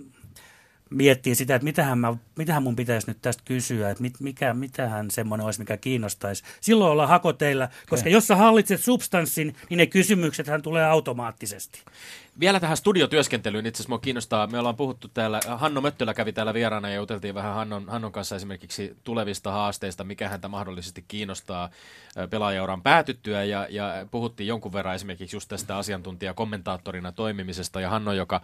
miettii 0.90 1.34
sitä, 1.34 1.54
että 1.54 1.64
mitähän, 1.64 1.98
mä, 1.98 2.16
mitähän 2.36 2.62
mun 2.62 2.76
pitäisi 2.76 3.06
nyt 3.06 3.18
tästä 3.22 3.42
kysyä, 3.46 3.90
että 3.90 4.02
mit, 4.02 4.20
mikä, 4.20 4.54
mitähän 4.54 5.10
semmoinen 5.10 5.44
olisi, 5.44 5.58
mikä 5.58 5.76
kiinnostaisi. 5.76 6.44
Silloin 6.60 6.92
ollaan 6.92 7.08
hakoteilla, 7.08 7.68
koska 7.88 8.02
okay. 8.02 8.12
jos 8.12 8.26
sä 8.26 8.36
hallitset 8.36 8.80
substanssin, 8.80 9.56
niin 9.70 9.78
ne 9.78 9.86
kysymyksethän 9.86 10.62
tulee 10.62 10.84
automaattisesti. 10.84 11.82
Vielä 12.40 12.60
tähän 12.60 12.76
studiotyöskentelyyn 12.76 13.66
itse 13.66 13.82
asiassa 13.82 13.98
kiinnostaa. 13.98 14.46
Me 14.46 14.58
ollaan 14.58 14.76
puhuttu 14.76 15.08
täällä, 15.08 15.40
Hanno 15.48 15.80
Möttölä 15.80 16.14
kävi 16.14 16.32
täällä 16.32 16.54
vieraana 16.54 16.88
ja 16.88 16.94
juteltiin 16.94 17.34
vähän 17.34 17.54
Hannon, 17.54 17.88
Hannon 17.88 18.12
kanssa 18.12 18.36
esimerkiksi 18.36 18.96
tulevista 19.04 19.50
haasteista, 19.50 20.04
mikä 20.04 20.28
häntä 20.28 20.48
mahdollisesti 20.48 21.04
kiinnostaa 21.08 21.70
pelaajauran 22.30 22.82
päätyttyä 22.82 23.44
ja, 23.44 23.66
ja 23.70 24.06
puhuttiin 24.10 24.46
jonkun 24.46 24.72
verran 24.72 24.94
esimerkiksi 24.94 25.36
just 25.36 25.48
tästä 25.48 25.76
asiantuntijakommentaattorina 25.76 27.12
toimimisesta 27.12 27.80
ja 27.80 27.90
Hanno, 27.90 28.12
joka 28.12 28.40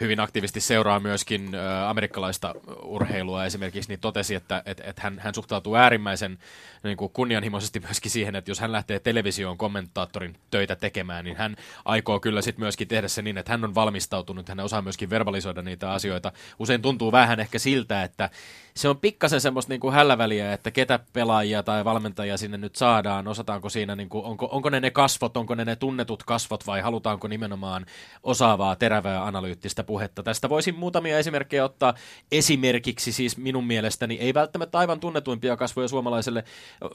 hyvin 0.00 0.20
aktiivisesti 0.20 0.60
seuraa 0.60 1.00
myöskin 1.00 1.50
amerikkalaista 1.88 2.54
urheilua 2.82 3.44
esimerkiksi, 3.44 3.90
niin 3.90 4.00
totesi, 4.00 4.34
että 4.34 4.62
et, 4.66 4.80
et 4.84 4.98
hän, 4.98 5.18
hän 5.18 5.34
suhtautuu 5.34 5.74
äärimmäisen 5.74 6.38
niin 6.82 6.96
kuin 6.96 7.12
kunnianhimoisesti 7.12 7.80
myöskin 7.80 8.10
siihen, 8.10 8.36
että 8.36 8.50
jos 8.50 8.60
hän 8.60 8.72
lähtee 8.72 8.98
televisioon 8.98 9.58
kommentaattorin 9.58 10.36
töitä 10.50 10.76
tekemään, 10.76 11.24
niin 11.24 11.36
hän 11.36 11.56
aikoo 11.84 12.20
kyllä 12.20 12.42
sitten 12.42 12.62
myöskin 12.62 12.88
tehdä 12.88 13.08
sen 13.08 13.26
niin, 13.28 13.38
että 13.38 13.52
hän 13.52 13.64
on 13.64 13.74
valmistautunut, 13.74 14.48
hän 14.48 14.60
osaa 14.60 14.82
myöskin 14.82 15.10
verbalisoida 15.10 15.62
niitä 15.62 15.92
asioita. 15.92 16.32
Usein 16.58 16.82
tuntuu 16.82 17.12
vähän 17.12 17.40
ehkä 17.40 17.58
siltä, 17.58 18.02
että 18.02 18.30
se 18.78 18.88
on 18.88 18.98
pikkasen 18.98 19.40
semmoista 19.40 19.72
niin 19.72 19.80
kuin 19.80 19.94
hälläväliä, 19.94 20.52
että 20.52 20.70
ketä 20.70 20.98
pelaajia 21.12 21.62
tai 21.62 21.84
valmentajia 21.84 22.36
sinne 22.36 22.56
nyt 22.56 22.76
saadaan, 22.76 23.28
osataanko 23.28 23.68
siinä, 23.68 23.96
niin 23.96 24.08
kuin, 24.08 24.24
onko, 24.24 24.48
onko 24.52 24.70
ne 24.70 24.80
ne 24.80 24.90
kasvot, 24.90 25.36
onko 25.36 25.54
ne 25.54 25.64
ne 25.64 25.76
tunnetut 25.76 26.22
kasvot 26.22 26.66
vai 26.66 26.80
halutaanko 26.80 27.28
nimenomaan 27.28 27.86
osaavaa, 28.22 28.76
terävää, 28.76 29.26
analyyttistä 29.26 29.84
puhetta. 29.84 30.22
Tästä 30.22 30.48
voisin 30.48 30.74
muutamia 30.74 31.18
esimerkkejä 31.18 31.64
ottaa 31.64 31.94
esimerkiksi 32.32 33.12
siis 33.12 33.36
minun 33.36 33.66
mielestäni, 33.66 34.14
ei 34.14 34.34
välttämättä 34.34 34.78
aivan 34.78 35.00
tunnetuimpia 35.00 35.56
kasvoja 35.56 35.88
suomalaiselle, 35.88 36.44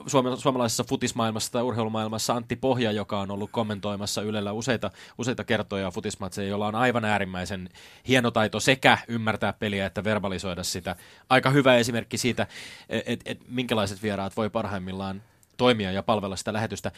suome, 0.08 0.38
suomalaisessa 0.38 0.84
futismaailmassa 0.84 1.52
tai 1.52 1.64
urheilumaailmassa 1.64 2.34
Antti 2.34 2.56
Pohja, 2.56 2.92
joka 2.92 3.20
on 3.20 3.32
ollut 3.32 3.52
kommentoimassa 3.52 4.22
Ylellä 4.22 4.52
useita, 4.52 4.92
useita 5.18 5.44
kertoja 5.44 5.92
futismatseja, 5.92 6.50
jolla 6.50 6.68
on 6.68 6.76
aivan 6.76 7.06
äärimmäisen 7.06 7.70
hieno 8.08 8.32
taito 8.32 8.60
sekä 8.60 8.98
ymmärtää 9.08 9.54
peliä 9.54 9.86
että 9.86 10.04
verbalisoida 10.04 10.64
sitä. 10.64 10.96
Aika 11.30 11.50
hyvä 11.50 11.73
esimerkki 11.78 12.18
siitä, 12.18 12.48
että 12.90 13.12
et, 13.14 13.22
et, 13.26 13.40
minkälaiset 13.48 14.04
vieraat 14.04 14.38
voi 14.38 14.50
parhaimmillaan 14.50 15.22
toimia 15.58 15.92
ja 15.92 16.04
palvella 16.04 16.36
sitä 16.36 16.54
lähetystä. 16.54 16.92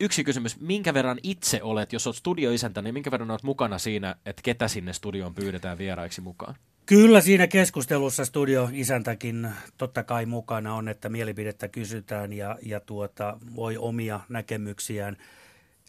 Yksi 0.00 0.24
kysymys, 0.24 0.60
minkä 0.60 0.94
verran 0.94 1.18
itse 1.22 1.62
olet, 1.62 1.92
jos 1.92 2.06
olet 2.06 2.16
studioisäntä, 2.16 2.82
niin 2.82 2.94
minkä 2.94 3.10
verran 3.10 3.30
olet 3.30 3.42
mukana 3.42 3.78
siinä, 3.78 4.14
että 4.26 4.42
ketä 4.42 4.68
sinne 4.68 4.92
studioon 4.92 5.34
pyydetään 5.34 5.78
vieraiksi 5.78 6.20
mukaan? 6.20 6.54
Kyllä 6.86 7.20
siinä 7.20 7.46
keskustelussa 7.46 8.24
studioisäntäkin 8.24 9.48
totta 9.78 10.02
kai 10.02 10.26
mukana 10.26 10.74
on, 10.74 10.88
että 10.88 11.08
mielipidettä 11.08 11.68
kysytään 11.68 12.32
ja, 12.32 12.58
ja 12.62 12.80
tuota, 12.80 13.38
voi 13.56 13.76
omia 13.76 14.20
näkemyksiään 14.28 15.16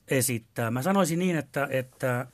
esittää. 0.07 0.71
Mä 0.71 0.81
sanoisin 0.81 1.19
niin, 1.19 1.35
että, 1.35 1.67
että 1.71 2.27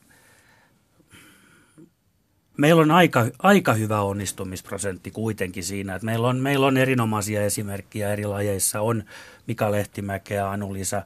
meillä 2.60 2.82
on 2.82 2.91
aika, 2.91 3.26
aika 3.39 3.74
hyvä 3.74 4.01
onnistumisprosentti 4.01 5.12
kuitenkin 5.12 5.64
siinä, 5.64 5.95
että 5.95 6.05
meillä 6.05 6.28
on, 6.28 6.38
meillä 6.38 6.68
on 6.68 6.78
erinomaisia 6.78 7.41
esimerkkejä 7.41 8.14
eri 8.14 8.26
lajeissa. 8.26 8.82
On 8.82 9.03
Mika 9.47 9.72
Lehtimäkeä, 9.72 10.49
Anu-Liisa 10.49 11.01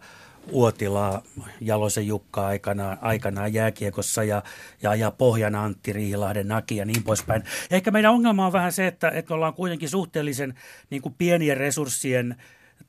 Uotilaa, 0.52 1.22
Jalosen 1.62 2.08
Jukka 2.08 2.48
aikanaan, 2.48 2.98
aikanaan 3.02 3.54
jääkiekossa 3.54 4.24
ja, 4.24 4.44
ja, 4.82 4.96
ja 4.96 5.12
Pohjana 5.12 5.64
Antti 5.64 5.94
Riihilahden 5.94 6.48
Naki 6.48 6.76
ja 6.76 6.86
niin 6.86 7.04
poispäin. 7.04 7.44
Ehkä 7.72 7.92
meidän 7.92 8.12
ongelma 8.14 8.46
on 8.46 8.54
vähän 8.54 8.72
se, 8.72 8.88
että, 8.88 9.10
että 9.10 9.34
ollaan 9.34 9.54
kuitenkin 9.54 9.90
suhteellisen 9.90 10.54
niin 10.90 11.02
kuin 11.02 11.16
pienien 11.18 11.58
resurssien 11.58 12.36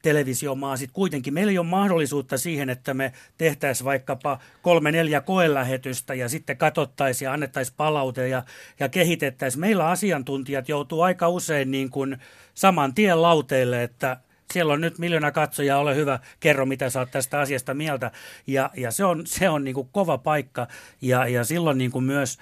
televisiomaa 0.04 0.76
sitten 0.76 0.94
kuitenkin. 0.94 1.34
Meillä 1.34 1.50
ei 1.50 1.58
ole 1.58 1.66
mahdollisuutta 1.66 2.38
siihen, 2.38 2.70
että 2.70 2.94
me 2.94 3.12
tehtäisiin 3.38 3.84
vaikkapa 3.84 4.38
kolme 4.62 4.92
neljä 4.92 5.20
koelähetystä 5.20 6.14
ja 6.14 6.28
sitten 6.28 6.56
katsottaisiin 6.56 7.26
ja 7.26 7.32
annettaisiin 7.32 7.76
palaute 7.76 8.28
ja, 8.28 8.42
ja 8.80 8.88
kehitettäisiin. 8.88 9.60
Meillä 9.60 9.88
asiantuntijat 9.88 10.68
joutuu 10.68 11.00
aika 11.00 11.28
usein 11.28 11.70
niin 11.70 11.90
kuin 11.90 12.16
saman 12.54 12.94
tien 12.94 13.22
lauteille, 13.22 13.82
että 13.82 14.16
siellä 14.52 14.72
on 14.72 14.80
nyt 14.80 14.98
miljoona 14.98 15.32
katsojaa, 15.32 15.78
ole 15.78 15.94
hyvä, 15.94 16.18
kerro 16.40 16.66
mitä 16.66 16.90
sä 16.90 17.00
oot 17.00 17.10
tästä 17.10 17.40
asiasta 17.40 17.74
mieltä. 17.74 18.10
Ja, 18.46 18.70
ja 18.76 18.90
se 18.90 19.04
on, 19.04 19.26
se 19.26 19.48
on 19.48 19.64
niin 19.64 19.74
kuin 19.74 19.88
kova 19.92 20.18
paikka 20.18 20.66
ja, 21.00 21.28
ja 21.28 21.44
silloin 21.44 21.78
niin 21.78 21.90
kuin 21.90 22.04
myös, 22.04 22.38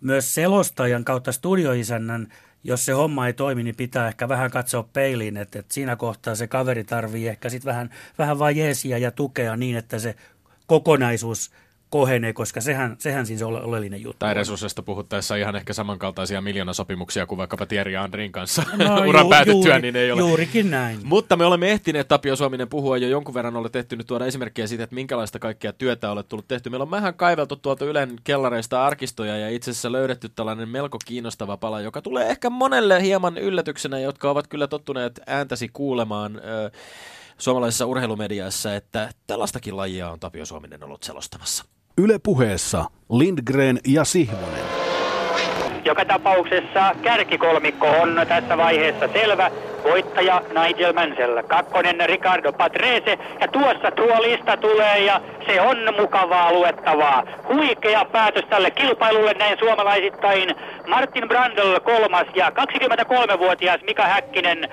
myös 0.00 0.34
selostajan 0.34 1.04
kautta 1.04 1.32
studioisännän 1.32 2.28
jos 2.64 2.84
se 2.84 2.92
homma 2.92 3.26
ei 3.26 3.32
toimi, 3.32 3.62
niin 3.62 3.76
pitää 3.76 4.08
ehkä 4.08 4.28
vähän 4.28 4.50
katsoa 4.50 4.88
peiliin, 4.92 5.36
että, 5.36 5.58
että 5.58 5.74
siinä 5.74 5.96
kohtaa 5.96 6.34
se 6.34 6.46
kaveri 6.46 6.84
tarvii 6.84 7.28
ehkä 7.28 7.48
sitten 7.48 7.70
vähän, 7.70 7.90
vähän 8.18 8.38
vain 8.38 8.56
jeesiä 8.56 8.98
ja 8.98 9.10
tukea 9.10 9.56
niin, 9.56 9.76
että 9.76 9.98
se 9.98 10.14
kokonaisuus 10.66 11.50
kohenee, 11.90 12.32
koska 12.32 12.60
sehän, 12.60 12.96
sehän 12.98 13.26
siis 13.26 13.42
on 13.42 13.62
oleellinen 13.62 14.02
juttu. 14.02 14.16
Tai 14.18 14.34
resursseista 14.34 14.82
puhuttaessa 14.82 15.36
ihan 15.36 15.56
ehkä 15.56 15.72
samankaltaisia 15.72 16.40
miljoonasopimuksia 16.40 17.26
kuin 17.26 17.38
vaikkapa 17.38 17.66
Thierry 17.66 17.96
Andrin 17.96 18.32
kanssa 18.32 18.62
no, 18.76 18.94
uran 19.08 19.24
ju, 19.24 19.30
päätyttyä, 19.30 19.74
juuri, 19.74 19.82
niin 19.82 19.96
ei 19.96 20.12
ole. 20.12 20.20
Juurikin 20.20 20.70
näin. 20.70 20.98
Mutta 21.04 21.36
me 21.36 21.44
olemme 21.44 21.70
ehtineet, 21.70 22.08
Tapio 22.08 22.36
Suominen, 22.36 22.68
puhua 22.68 22.96
jo 22.96 23.08
jonkun 23.08 23.34
verran, 23.34 23.56
olet 23.56 23.72
nyt 23.96 24.06
tuoda 24.06 24.26
esimerkkejä 24.26 24.66
siitä, 24.66 24.84
että 24.84 24.94
minkälaista 24.94 25.38
kaikkea 25.38 25.72
työtä 25.72 26.10
olet 26.10 26.28
tullut 26.28 26.48
tehty. 26.48 26.70
Meillä 26.70 26.82
on 26.82 26.90
vähän 26.90 27.14
kaiveltu 27.14 27.56
tuolta 27.56 27.84
Ylen 27.84 28.16
kellareista 28.24 28.86
arkistoja 28.86 29.36
ja 29.36 29.48
itse 29.48 29.70
asiassa 29.70 29.92
löydetty 29.92 30.28
tällainen 30.28 30.68
melko 30.68 30.98
kiinnostava 31.04 31.56
pala, 31.56 31.80
joka 31.80 32.02
tulee 32.02 32.28
ehkä 32.28 32.50
monelle 32.50 33.02
hieman 33.02 33.38
yllätyksenä, 33.38 33.98
jotka 33.98 34.30
ovat 34.30 34.46
kyllä 34.46 34.66
tottuneet 34.66 35.20
ääntäsi 35.26 35.68
kuulemaan. 35.72 36.40
Suomalaisessa 37.38 37.86
urheilumediassa, 37.86 38.74
että 38.74 39.10
tällaistakin 39.26 39.76
lajia 39.76 40.10
on 40.10 40.20
Tapio 40.20 40.44
Suominen 40.44 40.84
ollut 40.84 41.02
selostamassa. 41.02 41.64
Yle 41.98 42.18
puheessa 42.22 42.84
Lindgren 43.12 43.78
ja 43.86 44.04
Sihvonen. 44.04 44.64
Joka 45.84 46.04
tapauksessa 46.04 46.94
kärkikolmikko 47.02 47.86
on 47.86 48.20
tässä 48.28 48.56
vaiheessa 48.56 49.08
selvä. 49.12 49.50
Voittaja 49.84 50.42
Nigel 50.62 50.92
Mansell, 50.92 51.42
kakkonen 51.42 52.08
Ricardo 52.08 52.52
Patrese 52.52 53.18
ja 53.40 53.48
tuossa 53.48 53.90
tuo 53.90 54.22
lista 54.22 54.56
tulee 54.56 54.98
ja 54.98 55.20
se 55.46 55.60
on 55.60 55.76
mukavaa 56.00 56.52
luettavaa. 56.52 57.22
Huikea 57.48 58.04
päätös 58.04 58.44
tälle 58.50 58.70
kilpailulle 58.70 59.34
näin 59.34 59.58
suomalaisittain. 59.58 60.54
Martin 60.88 61.28
Brandl 61.28 61.80
kolmas 61.80 62.26
ja 62.34 62.50
23-vuotias 62.50 63.80
Mika 63.82 64.02
Häkkinen 64.02 64.68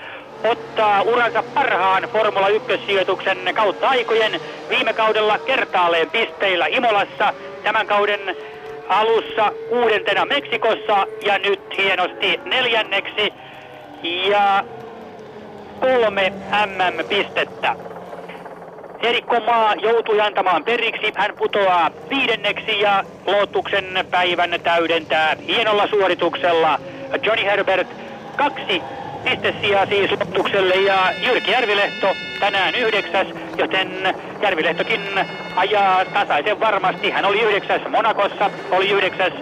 ottaa 0.52 1.02
uransa 1.02 1.44
parhaan 1.54 2.04
Formula 2.14 2.48
1-sijoituksen 2.50 3.54
kautta 3.56 3.90
aikojen 3.90 4.42
viime 4.70 4.94
kaudella 4.94 5.40
kertaalleen 5.40 6.10
pisteillä 6.12 6.66
Imolassa, 6.70 7.34
tämän 7.64 7.88
kauden 7.88 8.36
alussa 8.90 9.52
kuudentena 9.70 10.26
Meksikossa 10.26 11.08
ja 11.26 11.40
nyt 11.40 11.62
hienosti 11.78 12.40
neljänneksi 12.46 13.34
ja 14.30 14.64
kolme 15.80 16.34
MM-pistettä. 16.66 17.76
Erikko 19.04 19.40
Maa 19.40 19.74
joutui 19.76 20.22
antamaan 20.22 20.64
periksi, 20.64 21.12
hän 21.16 21.36
putoaa 21.38 21.90
viidenneksi 22.10 22.80
ja 22.80 23.04
Lootuksen 23.28 24.06
päivän 24.12 24.60
täydentää 24.64 25.36
hienolla 25.48 25.88
suorituksella 25.88 26.80
Johnny 27.24 27.46
Herbert 27.46 27.88
kaksi 28.38 28.82
pistesijaa 29.26 29.86
siis 29.90 30.12
Lottukselle 30.20 30.76
ja 30.76 31.14
Jyrki 31.26 31.52
Järvilehto 31.52 32.18
tänään 32.40 32.76
yhdeksäs, 32.76 33.28
joten 33.58 33.88
Järvilehtokin 34.42 35.02
ajaa 35.56 36.06
tasaisen 36.06 36.60
varmasti. 36.60 37.12
Hän 37.12 37.26
oli 37.26 37.42
yhdeksäs 37.42 37.82
Monakossa, 37.90 38.52
oli 38.72 38.90
yhdeksäs 38.92 39.34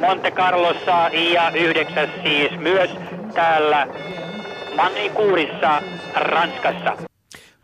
Monte 0.00 0.30
Carlossa 0.30 1.10
ja 1.34 1.50
yhdeksäs 1.54 2.10
siis 2.24 2.52
myös 2.58 2.90
täällä 3.34 3.86
Manikuurissa 4.76 5.82
Ranskassa. 6.16 7.11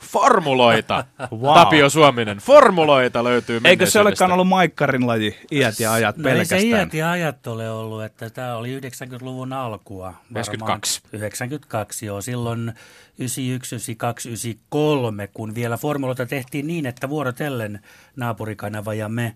Formuloita, 0.09 1.04
wow. 1.32 1.54
Tapio 1.54 1.90
Suominen. 1.90 2.38
Formuloita 2.38 3.24
löytyy 3.24 3.61
Eikö 3.64 3.86
se 3.86 4.00
olekaan 4.00 4.32
ollut 4.32 4.48
Maikkarin 4.48 5.06
laji, 5.06 5.36
iät 5.52 5.80
ja 5.80 5.92
ajat 5.92 6.16
no 6.16 6.22
pelkästään? 6.22 6.59
ei 6.61 6.70
se 6.70 6.76
iät 6.76 6.94
ja 6.94 7.11
ajat 7.11 7.46
ole 7.46 7.70
ollut, 7.70 8.04
että 8.04 8.30
tämä 8.30 8.56
oli 8.56 8.80
90-luvun 8.80 9.52
alkua. 9.52 10.14
92. 10.30 11.00
92, 11.12 12.06
joo. 12.06 12.20
Silloin 12.20 12.72
91, 13.18 13.74
92, 13.74 14.28
93, 14.28 15.26
kun 15.26 15.54
vielä 15.54 15.76
formuloita 15.76 16.26
tehtiin 16.26 16.66
niin, 16.66 16.86
että 16.86 17.09
vuorotellen 17.09 17.80
naapurikanava 18.16 18.94
ja 18.94 19.09
me. 19.09 19.34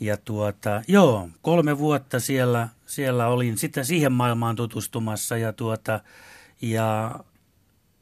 Ja 0.00 0.16
tuota, 0.16 0.82
joo, 0.88 1.28
kolme 1.42 1.78
vuotta 1.78 2.20
siellä, 2.20 2.68
siellä 2.86 3.26
olin 3.26 3.58
sitten 3.58 3.84
siihen 3.84 4.12
maailmaan 4.12 4.56
tutustumassa 4.56 5.36
ja 5.36 5.52
tuota, 5.52 6.00
ja 6.62 7.14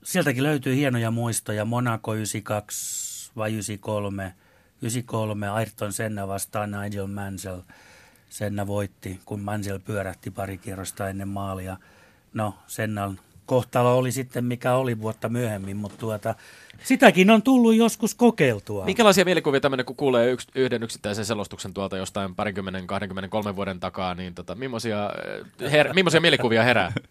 sieltäkin 0.04 0.42
löytyy 0.42 0.76
hienoja 0.76 1.10
muistoja. 1.10 1.64
Monaco 1.64 2.14
92 2.14 3.32
vai 3.36 3.50
93. 3.50 4.34
93 4.82 5.48
Ayrton 5.48 5.92
Senna 5.92 6.28
vastaan 6.28 6.70
Nigel 6.70 7.06
Mansell. 7.06 7.60
Senna 8.30 8.66
voitti, 8.66 9.20
kun 9.24 9.40
Mansell 9.40 9.78
pyörähti 9.78 10.30
pari 10.30 10.58
kierrosta 10.58 11.08
ennen 11.08 11.28
maalia. 11.28 11.76
No, 12.34 12.54
Sennan 12.66 13.18
kohtalo 13.46 13.98
oli 13.98 14.12
sitten 14.12 14.44
mikä 14.44 14.74
oli 14.74 15.00
vuotta 15.00 15.28
myöhemmin, 15.28 15.76
mutta 15.76 15.98
tuota, 15.98 16.34
sitäkin 16.84 17.30
on 17.30 17.42
tullut 17.42 17.74
joskus 17.74 18.14
kokeiltua. 18.14 18.84
Minkälaisia 18.84 19.24
mielikuvia 19.24 19.60
tämmöinen, 19.60 19.86
kun 19.86 19.96
kuulee 19.96 20.30
yks, 20.30 20.46
yhden 20.54 20.82
yksittäisen 20.82 21.24
selostuksen 21.24 21.74
tuolta 21.74 21.96
jostain 21.96 22.34
parikymmenen, 22.34 22.86
23 22.86 23.56
vuoden 23.56 23.80
takaa, 23.80 24.14
niin 24.14 24.34
tota, 24.34 24.54
millaisia, 24.54 25.10
her, 25.72 25.92
millaisia 25.94 26.20
mielikuvia 26.20 26.62
herää? 26.62 26.92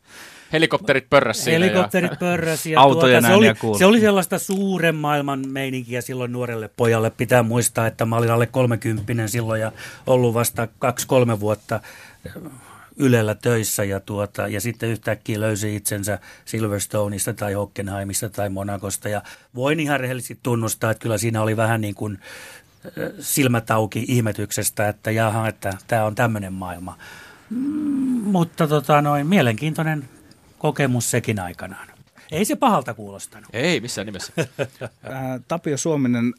Helikopterit 0.54 1.10
pörräs 1.10 1.44
siinä. 1.44 1.66
Helikopterit 1.66 2.12
ja... 2.12 2.18
pörräs. 2.18 2.66
Ja 2.66 2.82
Autoja 2.82 3.22
tuota, 3.22 3.28
se, 3.28 3.34
oli, 3.34 3.78
se 3.78 3.86
oli 3.86 4.00
sellaista 4.00 4.40
suuren 4.40 4.96
maailman 4.96 5.44
meininkiä 5.48 6.02
silloin 6.02 6.32
nuorelle 6.32 6.70
pojalle. 6.78 7.10
Pitää 7.10 7.44
muistaa, 7.44 7.88
että 7.88 8.06
mä 8.06 8.18
olin 8.18 8.32
alle 8.32 8.46
30 8.46 9.28
silloin 9.28 9.62
ja 9.62 9.72
ollut 10.08 10.34
vasta 10.34 10.68
kaksi-kolme 10.80 11.40
vuotta 11.40 11.80
Ylellä 12.98 13.36
töissä 13.36 13.84
ja, 13.84 14.00
tuota, 14.00 14.48
ja 14.48 14.62
sitten 14.62 14.90
yhtäkkiä 14.90 15.40
löysi 15.40 15.76
itsensä 15.76 16.20
Silverstoneista 16.46 17.34
tai 17.34 17.54
Hockenheimista 17.54 18.30
tai 18.30 18.50
Monakosta 18.50 19.10
ja 19.10 19.22
voin 19.56 19.80
ihan 19.80 20.00
rehellisesti 20.00 20.40
tunnustaa, 20.44 20.92
että 20.92 21.02
kyllä 21.02 21.18
siinä 21.18 21.42
oli 21.42 21.58
vähän 21.58 21.82
niin 21.82 21.96
kuin 21.96 22.20
silmätauki 23.20 24.06
ihmetyksestä, 24.08 24.90
että 24.90 25.12
jaha, 25.12 25.48
että 25.48 25.74
tämä 25.88 26.06
on 26.06 26.16
tämmöinen 26.16 26.54
maailma. 26.54 26.98
Mm, 27.50 27.58
mutta 28.24 28.68
tota 28.68 29.02
noin, 29.02 29.28
mielenkiintoinen 29.28 30.10
kokemus 30.64 31.12
sekin 31.12 31.40
aikanaan. 31.40 31.88
Ei 32.32 32.46
se 32.46 32.56
pahalta 32.56 32.94
kuulostanut. 32.94 33.50
Ei 33.54 33.80
missään 33.82 34.06
nimessä. 34.06 34.34
Tapio 35.48 35.78
Suominen, 35.78 36.34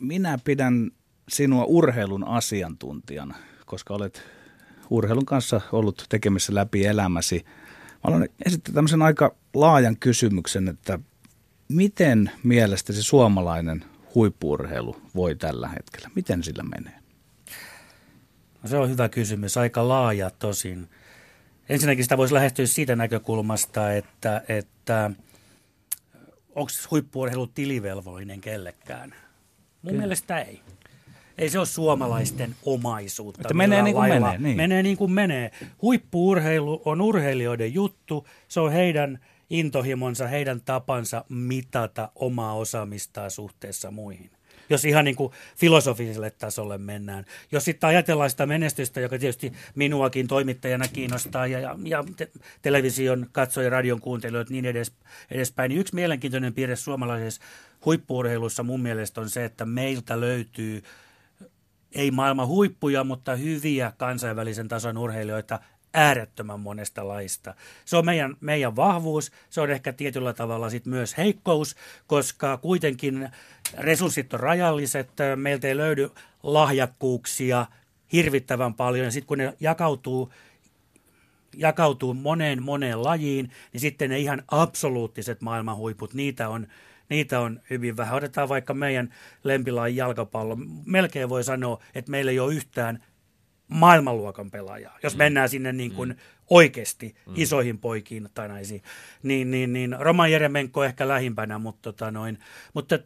minä 0.00 0.38
pidän 0.44 0.90
sinua 1.28 1.64
urheilun 1.64 2.28
asiantuntijana, 2.28 3.34
koska 3.66 3.94
olet 3.94 4.22
urheilun 4.90 5.26
kanssa 5.26 5.60
ollut 5.72 6.06
tekemissä 6.08 6.54
läpi 6.54 6.86
elämäsi. 6.86 7.44
Mä 7.44 7.98
haluan 8.02 8.28
esittää 8.46 8.74
tämmöisen 8.74 9.02
aika 9.02 9.34
laajan 9.54 9.96
kysymyksen, 9.96 10.68
että 10.68 10.98
miten 11.68 12.30
mielestäsi 12.42 13.02
suomalainen 13.02 13.84
huippuurheilu 14.14 14.96
voi 15.14 15.34
tällä 15.34 15.68
hetkellä? 15.68 16.10
Miten 16.14 16.42
sillä 16.42 16.62
menee? 16.62 16.98
No 18.62 18.68
se 18.68 18.76
on 18.76 18.90
hyvä 18.90 19.08
kysymys, 19.08 19.56
aika 19.56 19.88
laaja 19.88 20.30
tosin. 20.30 20.88
Ensinnäkin 21.68 22.04
sitä 22.04 22.16
voisi 22.16 22.34
lähestyä 22.34 22.66
siitä 22.66 22.96
näkökulmasta, 22.96 23.92
että, 23.92 24.42
että 24.48 25.10
onko 26.54 26.70
huippuurheilu 26.90 27.46
tilivelvollinen 27.46 28.40
kellekään. 28.40 29.10
Mun 29.10 29.90
Kyllä. 29.90 30.00
mielestä 30.00 30.38
ei. 30.38 30.60
Ei 31.38 31.50
se 31.50 31.58
ole 31.58 31.66
suomalaisten 31.66 32.56
omaisuutta. 32.62 33.40
Että 33.40 33.54
menee 33.54 33.82
niin 33.82 33.94
kuin 33.94 34.08
lailla. 34.08 34.26
menee, 34.26 34.38
niin. 34.38 34.56
Menee 34.56 34.82
niin 34.82 34.96
kuin 34.96 35.12
menee. 35.12 35.50
Huippuurheilu 35.82 36.82
on 36.84 37.00
urheilijoiden 37.00 37.74
juttu. 37.74 38.26
Se 38.48 38.60
on 38.60 38.72
heidän 38.72 39.18
intohimonsa, 39.50 40.26
heidän 40.26 40.60
tapansa 40.60 41.24
mitata 41.28 42.10
omaa 42.14 42.54
osaamistaan 42.54 43.30
suhteessa 43.30 43.90
muihin. 43.90 44.30
Jos 44.72 44.84
ihan 44.84 45.04
niin 45.04 45.16
kuin 45.16 45.32
filosofiselle 45.56 46.30
tasolle 46.30 46.78
mennään. 46.78 47.24
Jos 47.52 47.64
sitten 47.64 47.88
ajatellaan 47.88 48.30
sitä 48.30 48.46
menestystä, 48.46 49.00
joka 49.00 49.18
tietysti 49.18 49.52
minuakin 49.74 50.26
toimittajana 50.28 50.88
kiinnostaa 50.88 51.46
ja, 51.46 51.60
ja, 51.60 51.76
ja 51.84 52.04
te, 52.16 52.30
television 52.62 53.26
katsoja, 53.32 53.70
radion 53.70 54.00
kuuntelijoita 54.00 54.52
niin 54.52 54.64
edes, 54.64 54.92
edespäin, 55.30 55.68
niin 55.68 55.80
yksi 55.80 55.94
mielenkiintoinen 55.94 56.54
piirre 56.54 56.76
suomalaisessa 56.76 57.42
huippuurheilussa 57.84 58.62
mun 58.62 58.80
mielestä 58.80 59.20
on 59.20 59.30
se, 59.30 59.44
että 59.44 59.64
meiltä 59.64 60.20
löytyy 60.20 60.82
ei 61.94 62.10
maailman 62.10 62.46
huippuja, 62.46 63.04
mutta 63.04 63.36
hyviä 63.36 63.92
kansainvälisen 63.96 64.68
tason 64.68 64.98
urheilijoita 64.98 65.60
äärettömän 65.94 66.60
monesta 66.60 67.08
laista. 67.08 67.54
Se 67.84 67.96
on 67.96 68.04
meidän, 68.04 68.36
meidän 68.40 68.76
vahvuus, 68.76 69.32
se 69.50 69.60
on 69.60 69.70
ehkä 69.70 69.92
tietyllä 69.92 70.32
tavalla 70.32 70.70
sit 70.70 70.86
myös 70.86 71.16
heikkous, 71.16 71.76
koska 72.06 72.56
kuitenkin 72.56 73.28
resurssit 73.78 74.34
on 74.34 74.40
rajalliset, 74.40 75.10
meiltä 75.36 75.68
ei 75.68 75.76
löydy 75.76 76.10
lahjakkuuksia 76.42 77.66
hirvittävän 78.12 78.74
paljon, 78.74 79.04
ja 79.04 79.10
sitten 79.10 79.26
kun 79.26 79.38
ne 79.38 79.56
jakautuu 79.60 80.32
jakautuu 81.56 82.14
moneen 82.14 82.62
moneen 82.62 83.04
lajiin, 83.04 83.50
niin 83.72 83.80
sitten 83.80 84.10
ne 84.10 84.18
ihan 84.18 84.42
absoluuttiset 84.48 85.40
maailmanhuiput, 85.40 86.14
niitä 86.14 86.48
on, 86.48 86.66
niitä 87.08 87.40
on 87.40 87.60
hyvin 87.70 87.96
vähän. 87.96 88.16
Otetaan 88.16 88.48
vaikka 88.48 88.74
meidän 88.74 89.14
lempilajin 89.44 89.96
jalkapallo. 89.96 90.58
Melkein 90.86 91.28
voi 91.28 91.44
sanoa, 91.44 91.82
että 91.94 92.10
meillä 92.10 92.30
ei 92.30 92.38
ole 92.38 92.54
yhtään 92.54 93.04
maailmanluokan 93.68 94.50
pelaajaa, 94.50 94.98
jos 95.02 95.16
mennään 95.16 95.48
sinne 95.48 95.72
niin 95.72 95.92
kuin 95.92 96.16
oikeasti 96.50 97.14
isoihin 97.34 97.78
poikiin 97.78 98.28
tai 98.34 98.48
naisiin. 98.48 98.82
Niin, 99.22 99.50
niin, 99.50 99.72
niin 99.72 99.96
Roman 99.98 100.32
Jeremenko 100.32 100.84
ehkä 100.84 101.08
lähimpänä, 101.08 101.58
mutta, 101.58 101.92
tota 101.92 102.10
noin, 102.10 102.38
mutta 102.74 102.98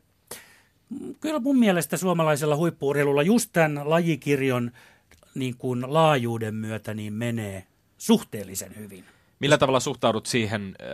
kyllä 1.21 1.39
mun 1.39 1.59
mielestä 1.59 1.97
suomalaisella 1.97 2.57
huippuurheilulla 2.57 3.23
just 3.23 3.51
tämän 3.53 3.91
lajikirjon 3.91 4.71
niin 5.35 5.57
kuin 5.57 5.85
laajuuden 5.87 6.55
myötä 6.55 6.95
niin 6.95 7.13
menee 7.13 7.67
suhteellisen 7.99 8.77
hyvin. 8.77 9.05
Millä 9.41 9.59
tavalla 9.59 9.81
suhtaudut 9.81 10.27
siihen 10.27 10.75
äh, 10.83 10.89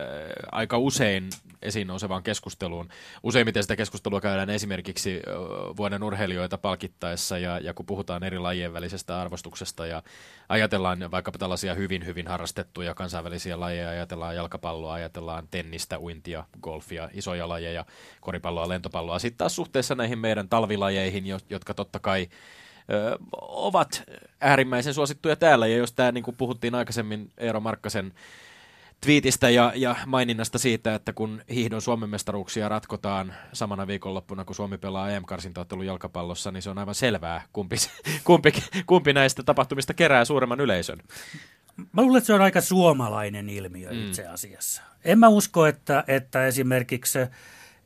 aika 0.51 0.77
usein 0.77 1.29
esiin 1.61 1.87
nousevaan 1.87 2.23
keskusteluun? 2.23 2.89
Useimmiten 3.23 3.63
sitä 3.63 3.75
keskustelua 3.75 4.21
käydään 4.21 4.49
esimerkiksi 4.49 5.15
äh, 5.15 5.33
vuoden 5.77 6.03
urheilijoita 6.03 6.57
palkittaessa 6.57 7.37
ja, 7.37 7.59
ja 7.59 7.73
kun 7.73 7.85
puhutaan 7.85 8.23
eri 8.23 8.39
lajien 8.39 8.73
välisestä 8.73 9.21
arvostuksesta 9.21 9.85
ja 9.85 10.03
ajatellaan 10.49 11.11
vaikkapa 11.11 11.37
tällaisia 11.37 11.73
hyvin 11.73 12.05
hyvin 12.05 12.27
harrastettuja 12.27 12.93
kansainvälisiä 12.93 13.59
lajeja, 13.59 13.89
ajatellaan 13.89 14.35
jalkapalloa, 14.35 14.93
ajatellaan 14.93 15.47
tennistä, 15.51 15.99
uintia, 15.99 16.43
golfia, 16.61 17.09
isoja 17.13 17.49
lajeja, 17.49 17.85
koripalloa, 18.21 18.69
lentopalloa. 18.69 19.19
Sitten 19.19 19.37
taas 19.37 19.55
suhteessa 19.55 19.95
näihin 19.95 20.19
meidän 20.19 20.49
talvilajeihin, 20.49 21.27
jo- 21.27 21.39
jotka 21.49 21.73
totta 21.73 21.99
kai 21.99 22.27
ö, 22.91 23.17
ovat 23.41 24.03
äärimmäisen 24.41 24.93
suosittuja 24.93 25.35
täällä. 25.35 25.67
Ja 25.67 25.77
jos 25.77 25.93
tämä, 25.93 26.11
niin 26.11 26.23
kuin 26.23 26.37
puhuttiin 26.37 26.75
aikaisemmin 26.75 27.31
Eero 27.37 27.59
Markkasen 27.59 28.13
twiitistä 29.03 29.49
ja, 29.49 29.71
ja 29.75 29.95
maininnasta 30.05 30.57
siitä, 30.57 30.95
että 30.95 31.13
kun 31.13 31.41
hiihdon 31.49 31.81
Suomen 31.81 32.09
mestaruuksia 32.09 32.69
ratkotaan 32.69 33.33
samana 33.53 33.87
viikonloppuna, 33.87 34.45
kun 34.45 34.55
Suomi 34.55 34.77
pelaa 34.77 35.09
EM-karsintaottelun 35.11 35.85
jalkapallossa, 35.85 36.51
niin 36.51 36.61
se 36.61 36.69
on 36.69 36.77
aivan 36.77 36.95
selvää, 36.95 37.41
kumpi, 37.53 37.75
kumpi, 38.23 38.53
kumpi 38.85 39.13
näistä 39.13 39.43
tapahtumista 39.43 39.93
kerää 39.93 40.25
suuremman 40.25 40.59
yleisön. 40.59 40.99
Mä 41.91 42.01
luulen, 42.01 42.17
että 42.17 42.27
se 42.27 42.33
on 42.33 42.41
aika 42.41 42.61
suomalainen 42.61 43.49
ilmiö 43.49 43.91
mm. 43.91 44.07
itse 44.07 44.27
asiassa. 44.27 44.81
En 45.03 45.19
mä 45.19 45.27
usko, 45.27 45.65
että, 45.65 46.03
että 46.07 46.47
esimerkiksi 46.47 47.19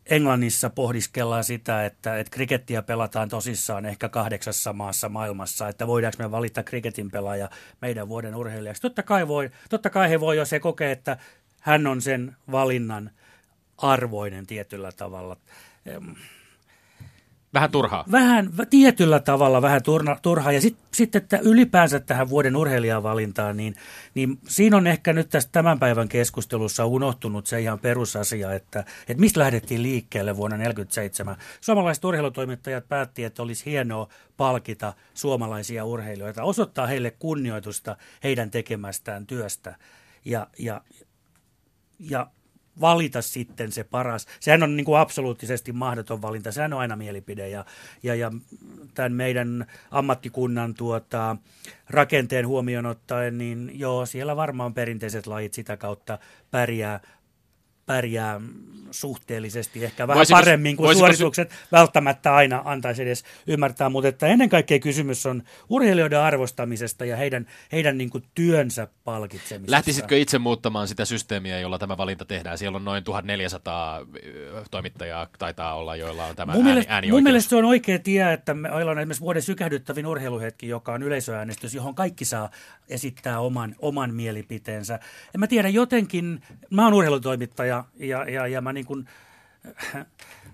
Englannissa 0.10 0.70
pohdiskellaan 0.70 1.44
sitä, 1.44 1.86
että, 1.86 2.20
että 2.20 2.32
krikettiä 2.32 2.82
pelataan 2.82 3.30
tosissaan 3.30 3.86
ehkä 3.86 4.10
kahdeksassa 4.10 4.74
maassa 4.74 5.10
maailmassa, 5.10 5.68
että 5.68 5.88
voidaanko 5.88 6.24
me 6.24 6.32
valita 6.32 6.64
kriketin 6.64 7.12
pelaaja 7.12 7.50
meidän 7.82 8.10
vuoden 8.10 8.36
urheilijaksi. 8.36 8.82
Totta 8.82 9.04
kai, 9.04 9.28
voi, 9.28 9.52
totta 9.70 9.90
kai 9.90 10.10
he 10.10 10.20
voi, 10.20 10.38
jos 10.38 10.52
he 10.52 10.60
kokee, 10.60 10.92
että 10.92 11.18
hän 11.62 11.88
on 11.88 12.02
sen 12.02 12.36
valinnan 12.52 13.12
arvoinen 13.78 14.48
tietyllä 14.48 14.92
tavalla. 14.92 15.38
Vähän 17.54 17.72
turhaa. 17.72 18.06
Vähän 18.12 18.50
vä- 18.58 18.66
tietyllä 18.70 19.20
tavalla 19.20 19.62
vähän 19.62 19.84
turna, 19.84 20.18
turhaa. 20.22 20.52
Ja 20.52 20.62
sitten 20.62 20.88
sit, 20.94 21.16
että 21.16 21.40
ylipäänsä 21.42 22.00
tähän 22.00 22.30
vuoden 22.30 22.56
urheilijavalintaan, 22.56 23.58
niin, 23.58 23.76
niin 24.14 24.40
siinä 24.48 24.78
on 24.78 24.88
ehkä 24.88 25.14
nyt 25.14 25.30
tässä 25.30 25.50
tämän 25.52 25.80
päivän 25.80 26.08
keskustelussa 26.08 26.86
unohtunut 26.86 27.48
se 27.48 27.62
ihan 27.62 27.80
perusasia, 27.80 28.54
että, 28.54 28.80
että 28.80 29.22
mistä 29.22 29.40
lähdettiin 29.40 29.84
liikkeelle 29.84 30.38
vuonna 30.38 30.58
1947. 30.58 31.38
Suomalaiset 31.62 32.06
urheilutoimittajat 32.06 32.88
päätti, 32.88 33.24
että 33.24 33.44
olisi 33.44 33.66
hienoa 33.66 34.08
palkita 34.38 34.94
suomalaisia 35.14 35.86
urheilijoita, 35.86 36.44
osoittaa 36.44 36.88
heille 36.88 37.12
kunnioitusta 37.12 37.98
heidän 38.24 38.52
tekemästään 38.52 39.28
työstä. 39.28 39.76
Ja, 40.26 40.48
ja, 40.60 40.82
ja 42.00 42.28
valita 42.82 43.22
sitten 43.22 43.72
se 43.72 43.84
paras. 43.84 44.28
Sehän 44.40 44.64
on 44.64 44.78
niin 44.78 44.86
kuin 44.86 45.00
absoluuttisesti 45.00 45.72
mahdoton 45.72 46.22
valinta. 46.22 46.52
Sehän 46.52 46.74
on 46.74 46.80
aina 46.80 46.96
mielipide 46.96 47.50
ja, 47.50 47.66
ja, 48.04 48.16
ja 48.16 48.32
tämän 48.94 49.14
meidän 49.14 49.66
ammattikunnan 49.92 50.74
tuota, 50.74 51.38
rakenteen 51.90 52.48
huomioon 52.48 52.86
ottaen, 52.86 53.38
niin 53.38 53.72
joo, 53.74 54.06
siellä 54.06 54.36
varmaan 54.36 54.74
perinteiset 54.74 55.28
lajit 55.28 55.54
sitä 55.54 55.78
kautta 55.78 56.20
pärjää, 56.52 57.00
pärjää 57.88 58.42
suhteellisesti 58.92 59.86
ehkä 59.86 60.08
vähän 60.08 60.18
Voisiko- 60.18 60.40
paremmin 60.40 60.78
kuin 60.78 60.86
voisiko 60.88 61.00
suoritukset 61.00 61.52
välttämättä 61.72 62.36
aina 62.36 62.62
antaisi 62.66 63.02
edes 63.02 63.24
ymmärtää, 63.48 63.90
mutta 63.90 64.08
että 64.08 64.28
ennen 64.28 64.50
kaikkea 64.50 64.80
kysymys 64.80 65.26
on 65.26 65.44
urheilijoiden 65.70 66.20
arvostamisesta 66.20 67.06
ja 67.06 67.16
heidän, 67.16 67.48
heidän 67.72 67.98
niin 67.98 68.10
kuin 68.10 68.24
työnsä 68.36 68.88
palkitsemisesta. 69.04 69.72
Lähtisitkö 69.72 70.18
itse 70.18 70.40
muuttamaan 70.40 70.88
sitä 70.88 71.06
systeemiä, 71.06 71.60
jolla 71.60 71.80
tämä 71.80 71.98
valinta 71.98 72.26
tehdään? 72.26 72.58
Siellä 72.58 72.76
on 72.76 72.86
noin 72.86 73.04
1400 73.04 74.00
ö, 74.26 74.64
toimittajaa 74.72 75.28
taitaa 75.40 75.76
olla, 75.76 75.96
joilla 75.96 76.26
on 76.26 76.36
tämä 76.36 76.54
Mun, 76.54 76.68
ääni, 76.68 76.72
mielestä, 76.72 77.12
mun 77.12 77.24
mielestä 77.24 77.50
se 77.50 77.56
on 77.56 77.66
oikea 77.66 78.00
tie, 78.00 78.34
että 78.34 78.54
meillä 78.54 78.92
on 78.92 79.00
esimerkiksi 79.00 79.22
vuoden 79.22 79.42
sykähdyttävin 79.42 80.06
urheiluhetki, 80.06 80.68
joka 80.68 80.94
on 80.94 81.04
yleisöäänestys, 81.04 81.76
johon 81.76 81.96
kaikki 81.96 82.26
saa 82.26 82.50
esittää 82.90 83.40
oman, 83.40 83.76
oman 83.80 84.14
mielipiteensä. 84.14 85.00
En 85.36 85.40
mä 85.40 85.48
tiedä, 85.48 85.70
jotenkin, 85.70 86.42
mä 86.70 86.84
oon 86.84 86.94
urheilutoimittaja 86.94 87.77
ja, 88.00 88.30
ja, 88.30 88.48
ja 88.48 88.62
mä 88.62 88.74
niin 88.74 88.86
kuin, 88.86 89.08
äh, 89.96 90.06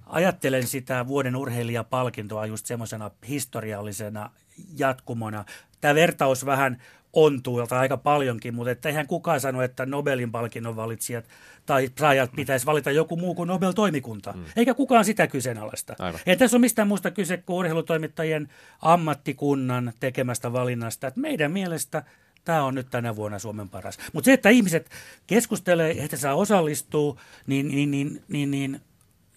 ajattelen 0.05 0.67
sitä 0.67 1.07
vuoden 1.07 1.35
urheilijapalkintoa 1.35 2.45
just 2.45 2.65
semmoisena 2.65 3.11
historiallisena 3.27 4.29
jatkumona. 4.77 5.45
Tämä 5.81 5.95
vertaus 5.95 6.45
vähän 6.45 6.81
ontuu 7.13 7.67
tai 7.67 7.79
aika 7.79 7.97
paljonkin, 7.97 8.55
mutta 8.55 8.71
että 8.71 8.89
eihän 8.89 9.07
kukaan 9.07 9.39
sano, 9.39 9.61
että 9.61 9.85
Nobelin 9.85 10.31
palkinnon 10.31 10.75
valitsijat 10.75 11.25
tai 11.65 11.89
saajat 11.99 12.31
pitäisi 12.35 12.65
valita 12.65 12.91
joku 12.91 13.17
muu 13.17 13.35
kuin 13.35 13.47
Nobel-toimikunta. 13.47 14.33
Mm. 14.33 14.43
Eikä 14.55 14.73
kukaan 14.73 15.05
sitä 15.05 15.27
kyseenalaista. 15.27 15.95
Aivan. 15.99 16.19
Ei 16.25 16.37
tässä 16.37 16.57
ole 16.57 16.61
mistään 16.61 16.87
muusta 16.87 17.11
kyse 17.11 17.37
kuin 17.37 17.57
urheilutoimittajien 17.57 18.49
ammattikunnan 18.81 19.93
tekemästä 19.99 20.53
valinnasta. 20.53 21.07
Että 21.07 21.19
meidän 21.19 21.51
mielestä 21.51 22.03
tämä 22.43 22.63
on 22.63 22.75
nyt 22.75 22.89
tänä 22.89 23.15
vuonna 23.15 23.39
Suomen 23.39 23.69
paras. 23.69 23.97
Mutta 24.13 24.25
se, 24.25 24.33
että 24.33 24.49
ihmiset 24.49 24.89
keskustelee, 25.27 26.03
että 26.03 26.17
saa 26.17 26.35
osallistua, 26.35 27.19
niin, 27.47 27.67
niin, 27.67 27.91
niin, 27.91 28.23
niin, 28.27 28.51
niin 28.51 28.81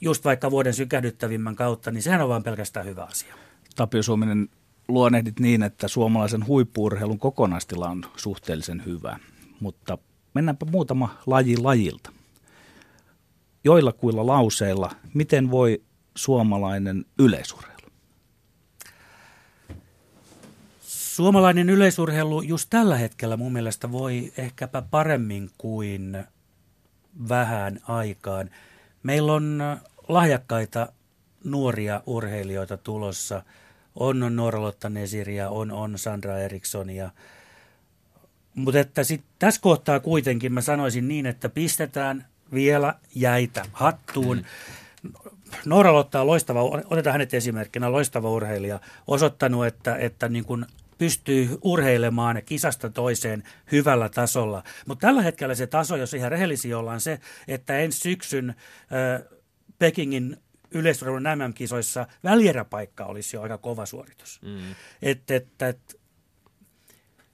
just 0.00 0.24
vaikka 0.24 0.50
vuoden 0.50 0.74
sykähdyttävimmän 0.74 1.57
kautta, 1.57 1.90
niin 1.90 2.02
sehän 2.02 2.22
on 2.22 2.28
vaan 2.28 2.42
pelkästään 2.42 2.86
hyvä 2.86 3.04
asia. 3.04 3.34
Tapio 3.76 4.02
Suominen, 4.02 4.48
luonehdit 4.88 5.40
niin, 5.40 5.62
että 5.62 5.88
suomalaisen 5.88 6.46
huippuurheilun 6.46 7.18
kokonaistila 7.18 7.88
on 7.88 8.04
suhteellisen 8.16 8.82
hyvä, 8.86 9.18
mutta 9.61 9.98
mennäänpä 10.34 10.66
muutama 10.70 11.18
laji 11.26 11.57
lajilta. 11.57 12.12
Joilla 13.64 13.92
kuilla 13.92 14.26
lauseilla, 14.26 14.90
miten 15.14 15.50
voi 15.50 15.82
suomalainen 16.14 17.04
yleisurheilu? 17.18 17.76
Suomalainen 21.16 21.70
yleisurheilu 21.70 22.42
just 22.42 22.66
tällä 22.70 22.96
hetkellä 22.96 23.36
mun 23.36 23.52
mielestä 23.52 23.92
voi 23.92 24.32
ehkäpä 24.38 24.82
paremmin 24.82 25.50
kuin 25.58 26.24
vähän 27.28 27.80
aikaan. 27.88 28.50
Meillä 29.02 29.32
on 29.32 29.62
lahjakkaita 30.08 30.92
nuoria 31.44 32.02
urheilijoita 32.06 32.76
tulossa. 32.76 33.42
On, 33.94 34.36
Norlotta 34.36 34.88
Nesiria, 34.88 35.50
on, 35.50 35.72
on 35.72 35.98
Sandra 35.98 36.38
Erikssonia. 36.38 37.10
Mutta 38.54 38.80
että 38.80 39.04
sit 39.04 39.24
tässä 39.38 39.60
kohtaa 39.60 40.00
kuitenkin 40.00 40.52
mä 40.52 40.60
sanoisin 40.60 41.08
niin, 41.08 41.26
että 41.26 41.48
pistetään 41.48 42.26
vielä 42.54 42.94
jäitä 43.14 43.64
hattuun. 43.72 44.44
Noora 45.64 45.92
Lotta 45.92 46.20
on 46.20 46.26
loistava, 46.26 46.62
otetaan 46.62 47.12
hänet 47.12 47.34
esimerkkinä, 47.34 47.92
loistava 47.92 48.30
urheilija, 48.30 48.80
osoittanut, 49.06 49.66
että, 49.66 49.96
että 49.96 50.28
niin 50.28 50.44
kuin 50.44 50.66
pystyy 50.99 51.59
urheilemaan 51.62 52.42
kisasta 52.47 52.90
toiseen 52.90 53.42
hyvällä 53.72 54.09
tasolla. 54.09 54.62
Mutta 54.86 55.07
tällä 55.07 55.22
hetkellä 55.22 55.55
se 55.55 55.66
taso, 55.66 55.97
jos 55.97 56.14
ihan 56.14 56.30
rehellisiä 56.30 56.78
ollaan, 56.78 57.01
se, 57.01 57.20
että 57.49 57.78
ensi 57.78 57.99
syksyn 57.99 58.51
äh, 58.51 59.38
Pekingin 59.78 60.36
yleisurheilun 60.70 61.22
MM-kisoissa 61.22 62.07
välieräpaikka 62.24 63.05
olisi 63.05 63.36
jo 63.36 63.42
aika 63.42 63.59
kova 63.59 63.86
suoritus. 63.86 64.40
Mm. 64.42 64.74
Et, 65.03 65.30
et, 65.30 65.62
et, 65.62 66.01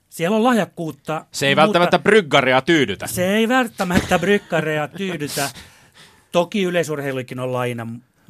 siellä 0.09 0.37
on 0.37 0.45
lahjakkuutta. 0.45 1.27
Se 1.33 1.47
ei 1.47 1.55
mutta 1.55 1.63
välttämättä 1.63 1.99
bryggaria 1.99 2.63
tyydytä. 2.63 3.07
Se 3.07 3.35
ei 3.35 3.49
välttämättä 3.49 4.19
bryggaria 4.19 4.89
tyydytä. 4.89 5.51
Toki 6.33 6.63
yleisurheilukin 6.63 7.41
on 7.41 7.53
laina 7.53 7.87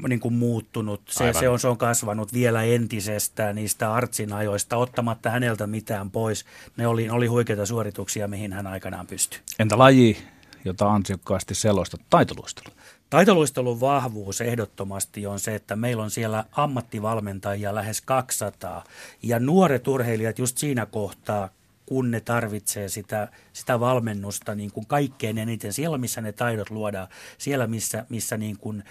niin 0.09 0.20
kuin 0.20 0.34
muuttunut. 0.34 1.03
Se, 1.11 1.32
se, 1.32 1.48
on, 1.48 1.61
se 1.61 1.68
on 1.68 1.78
kasvanut 1.78 2.32
vielä 2.32 2.62
entisestään 2.62 3.55
niistä 3.55 3.92
Artsin 3.92 4.32
ajoista, 4.32 4.76
ottamatta 4.76 5.30
häneltä 5.30 5.66
mitään 5.66 6.11
pois. 6.11 6.44
Ne 6.76 6.86
oli, 6.86 7.11
oli 7.11 7.26
huikeita 7.26 7.66
suorituksia, 7.66 8.28
mihin 8.28 8.53
hän 8.53 8.66
aikanaan 8.66 9.07
pystyi. 9.07 9.40
Entä 9.59 9.78
laji, 9.78 10.16
jota 10.64 10.92
ansiokkaasti 10.92 11.55
selosta, 11.55 11.96
taitoluistelu? 12.11 12.74
Taitoluistelun 13.11 13.80
vahvuus 13.80 14.40
ehdottomasti 14.40 15.26
on 15.26 15.40
se, 15.40 15.55
että 15.55 15.76
meillä 15.76 16.03
on 16.03 16.11
siellä 16.11 16.44
ammattivalmentajia 16.53 17.74
lähes 17.74 18.00
200 18.00 18.84
ja 19.22 19.38
nuoret 19.38 19.88
urheilijat 19.88 20.38
just 20.38 20.59
siinä 20.59 20.86
kohtaa, 20.86 21.48
kun 21.86 22.11
ne 22.11 22.20
tarvitsee 22.20 22.88
sitä, 22.88 23.28
sitä 23.53 23.80
valmennusta 23.80 24.55
niin 24.55 24.72
kuin 24.72 24.86
kaikkein 24.86 25.38
eniten, 25.38 25.72
siellä 25.72 25.98
missä 25.98 26.20
ne 26.20 26.32
taidot 26.32 26.70
luodaan, 26.70 27.09
siellä 27.38 27.66
missä, 27.66 28.07
missä 28.09 28.36
niin 28.36 28.59
kuin 28.59 28.84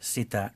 sitä 0.00 0.50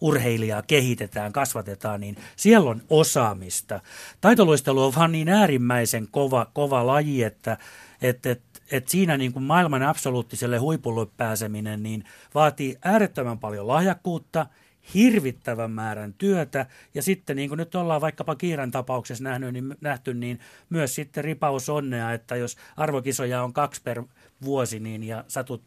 urheilijaa 0.00 0.62
kehitetään, 0.62 1.32
kasvatetaan, 1.32 2.00
niin 2.00 2.16
siellä 2.36 2.70
on 2.70 2.82
osaamista. 2.90 3.80
Taitoluistelu 4.20 4.84
on 4.84 4.94
vaan 4.94 5.12
niin 5.12 5.28
äärimmäisen 5.28 6.08
kova, 6.10 6.46
kova 6.52 6.86
laji, 6.86 7.22
että, 7.22 7.56
että, 8.02 8.30
että 8.30 8.56
että 8.72 8.90
siinä 8.90 9.16
niin 9.16 9.32
kuin 9.32 9.42
maailman 9.42 9.82
absoluuttiselle 9.82 10.58
huipulle 10.58 11.06
pääseminen 11.16 11.82
niin 11.82 12.04
vaatii 12.34 12.76
äärettömän 12.84 13.38
paljon 13.38 13.68
lahjakkuutta, 13.68 14.46
hirvittävän 14.94 15.70
määrän 15.70 16.14
työtä 16.14 16.66
ja 16.94 17.02
sitten 17.02 17.36
niin 17.36 17.48
kuin 17.48 17.58
nyt 17.58 17.74
ollaan 17.74 18.00
vaikkapa 18.00 18.34
Kiiran 18.34 18.70
tapauksessa 18.70 19.24
nähnyt, 19.24 19.52
niin, 19.52 19.76
nähty, 19.80 20.14
niin 20.14 20.40
myös 20.70 20.94
sitten 20.94 21.24
ripaus 21.24 21.68
onnea, 21.68 22.12
että 22.12 22.36
jos 22.36 22.56
arvokisoja 22.76 23.42
on 23.42 23.52
kaksi 23.52 23.82
per 23.82 24.02
vuosi 24.44 24.80
niin 24.80 25.02
ja 25.02 25.24
satut 25.28 25.62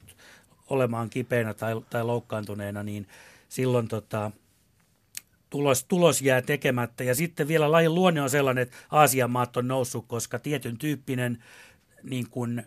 olemaan 0.69 1.09
kipeänä 1.09 1.53
tai, 1.53 1.81
tai 1.89 2.03
loukkaantuneena, 2.03 2.83
niin 2.83 3.07
silloin 3.49 3.87
tota, 3.87 4.31
tulos, 5.49 5.83
tulos 5.83 6.21
jää 6.21 6.41
tekemättä. 6.41 7.03
Ja 7.03 7.15
sitten 7.15 7.47
vielä 7.47 7.71
lajin 7.71 7.95
luonne 7.95 8.21
on 8.21 8.29
sellainen, 8.29 8.61
että 8.61 8.77
Aasian 8.91 9.31
maat 9.31 9.57
on 9.57 9.67
noussut, 9.67 10.05
koska 10.07 10.39
tietyn 10.39 10.77
tyyppinen 10.77 11.43
niin 12.03 12.29
kuin, 12.29 12.63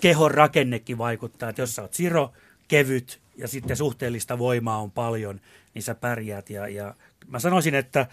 kehon 0.00 0.30
rakennekin 0.30 0.98
vaikuttaa, 0.98 1.48
että 1.48 1.62
jos 1.62 1.74
sä 1.74 1.82
oot 1.82 1.94
siro, 1.94 2.32
kevyt 2.68 3.20
ja 3.36 3.48
sitten 3.48 3.76
suhteellista 3.76 4.38
voimaa 4.38 4.78
on 4.78 4.90
paljon, 4.90 5.40
niin 5.74 5.82
sä 5.82 5.94
pärjäät. 5.94 6.50
Ja, 6.50 6.68
ja 6.68 6.94
mä 7.26 7.38
sanoisin, 7.38 7.74
että, 7.74 8.06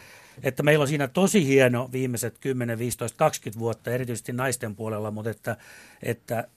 että 0.43 0.63
meillä 0.63 0.83
on 0.83 0.87
siinä 0.87 1.07
tosi 1.07 1.47
hieno 1.47 1.89
viimeiset 1.91 2.37
10, 2.39 2.79
15, 2.79 3.17
20 3.17 3.59
vuotta, 3.59 3.91
erityisesti 3.91 4.33
naisten 4.33 4.75
puolella, 4.75 5.11
mutta 5.11 5.29
että, 5.29 5.57
että 6.03 6.47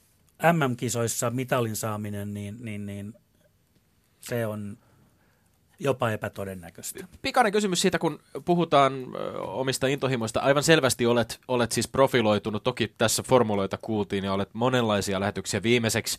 MM-kisoissa 0.43 1.31
mitalin 1.31 1.77
saaminen, 1.77 2.35
niin, 2.35 2.57
niin, 2.61 2.87
niin 2.87 3.15
se 4.21 4.47
on 4.47 4.79
jopa 5.79 6.11
epätodennäköistä. 6.11 7.07
Pikainen 7.23 7.53
kysymys 7.53 7.81
siitä, 7.81 7.99
kun 7.99 8.21
puhutaan 8.45 8.93
omista 9.39 9.87
intohimoista. 9.87 10.41
Aivan 10.41 10.63
selvästi 10.63 11.07
olet, 11.07 11.41
olet 11.49 11.73
siis 11.73 11.89
profiloitunut, 11.89 12.65
toki 12.65 12.95
tässä 12.99 13.23
formuloita 13.23 13.79
kuultiin 13.83 14.25
ja 14.25 14.33
olet 14.33 14.49
monenlaisia 14.53 15.21
lähetyksiä 15.21 15.63
viimeiseksi 15.63 16.19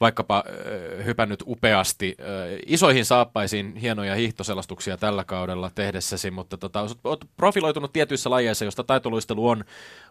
vaikkapa 0.00 0.44
äh, 0.46 1.04
hypännyt 1.04 1.42
upeasti 1.46 2.16
äh, 2.20 2.26
isoihin 2.66 3.04
saappaisiin 3.04 3.76
hienoja 3.76 4.14
hiihtoselastuksia 4.14 4.96
tällä 4.96 5.24
kaudella 5.24 5.70
tehdessäsi, 5.74 6.30
mutta 6.30 6.56
tota, 6.56 6.86
olet 7.04 7.20
profiloitunut 7.36 7.92
tietyissä 7.92 8.30
lajeissa, 8.30 8.64
joista 8.64 8.84
taitoluistelu 8.84 9.48
on, 9.48 9.64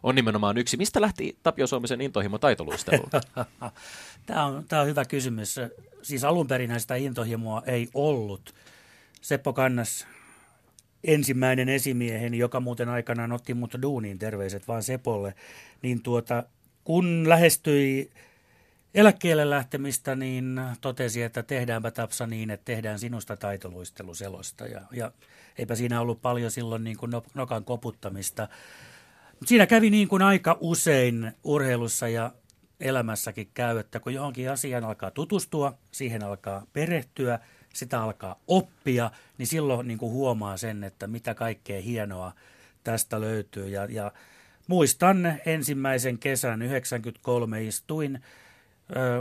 on 0.04 0.16
nimenomaan 0.16 0.58
yksi. 0.58 0.78
Mistä 0.78 1.02
lähti 1.02 1.38
Tapio 1.44 1.68
Suomisen 1.68 2.02
intohimo 2.02 2.38
taitoluisteluun? 2.38 3.10
tämä, 4.26 4.46
on, 4.46 4.66
tämä 4.68 4.82
on 4.82 4.88
hyvä 4.88 5.06
kysymys. 5.06 5.56
Siis 6.02 6.24
alun 6.24 6.48
perin 6.48 6.80
sitä 6.80 6.96
intohimoa 6.96 7.64
ei 7.66 7.90
ollut. 7.94 8.54
Seppo 9.22 9.54
Kannas, 9.54 10.08
ensimmäinen 11.04 11.70
esimieheni, 11.70 12.38
joka 12.38 12.60
muuten 12.60 12.90
aikanaan 12.90 13.32
otti 13.32 13.54
mut 13.54 13.74
duuniin, 13.82 14.20
terveiset 14.20 14.68
vaan 14.68 14.84
Sepolle, 14.84 15.34
niin 15.82 16.04
tuota, 16.04 16.44
kun 16.84 17.30
lähestyi 17.30 18.12
eläkkeelle 18.94 19.50
lähtemistä, 19.50 20.16
niin 20.16 20.62
totesi, 20.82 21.22
että 21.22 21.44
tehdäänpä 21.44 21.92
Tapsa 21.92 22.28
niin, 22.28 22.50
että 22.50 22.66
tehdään 22.66 23.00
sinusta 23.00 23.38
taitoluisteluselosta. 23.38 24.66
Ja, 24.66 24.82
ja 24.92 25.12
eipä 25.58 25.76
siinä 25.76 26.02
ollut 26.02 26.22
paljon 26.22 26.52
silloin 26.52 26.84
niin 26.84 26.98
kuin 26.98 27.12
nokan 27.34 27.64
koputtamista. 27.64 28.48
Siinä 29.46 29.68
kävi 29.68 29.90
niin 29.90 30.08
kuin 30.08 30.22
aika 30.22 30.58
usein 30.60 31.32
urheilussa 31.44 32.08
ja 32.08 32.32
elämässäkin 32.80 33.50
käy, 33.54 33.78
että 33.78 34.00
kun 34.00 34.14
johonkin 34.14 34.52
asiaan 34.52 34.84
alkaa 34.84 35.12
tutustua, 35.12 35.78
siihen 35.92 36.24
alkaa 36.24 36.66
perehtyä– 36.74 37.40
sitä 37.74 38.02
alkaa 38.02 38.40
oppia, 38.48 39.12
niin 39.38 39.48
silloin 39.48 39.88
niin 39.88 39.98
kuin 39.98 40.12
huomaa 40.12 40.58
sen, 40.58 40.84
että 40.84 41.08
mitä 41.08 41.34
kaikkea 41.34 41.82
hienoa 41.82 42.34
tästä 42.84 43.22
löytyy. 43.22 43.68
Ja, 43.68 43.86
ja 43.86 44.12
muistan 44.68 45.40
ensimmäisen 45.46 46.18
kesän 46.18 46.62
93 46.62 47.64
istuin 47.64 48.22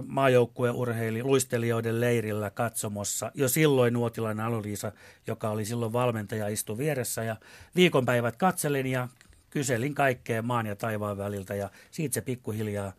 maajoukkueurheili 0.06 1.22
luistelijoiden 1.22 2.00
leirillä 2.00 2.50
katsomossa. 2.50 3.32
Jo 3.34 3.48
silloin 3.48 3.94
Nuotilainen 3.94 4.46
Aloliisa, 4.46 4.92
joka 5.26 5.50
oli 5.50 5.64
silloin 5.64 5.92
valmentaja, 5.92 6.48
istui 6.48 6.78
vieressä 6.78 7.24
ja 7.24 7.36
viikonpäivät 7.76 8.36
katselin 8.36 8.86
ja 8.86 9.08
kyselin 9.50 9.94
kaikkea 9.94 10.42
maan 10.42 10.66
ja 10.66 10.76
taivaan 10.76 11.18
väliltä 11.18 11.54
ja 11.54 11.70
siitä 11.90 12.14
se 12.14 12.20
pikkuhiljaa 12.20 12.92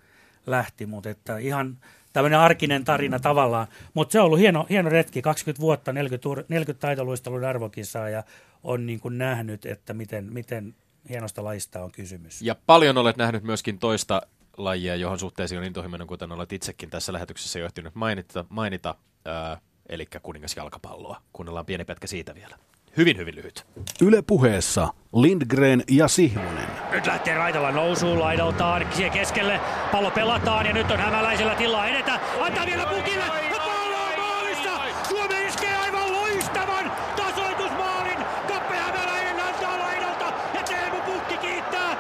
lähti, 0.48 0.86
mutta 0.86 1.10
että 1.10 1.38
ihan 1.38 1.78
tämmöinen 2.14 2.40
arkinen 2.40 2.86
tarina 2.86 3.20
tavallaan. 3.20 3.68
Mutta 3.94 4.12
se 4.12 4.20
on 4.20 4.26
ollut 4.26 4.40
hieno, 4.40 4.66
hieno 4.70 4.90
retki, 4.90 5.22
20 5.22 5.62
vuotta, 5.62 5.94
40, 5.94 6.46
40 6.50 6.82
taitoluistelun 6.82 7.46
arvokisaa 7.46 8.10
ja 8.10 8.24
on 8.64 8.86
niin 8.86 9.00
kuin 9.00 9.18
nähnyt, 9.18 9.66
että 9.66 9.94
miten, 9.94 10.34
miten 10.34 10.76
hienosta 11.10 11.44
lajista 11.44 11.84
on 11.84 11.92
kysymys. 11.92 12.42
Ja 12.42 12.56
paljon 12.66 12.98
olet 12.98 13.18
nähnyt 13.18 13.44
myöskin 13.44 13.80
toista 13.80 14.22
lajia, 14.58 14.96
johon 14.96 15.20
suhteisiin 15.20 15.60
on 15.60 15.66
intohimoinen, 15.66 16.08
kuten 16.08 16.32
olet 16.32 16.54
itsekin 16.54 16.90
tässä 16.90 17.14
lähetyksessä 17.14 17.60
johtanut 17.60 17.96
mainita, 17.96 18.46
mainita 18.50 18.96
ää, 19.26 19.62
eli 19.90 20.08
kuningasjalkapalloa. 20.22 21.22
Kuunnellaan 21.34 21.66
pieni 21.66 21.86
pätkä 21.86 22.08
siitä 22.08 22.36
vielä. 22.36 22.58
Hyvin, 22.98 23.18
hyvin 23.18 23.36
lyhyt. 23.36 23.66
Yle 24.02 24.22
puheessa 24.22 24.88
Lindgren 25.16 25.84
ja 25.92 26.08
Sihvonen. 26.08 26.68
Nyt 26.92 27.06
lähtee 27.08 27.36
raitalla 27.36 27.72
nousuun 27.72 28.20
laidaltaan 28.20 28.88
siihen 28.94 29.12
keskelle. 29.12 29.60
Pallo 29.92 30.12
pelataan 30.12 30.66
ja 30.66 30.74
nyt 30.74 30.92
on 30.92 31.00
hämäläisellä 31.00 31.56
tilaa 31.56 31.88
edetä. 31.88 32.20
Antaa 32.40 32.66
vielä 32.66 32.86
pukille. 32.86 33.24
Ja 33.52 33.60
pallo 33.60 33.98
on 33.98 34.20
maalissa. 34.20 34.70
Suomi 35.10 35.48
iskee 35.48 35.76
aivan 35.76 36.12
loistavan 36.14 36.92
tasoitusmaalin. 37.16 38.18
Kappe 38.48 38.76
Hämäläinen 38.76 39.40
antaa 39.46 39.80
laidalta 39.80 40.34
ja 40.54 40.64
Teemu 40.64 41.02
Pukki 41.06 41.38
kiittää. 41.38 41.98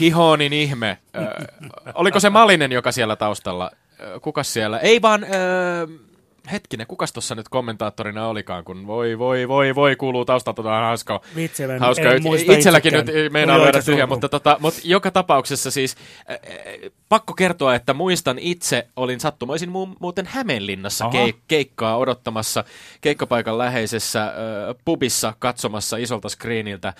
Hihonin 0.00 0.52
ihme. 0.52 0.98
Äh, 1.16 1.26
oliko 1.94 2.20
se 2.20 2.30
Malinen, 2.30 2.72
joka 2.72 2.92
siellä 2.92 3.16
taustalla? 3.16 3.70
Kuka 4.22 4.42
siellä? 4.42 4.78
Ei 4.78 5.02
vaan... 5.02 5.24
Äh, 5.24 5.30
hetkinen, 6.48 6.86
kukas 6.86 7.12
tuossa 7.12 7.34
nyt 7.34 7.48
kommentaattorina 7.48 8.26
olikaan, 8.28 8.64
kun 8.64 8.86
voi, 8.86 9.18
voi, 9.18 9.48
voi, 9.48 9.74
voi, 9.74 9.96
kuuluu 9.96 10.24
taustalta 10.24 10.62
tuohon 10.62 10.82
hauska. 10.82 11.20
Vitsi, 11.36 11.62
en, 11.62 11.80
hauska. 11.80 12.12
en 12.12 12.22
muista 12.22 12.52
Itselläkin 12.52 12.94
itsekään. 12.94 13.22
nyt 13.24 13.32
meinaa 13.32 13.56
oikein 13.56 13.84
tyhjä, 13.84 14.06
mutta, 14.06 14.28
tota, 14.28 14.56
mutta 14.60 14.80
joka 14.84 15.10
tapauksessa 15.10 15.70
siis 15.70 15.96
äh, 16.30 16.34
äh, 16.34 16.90
pakko 17.08 17.34
kertoa, 17.34 17.74
että 17.74 17.94
muistan 17.94 18.38
itse, 18.38 18.86
olin 18.96 19.20
sattumoisin 19.20 19.68
mu- 19.68 19.96
muuten 20.00 20.26
Hämeenlinnassa 20.26 21.04
keik- 21.04 21.36
keikkaa 21.48 21.96
odottamassa 21.96 22.64
keikkapaikan 23.00 23.58
läheisessä 23.58 24.24
äh, 24.24 24.32
pubissa 24.84 25.32
katsomassa 25.38 25.96
isolta 25.96 26.28
screeniltä 26.28 26.92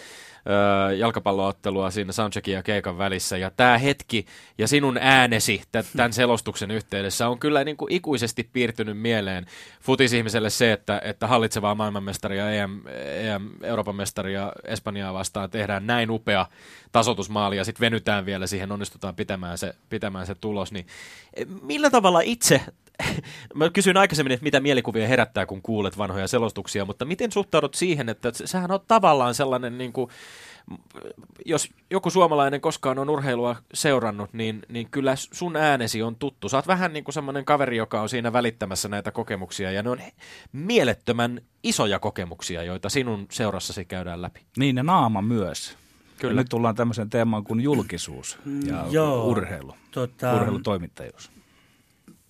jalkapalloottelua 0.99 1.91
siinä 1.91 2.13
soundcheckin 2.13 2.55
ja 2.55 2.63
keikan 2.63 2.99
välissä. 2.99 3.37
Ja 3.37 3.51
tämä 3.51 3.79
hetki 3.79 4.27
ja 4.59 4.69
sinun 4.69 4.99
äänesi 5.01 5.63
tämän 5.97 6.13
selostuksen 6.13 6.71
yhteydessä 6.71 7.29
on 7.29 7.39
kyllä 7.39 7.65
niin 7.65 7.77
kuin 7.77 7.93
ikuisesti 7.93 8.51
piirtynyt 8.53 8.99
mieleen 8.99 9.47
futisihmiselle 9.81 10.51
se, 10.51 10.73
että, 10.73 11.01
että 11.05 11.27
hallitsevaa 11.27 11.75
maailmanmestaria, 11.75 12.51
EM, 12.51 12.81
EM, 12.87 13.51
Euroopan 13.63 13.97
mestaria 13.97 14.53
Espanjaa 14.65 15.15
vastaan 15.15 15.51
tehdään 15.51 15.87
näin 15.87 16.11
upea 16.11 16.47
tasotusmaali 16.93 17.57
ja 17.57 17.65
sitten 17.65 17.81
venytään 17.81 18.27
vielä 18.27 18.47
siihen, 18.47 18.73
onnistutaan 18.73 19.15
pitämään 19.15 19.59
se, 19.59 19.75
pitämään 19.89 20.27
se 20.27 20.35
tulos. 20.35 20.73
Niin, 20.73 20.87
eh, 21.35 21.47
millä 21.63 21.91
tavalla 21.91 22.21
itse 22.21 22.61
Mä 23.55 23.71
kysyin 23.71 23.97
aikaisemmin, 23.97 24.33
että 24.33 24.45
mitä 24.45 24.61
mielikuvia 24.61 25.09
herättää, 25.09 25.47
kun 25.47 25.63
kuulet 25.63 25.99
vanhoja 25.99 26.29
selostuksia, 26.29 26.85
mutta 26.85 27.05
miten 27.05 27.33
suhtaudut 27.33 27.75
siihen, 27.75 28.09
että 28.09 28.31
sähän 28.45 28.71
on 28.71 28.81
tavallaan 28.89 29.35
sellainen, 29.35 29.79
niin 29.79 29.93
kuin, 29.93 30.11
jos 31.47 31.69
joku 31.91 32.11
suomalainen 32.11 32.61
koskaan 32.61 32.99
on 32.99 33.11
urheilua 33.11 33.57
seurannut, 33.75 34.33
niin, 34.33 34.63
niin 34.69 34.89
kyllä 34.91 35.15
sun 35.17 35.57
äänesi 35.57 36.03
on 36.03 36.17
tuttu. 36.17 36.49
Sä 36.49 36.57
oot 36.57 36.67
vähän 36.67 36.93
niin 36.93 37.05
kuin 37.05 37.13
semmoinen 37.13 37.45
kaveri, 37.45 37.77
joka 37.77 38.01
on 38.01 38.09
siinä 38.09 38.33
välittämässä 38.33 38.89
näitä 38.89 39.11
kokemuksia, 39.11 39.71
ja 39.71 39.83
ne 39.83 39.91
on 39.91 40.01
mielettömän 40.53 41.41
isoja 41.63 41.99
kokemuksia, 41.99 42.63
joita 42.63 42.89
sinun 42.89 43.27
seurassasi 43.31 43.85
käydään 43.85 44.23
läpi. 44.23 44.41
Niin 44.57 44.77
ja 44.77 44.83
naama 44.83 45.23
myös. 45.23 45.77
Kyllä. 46.19 46.33
Ja 46.33 46.37
nyt 46.37 46.49
tullaan 46.49 46.75
tämmöiseen 46.75 47.11
teemaan 47.11 47.45
kuin 47.45 47.61
julkisuus 47.61 48.39
ja 48.67 48.83
Mm, 48.83 48.91
joo. 48.93 49.25
urheilu, 49.25 49.75
Tota, 49.91 50.35
urheilutoimittajuus. 50.35 51.31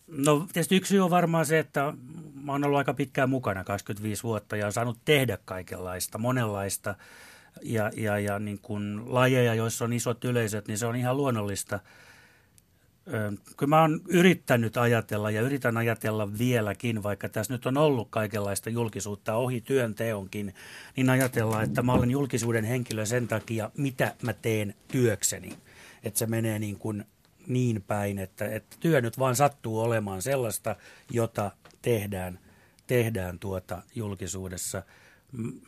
No 0.09 0.47
tietysti 0.53 0.77
yksi 0.77 0.89
syy 0.89 1.01
on 1.01 1.11
varmaan 1.11 1.47
se, 1.47 1.59
että 1.59 1.95
mä 2.43 2.53
oon 2.53 2.65
ollut 2.65 2.79
aika 2.79 2.95
pitkään 2.95 3.31
mukana, 3.31 3.65
25 3.65 4.23
vuotta, 4.23 4.57
ja 4.57 4.67
on 4.67 4.73
saanut 4.73 4.99
tehdä 5.05 5.39
kaikenlaista, 5.45 6.19
monenlaista. 6.19 6.95
Ja, 7.63 7.91
ja, 7.97 8.19
ja 8.19 8.39
niin 8.39 8.59
kun 8.59 9.05
lajeja, 9.07 9.55
joissa 9.55 9.85
on 9.85 9.93
isot 9.93 10.25
yleisöt, 10.25 10.69
niin 10.69 10.79
se 10.79 10.87
on 10.87 10.97
ihan 10.97 11.17
luonnollista. 11.17 11.81
Kyllä 13.57 13.69
mä 13.69 13.81
oon 13.81 14.01
yrittänyt 14.09 14.77
ajatella 14.77 15.31
ja 15.31 15.41
yritän 15.41 15.77
ajatella 15.77 16.39
vieläkin, 16.39 17.03
vaikka 17.03 17.29
tässä 17.29 17.53
nyt 17.53 17.67
on 17.67 17.77
ollut 17.77 18.09
kaikenlaista 18.11 18.71
julkisuutta 18.71 19.35
ohi 19.35 19.61
työnteonkin, 19.61 20.55
niin 20.97 21.11
ajatellaan, 21.11 21.65
että 21.65 21.83
mä 21.83 21.93
olen 21.93 22.11
julkisuuden 22.11 22.65
henkilö 22.65 23.07
sen 23.07 23.29
takia, 23.29 23.71
mitä 23.77 24.15
mä 24.23 24.33
teen 24.33 24.75
työkseni. 24.89 25.59
Että 26.05 26.19
se 26.19 26.27
menee 26.27 26.59
niin 26.59 26.79
kuin 26.79 27.05
niin 27.49 27.83
päin, 27.83 28.19
että, 28.19 28.45
että 28.45 28.77
työ 28.81 29.01
nyt 29.01 29.19
vaan 29.19 29.37
sattuu 29.37 29.81
olemaan 29.81 30.23
sellaista, 30.23 30.77
jota 31.11 31.51
tehdään, 31.83 32.39
tehdään 32.87 33.39
tuota 33.39 33.83
julkisuudessa. 33.95 34.83
Mm. 35.33 35.61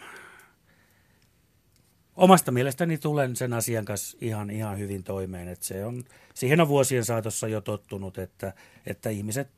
Omasta 2.17 2.53
mielestäni 2.53 2.99
tulen 2.99 3.37
sen 3.37 3.53
asian 3.53 3.85
kanssa 3.85 4.19
ihan, 4.21 4.51
ihan 4.51 4.79
hyvin 4.79 5.05
toimeen. 5.05 5.49
Että 5.49 5.67
se 5.67 5.85
on, 5.85 6.05
siihen 6.35 6.61
on 6.61 6.69
vuosien 6.69 7.05
saatossa 7.05 7.49
jo 7.49 7.61
tottunut, 7.61 8.19
että, 8.19 8.53
että 8.87 9.11
ihmiset 9.11 9.49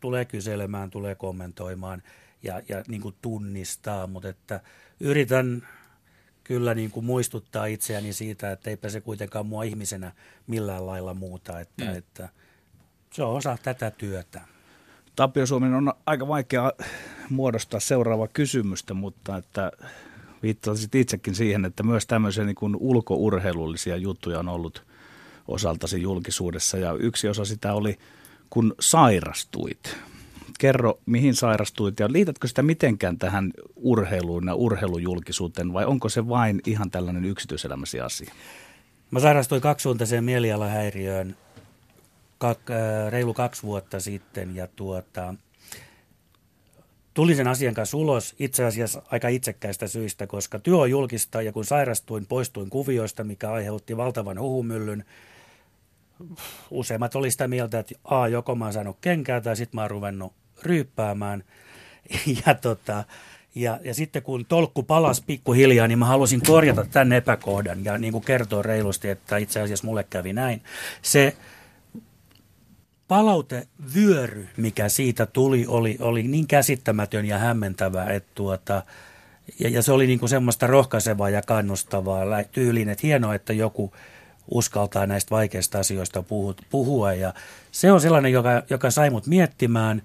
tulee 0.00 0.24
kyselemään, 0.24 0.90
tulee 0.90 1.14
kommentoimaan 1.14 2.02
ja, 2.42 2.62
ja 2.68 2.82
niin 2.88 3.00
kuin 3.00 3.14
tunnistaa, 3.22 4.06
mutta 4.06 4.28
että 4.28 4.60
yritän 5.00 5.68
kyllä 6.44 6.74
niin 6.74 6.90
kuin 6.90 7.06
muistuttaa 7.06 7.66
itseäni 7.66 8.12
siitä, 8.12 8.52
että 8.52 8.70
eipä 8.70 8.88
se 8.88 9.00
kuitenkaan 9.00 9.46
mua 9.46 9.62
ihmisenä 9.62 10.12
millään 10.46 10.86
lailla 10.86 11.14
muuta, 11.14 11.60
että, 11.60 11.84
mm. 11.84 11.94
että 11.94 12.28
se 13.12 13.22
on 13.22 13.36
osa 13.36 13.58
tätä 13.62 13.90
työtä. 13.90 14.40
Tapio 15.16 15.46
Suominen 15.46 15.74
on 15.74 15.92
aika 16.06 16.28
vaikea 16.28 16.72
muodostaa 17.30 17.80
seuraava 17.80 18.28
kysymystä, 18.28 18.94
mutta 18.94 19.36
että 19.36 19.72
viittasit 20.42 20.94
itsekin 20.94 21.34
siihen, 21.34 21.64
että 21.64 21.82
myös 21.82 22.06
tämmöisiä 22.06 22.44
niin 22.44 22.54
kuin 22.54 22.76
ulkourheilullisia 22.76 23.96
juttuja 23.96 24.38
on 24.38 24.48
ollut 24.48 24.86
osaltasi 25.48 26.02
julkisuudessa 26.02 26.78
ja 26.78 26.92
yksi 26.92 27.28
osa 27.28 27.44
sitä 27.44 27.74
oli, 27.74 27.98
kun 28.50 28.74
sairastuit. 28.80 29.96
Kerro, 30.58 30.98
mihin 31.06 31.34
sairastuit 31.34 32.00
ja 32.00 32.12
liitätkö 32.12 32.48
sitä 32.48 32.62
mitenkään 32.62 33.18
tähän 33.18 33.52
urheiluun 33.76 34.46
ja 34.46 34.54
urheilujulkisuuteen 34.54 35.72
vai 35.72 35.84
onko 35.84 36.08
se 36.08 36.28
vain 36.28 36.60
ihan 36.66 36.90
tällainen 36.90 37.24
yksityiselämäsi 37.24 38.00
asia? 38.00 38.34
Mä 39.10 39.20
sairastuin 39.20 39.60
kaksisuuntaiseen 39.60 40.24
mielialahäiriöön 40.24 41.36
kak, 42.38 42.70
äh, 42.70 43.12
reilu 43.12 43.34
kaksi 43.34 43.62
vuotta 43.62 44.00
sitten 44.00 44.56
ja 44.56 44.66
tuota, 44.66 45.34
tulin 47.14 47.36
sen 47.36 47.48
asian 47.48 47.74
kanssa 47.74 47.96
ulos 47.96 48.34
itse 48.38 48.64
asiassa 48.64 49.02
aika 49.10 49.28
itsekkäistä 49.28 49.86
syistä, 49.86 50.26
koska 50.26 50.58
työ 50.58 50.76
on 50.76 50.90
julkista 50.90 51.42
ja 51.42 51.52
kun 51.52 51.64
sairastuin, 51.64 52.26
poistuin 52.26 52.70
kuvioista, 52.70 53.24
mikä 53.24 53.50
aiheutti 53.50 53.96
valtavan 53.96 54.40
huhumyllyn. 54.40 55.04
Useimmat 56.70 57.14
oli 57.14 57.30
sitä 57.30 57.48
mieltä, 57.48 57.78
että 57.78 57.94
A, 58.04 58.28
joko 58.28 58.54
mä 58.54 58.64
oon 58.64 58.72
saanut 58.72 58.98
kenkää 59.00 59.40
tai 59.40 59.56
sitten 59.56 59.76
mä 59.78 59.82
oon 59.82 59.90
ruvennut 59.90 60.32
ryyppäämään. 60.64 61.44
Ja, 62.46 62.54
tota, 62.54 63.04
ja, 63.54 63.78
ja 63.84 63.94
sitten 63.94 64.22
kun 64.22 64.44
tolkku 64.44 64.82
palasi 64.82 65.22
pikkuhiljaa, 65.26 65.88
niin 65.88 65.98
mä 65.98 66.04
halusin 66.04 66.40
korjata 66.46 66.84
tämän 66.84 67.12
epäkohdan 67.12 67.84
ja 67.84 67.98
niin 67.98 68.12
kuin 68.12 68.24
kertoa 68.24 68.62
reilusti, 68.62 69.08
että 69.08 69.36
itse 69.36 69.60
asiassa 69.60 69.86
mulle 69.86 70.04
kävi 70.04 70.32
näin. 70.32 70.62
Se 71.02 71.36
palautevyöry, 73.08 74.48
mikä 74.56 74.88
siitä 74.88 75.26
tuli, 75.26 75.64
oli, 75.68 75.96
oli 76.00 76.22
niin 76.22 76.46
käsittämätön 76.46 77.26
ja 77.26 77.38
hämmentävä, 77.38 78.04
että 78.04 78.30
tuota, 78.34 78.82
ja, 79.58 79.68
ja 79.68 79.82
se 79.82 79.92
oli 79.92 80.06
niin 80.06 80.18
kuin 80.18 80.28
semmoista 80.28 80.66
rohkaisevaa 80.66 81.30
ja 81.30 81.42
kannustavaa 81.42 82.42
tyyliin, 82.52 82.88
että 82.88 83.06
hienoa, 83.06 83.34
että 83.34 83.52
joku 83.52 83.92
uskaltaa 84.50 85.06
näistä 85.06 85.30
vaikeista 85.30 85.78
asioista 85.78 86.24
puhua 86.70 87.12
ja 87.12 87.34
se 87.70 87.92
on 87.92 88.00
sellainen, 88.00 88.32
joka, 88.32 88.62
joka 88.70 88.90
sai 88.90 89.10
mut 89.10 89.26
miettimään 89.26 90.02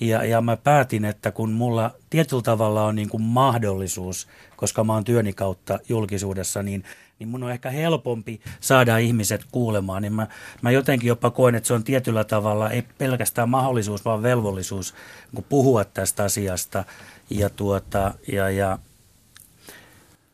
ja, 0.00 0.24
ja 0.24 0.40
mä 0.40 0.56
päätin, 0.56 1.04
että 1.04 1.32
kun 1.32 1.52
mulla 1.52 1.90
tietyllä 2.10 2.42
tavalla 2.42 2.84
on 2.84 2.94
niin 2.94 3.08
kuin 3.08 3.22
mahdollisuus, 3.22 4.28
koska 4.56 4.84
mä 4.84 4.94
oon 4.94 5.04
työni 5.04 5.32
kautta 5.32 5.78
julkisuudessa, 5.88 6.62
niin, 6.62 6.84
niin 7.18 7.28
mun 7.28 7.42
on 7.42 7.50
ehkä 7.50 7.70
helpompi 7.70 8.40
saada 8.60 8.98
ihmiset 8.98 9.44
kuulemaan, 9.52 10.02
niin 10.02 10.12
mä, 10.12 10.26
mä 10.62 10.70
jotenkin 10.70 11.08
jopa 11.08 11.30
koen, 11.30 11.54
että 11.54 11.66
se 11.66 11.74
on 11.74 11.84
tietyllä 11.84 12.24
tavalla 12.24 12.70
ei 12.70 12.82
pelkästään 12.98 13.48
mahdollisuus, 13.48 14.04
vaan 14.04 14.22
velvollisuus 14.22 14.94
niin 15.32 15.46
puhua 15.48 15.84
tästä 15.84 16.24
asiasta. 16.24 16.84
Ja, 17.30 17.50
tuota, 17.50 18.14
ja, 18.32 18.50
ja 18.50 18.78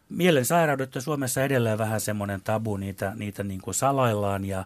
mielensairaudet 0.09 0.97
on 0.97 1.03
Suomessa 1.03 1.43
edelleen 1.43 1.79
vähän 1.79 2.01
semmoinen 2.01 2.41
tabu, 2.41 2.77
niitä, 2.77 3.13
niitä 3.17 3.43
niin 3.43 3.61
kuin 3.61 3.75
salaillaan. 3.75 4.45
Ja, 4.45 4.65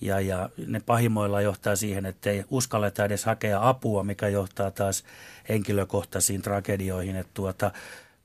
ja, 0.00 0.20
ja 0.20 0.48
ne 0.66 0.80
pahimoilla 0.80 1.40
johtaa 1.40 1.76
siihen, 1.76 2.06
että 2.06 2.30
ei 2.30 2.44
uskalleta 2.50 3.04
edes 3.04 3.24
hakea 3.24 3.68
apua, 3.68 4.04
mikä 4.04 4.28
johtaa 4.28 4.70
taas 4.70 5.04
henkilökohtaisiin 5.48 6.42
tragedioihin. 6.42 7.16
Että 7.16 7.30
tuota, 7.34 7.70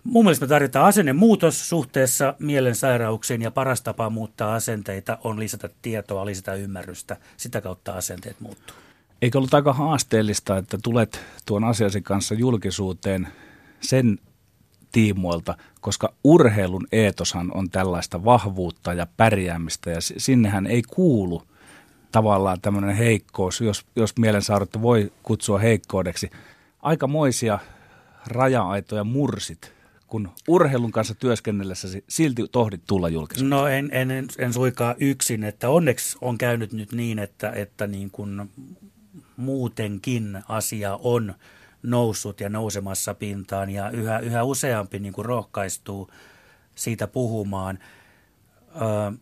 mun 0.04 0.26
mielestä 0.26 0.46
me 0.46 0.50
tarvitaan 0.50 0.86
asennemuutos 0.86 1.70
suhteessa 1.70 2.34
mielensairauksiin 2.40 3.42
ja 3.42 3.52
paras 3.52 3.82
tapa 3.82 4.10
muuttaa 4.10 4.56
asenteita 4.56 5.18
on 5.24 5.40
lisätä 5.40 5.70
tietoa, 5.82 6.26
lisätä 6.26 6.54
ymmärrystä. 6.54 7.18
Sitä 7.38 7.62
kautta 7.62 7.94
asenteet 7.94 8.40
muuttuu. 8.40 8.76
Eikö 9.22 9.38
ollut 9.38 9.54
aika 9.54 9.74
haasteellista, 9.74 10.58
että 10.58 10.78
tulet 10.84 11.22
tuon 11.46 11.64
asiasi 11.64 12.02
kanssa 12.02 12.36
julkisuuteen 12.36 13.28
sen 13.82 14.20
tiimoilta, 14.92 15.58
koska 15.82 16.14
urheilun 16.24 16.88
eetoshan 16.92 17.52
on 17.54 17.70
tällaista 17.70 18.26
vahvuutta 18.26 18.94
ja 18.94 19.08
pärjäämistä 19.18 19.90
ja 19.90 20.02
sinnehän 20.02 20.68
ei 20.68 20.82
kuulu 20.82 21.44
tavallaan 22.12 22.62
tämmöinen 22.62 22.96
heikkous, 22.96 23.62
jos, 23.62 23.86
jos 23.96 24.18
mielensairautta 24.18 24.82
voi 24.82 25.12
kutsua 25.24 25.60
heikkoudeksi. 25.60 26.30
Aikamoisia 26.82 27.60
raja-aitoja 28.28 29.04
mursit, 29.04 29.74
kun 30.08 30.30
urheilun 30.48 30.92
kanssa 30.92 31.16
työskennellessäsi 31.16 32.04
silti 32.10 32.46
tohdit 32.52 32.82
tulla 32.88 33.10
julkisuuteen. 33.10 33.50
No 33.50 33.68
en, 33.68 33.90
en, 33.92 34.12
en, 34.12 34.28
en 34.38 34.54
suikaan 34.54 34.96
yksin, 35.00 35.44
että 35.44 35.70
onneksi 35.70 36.18
on 36.22 36.38
käynyt 36.38 36.74
nyt 36.74 36.92
niin, 36.92 37.20
että, 37.20 37.52
että 37.52 37.88
niin 37.88 38.12
kuin 38.12 38.50
muutenkin 39.38 40.44
asia 40.48 41.00
on 41.04 41.34
noussut 41.84 42.40
ja 42.40 42.50
nousemassa 42.50 43.14
pintaan 43.14 43.70
ja 43.70 43.90
yhä, 43.90 44.20
yhä 44.20 44.44
useampi 44.44 45.00
niin 45.00 45.14
kuin 45.14 45.26
rohkaistuu 45.26 46.10
siitä 46.76 47.08
puhumaan. 47.08 47.80
Ö, 48.76 49.18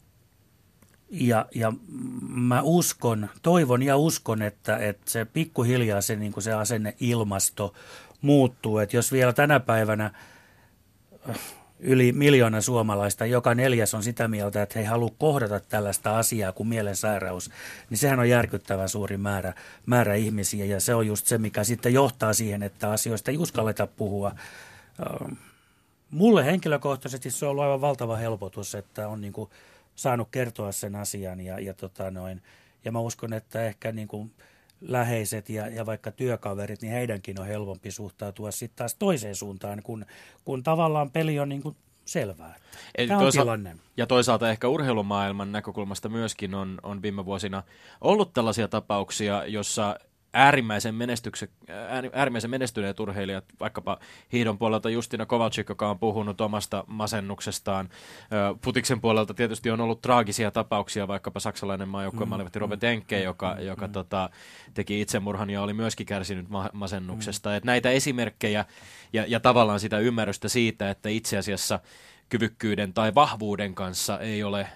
Ja, 1.10 1.46
ja 1.56 1.74
mä 2.30 2.62
uskon, 2.62 3.30
toivon 3.42 3.84
ja 3.84 3.98
uskon, 3.98 4.42
että, 4.42 4.78
että 4.78 5.12
se 5.12 5.26
pikkuhiljaa 5.26 6.02
se, 6.02 6.16
niin 6.16 6.34
se 6.40 6.54
asenne 6.54 6.96
ilmasto 7.00 7.74
muuttuu. 8.22 8.78
Että 8.78 8.96
jos 8.96 9.12
vielä 9.12 9.34
tänä 9.34 9.60
päivänä 9.60 10.12
yli 11.80 12.12
miljoona 12.12 12.62
suomalaista, 12.62 13.26
joka 13.26 13.56
neljäs 13.56 13.94
on 13.94 14.04
sitä 14.04 14.28
mieltä, 14.28 14.62
että 14.62 14.80
he 14.80 14.86
halua 14.86 15.12
kohdata 15.18 15.60
tällaista 15.60 16.18
asiaa 16.18 16.52
kuin 16.52 16.68
mielensairaus, 16.68 17.52
niin 17.90 17.98
sehän 17.98 18.20
on 18.20 18.30
järkyttävän 18.30 18.90
suuri 18.90 19.18
määrä, 19.18 19.54
määrä 19.86 20.16
ihmisiä 20.16 20.66
ja 20.66 20.80
se 20.80 20.96
on 20.96 21.08
just 21.08 21.28
se, 21.28 21.38
mikä 21.38 21.64
sitten 21.64 21.94
johtaa 21.94 22.34
siihen, 22.34 22.64
että 22.64 22.92
asioista 22.92 23.32
ei 23.32 23.38
uskalleta 23.38 23.88
puhua. 23.88 24.32
Mulle 26.12 26.46
henkilökohtaisesti 26.46 27.32
se 27.32 27.46
on 27.46 27.52
ollut 27.52 27.64
aivan 27.64 27.82
valtava 27.82 28.16
helpotus, 28.16 28.76
että 28.76 29.08
on 29.08 29.22
niin 29.22 29.34
kuin 29.34 29.50
saanut 29.98 30.28
kertoa 30.32 30.72
sen 30.72 30.96
asian 30.96 31.42
ja, 31.42 31.60
ja, 31.60 31.74
tota 31.74 32.12
noin, 32.12 32.42
ja 32.86 32.92
mä 32.92 33.00
uskon, 33.00 33.34
että 33.34 33.64
ehkä 33.64 33.92
niin 33.92 34.08
kuin 34.08 34.32
läheiset 34.82 35.50
ja, 35.50 35.68
ja 35.68 35.86
vaikka 35.86 36.12
työkaverit, 36.12 36.82
niin 36.82 36.94
heidänkin 36.94 37.40
on 37.40 37.48
helpompi 37.48 37.92
suhtautua 37.92 38.52
sitten 38.52 38.78
taas 38.78 38.96
toiseen 38.96 39.36
suuntaan, 39.36 39.84
kun, 39.84 40.06
kun 40.46 40.64
tavallaan 40.64 41.12
peli 41.12 41.40
on 41.40 41.50
niin 41.50 41.62
kuin 41.62 41.76
selvää. 42.06 42.56
Eli 42.98 43.08
Tämä 43.08 43.18
on 43.18 43.24
toisa- 43.24 43.42
tilanne. 43.42 43.76
Ja 43.98 44.08
toisaalta 44.08 44.50
ehkä 44.50 44.68
urheilumaailman 44.68 45.52
näkökulmasta 45.52 46.10
myöskin 46.10 46.56
on, 46.56 46.80
on 46.84 47.02
viime 47.02 47.26
vuosina 47.26 47.64
ollut 48.02 48.34
tällaisia 48.34 48.68
tapauksia, 48.68 49.46
jossa 49.46 50.00
äärimmäisen, 50.34 50.96
äärimmäisen 52.14 52.50
menestyneet 52.50 53.00
urheilijat, 53.00 53.46
vaikkapa 53.60 54.00
hiidon 54.34 54.58
puolelta 54.58 54.90
Justina 54.90 55.26
Kovalchik, 55.26 55.70
joka 55.70 55.90
on 55.90 56.00
puhunut 56.00 56.42
omasta 56.42 56.84
masennuksestaan. 56.88 57.90
Putiksen 58.62 59.02
puolelta 59.02 59.34
tietysti 59.34 59.72
on 59.72 59.82
ollut 59.82 60.02
traagisia 60.02 60.52
tapauksia, 60.52 61.08
vaikkapa 61.08 61.40
saksalainen 61.40 61.90
maajoukkueen 61.90 62.28
mm. 62.28 62.30
maalivahti 62.30 62.60
Robert 62.60 62.84
Enke, 62.84 63.24
joka, 63.24 63.56
mm. 63.60 63.66
joka 63.66 63.88
mm. 63.88 63.94
Tota, 63.94 64.30
teki 64.74 65.02
itsemurhan 65.02 65.50
ja 65.50 65.62
oli 65.62 65.74
myöskin 65.74 66.06
kärsinyt 66.06 66.50
ma- 66.50 66.70
masennuksesta. 66.74 67.50
Mm. 67.50 67.56
Et 67.56 67.64
näitä 67.64 67.90
esimerkkejä 67.90 68.66
ja, 69.14 69.26
ja 69.28 69.40
tavallaan 69.40 69.80
sitä 69.80 70.00
ymmärrystä 70.00 70.50
siitä, 70.50 70.90
että 70.90 71.10
itse 71.10 71.38
asiassa 71.38 71.80
kyvykkyyden 72.30 72.94
tai 72.94 73.16
vahvuuden 73.16 73.76
kanssa 73.76 74.20
ei 74.20 74.44
ole 74.44 74.68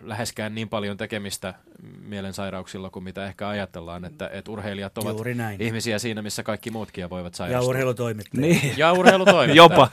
läheskään 0.00 0.54
niin 0.54 0.68
paljon 0.68 0.96
tekemistä 0.96 1.54
mielensairauksilla 2.00 2.90
kuin 2.90 3.04
mitä 3.04 3.26
ehkä 3.26 3.48
ajatellaan, 3.48 4.04
että, 4.04 4.30
että 4.32 4.50
urheilijat 4.50 4.98
ovat 4.98 5.16
ihmisiä 5.58 5.98
siinä, 5.98 6.22
missä 6.22 6.42
kaikki 6.42 6.70
muutkin 6.70 7.10
voivat 7.10 7.34
sairastua. 7.34 7.64
Ja 7.64 7.68
urheilutoimittajat. 7.68 8.62
Niin. 8.62 8.78
Ja 8.78 8.92
urheilutoimittajat. 8.92 9.56
Jopa. 9.70 9.90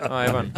Aivan. 0.10 0.52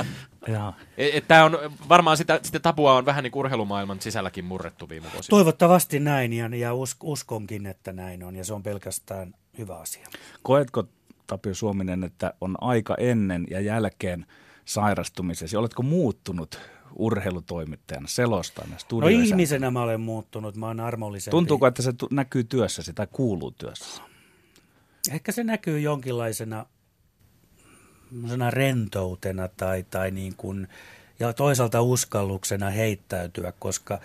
E, 0.97 1.21
Tämä 1.21 1.45
on 1.45 1.59
varmaan 1.89 2.17
sitä, 2.17 2.41
sitä 2.43 2.61
tapua 2.61 2.95
on 2.95 3.07
vähän 3.07 3.25
niin 3.25 3.33
urheilumaailman 3.35 4.01
sisälläkin 4.01 4.45
murrettu 4.45 4.89
viime 4.89 5.07
vuosina. 5.15 5.31
Toivottavasti 5.31 6.01
näin 6.01 6.33
ja, 6.33 6.57
ja 6.57 6.71
uskonkin, 7.03 7.67
että 7.67 7.93
näin 7.93 8.23
on 8.25 8.37
ja 8.37 8.45
se 8.45 8.55
on 8.55 8.63
pelkästään 8.63 9.35
hyvä 9.59 9.77
asia. 9.77 10.07
Koetko 10.43 10.85
Tapio 11.27 11.55
Suominen, 11.55 12.05
että 12.05 12.35
on 12.41 12.57
aika 12.61 12.95
ennen 12.99 13.47
ja 13.51 13.61
jälkeen 13.61 14.27
sairastumisesi? 14.65 15.57
Oletko 15.57 15.83
muuttunut 15.83 16.61
urheilutoimittajana, 16.99 18.09
selostajana, 18.09 18.77
No 18.93 19.09
ihmisenä 19.09 19.71
mä 19.71 19.83
olen 19.83 20.01
muuttunut, 20.01 20.57
mä 20.57 20.67
oon 20.67 20.81
armollisempi. 20.81 21.31
Tuntuuko, 21.31 21.67
että 21.67 21.83
se 21.83 21.93
näkyy 22.11 22.45
työssäsi 22.45 22.93
tai 22.93 23.07
kuuluu 23.13 23.51
työssä? 23.51 24.03
Ehkä 25.13 25.33
se 25.33 25.45
näkyy 25.45 25.81
jonkinlaisena 25.81 26.67
rentoutena 28.51 29.49
tai, 29.49 29.87
tai 29.91 30.11
niin 30.11 30.35
kuin, 30.37 30.69
ja 31.21 31.33
toisaalta 31.33 31.83
uskalluksena 31.83 32.71
heittäytyä, 32.71 33.53
koska 33.59 34.01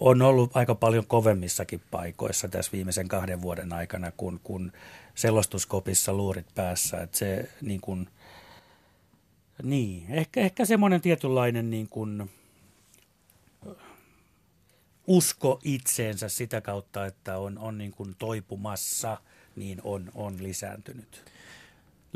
on 0.00 0.22
ollut 0.22 0.56
aika 0.56 0.74
paljon 0.74 1.06
kovemmissakin 1.06 1.82
paikoissa 1.90 2.48
tässä 2.48 2.72
viimeisen 2.72 3.08
kahden 3.08 3.42
vuoden 3.42 3.72
aikana, 3.72 4.12
kun, 4.16 4.40
kun 4.42 4.72
selostuskopissa 5.14 6.12
luurit 6.12 6.46
päässä. 6.54 7.02
Että 7.02 7.18
se 7.18 7.48
niin 7.62 7.80
kuin, 7.80 8.08
niin, 9.62 10.06
ehkä, 10.08 10.40
ehkä 10.40 10.64
semmoinen 10.64 11.00
tietynlainen 11.00 11.70
niin 11.70 11.88
kuin, 11.88 12.30
usko 15.06 15.60
itseensä 15.64 16.28
sitä 16.28 16.60
kautta, 16.60 17.06
että 17.06 17.38
on, 17.38 17.58
on 17.58 17.78
niin 17.78 17.92
kuin 17.92 18.14
toipumassa, 18.18 19.18
niin 19.56 19.80
on, 19.84 20.10
on 20.14 20.42
lisääntynyt. 20.42 21.31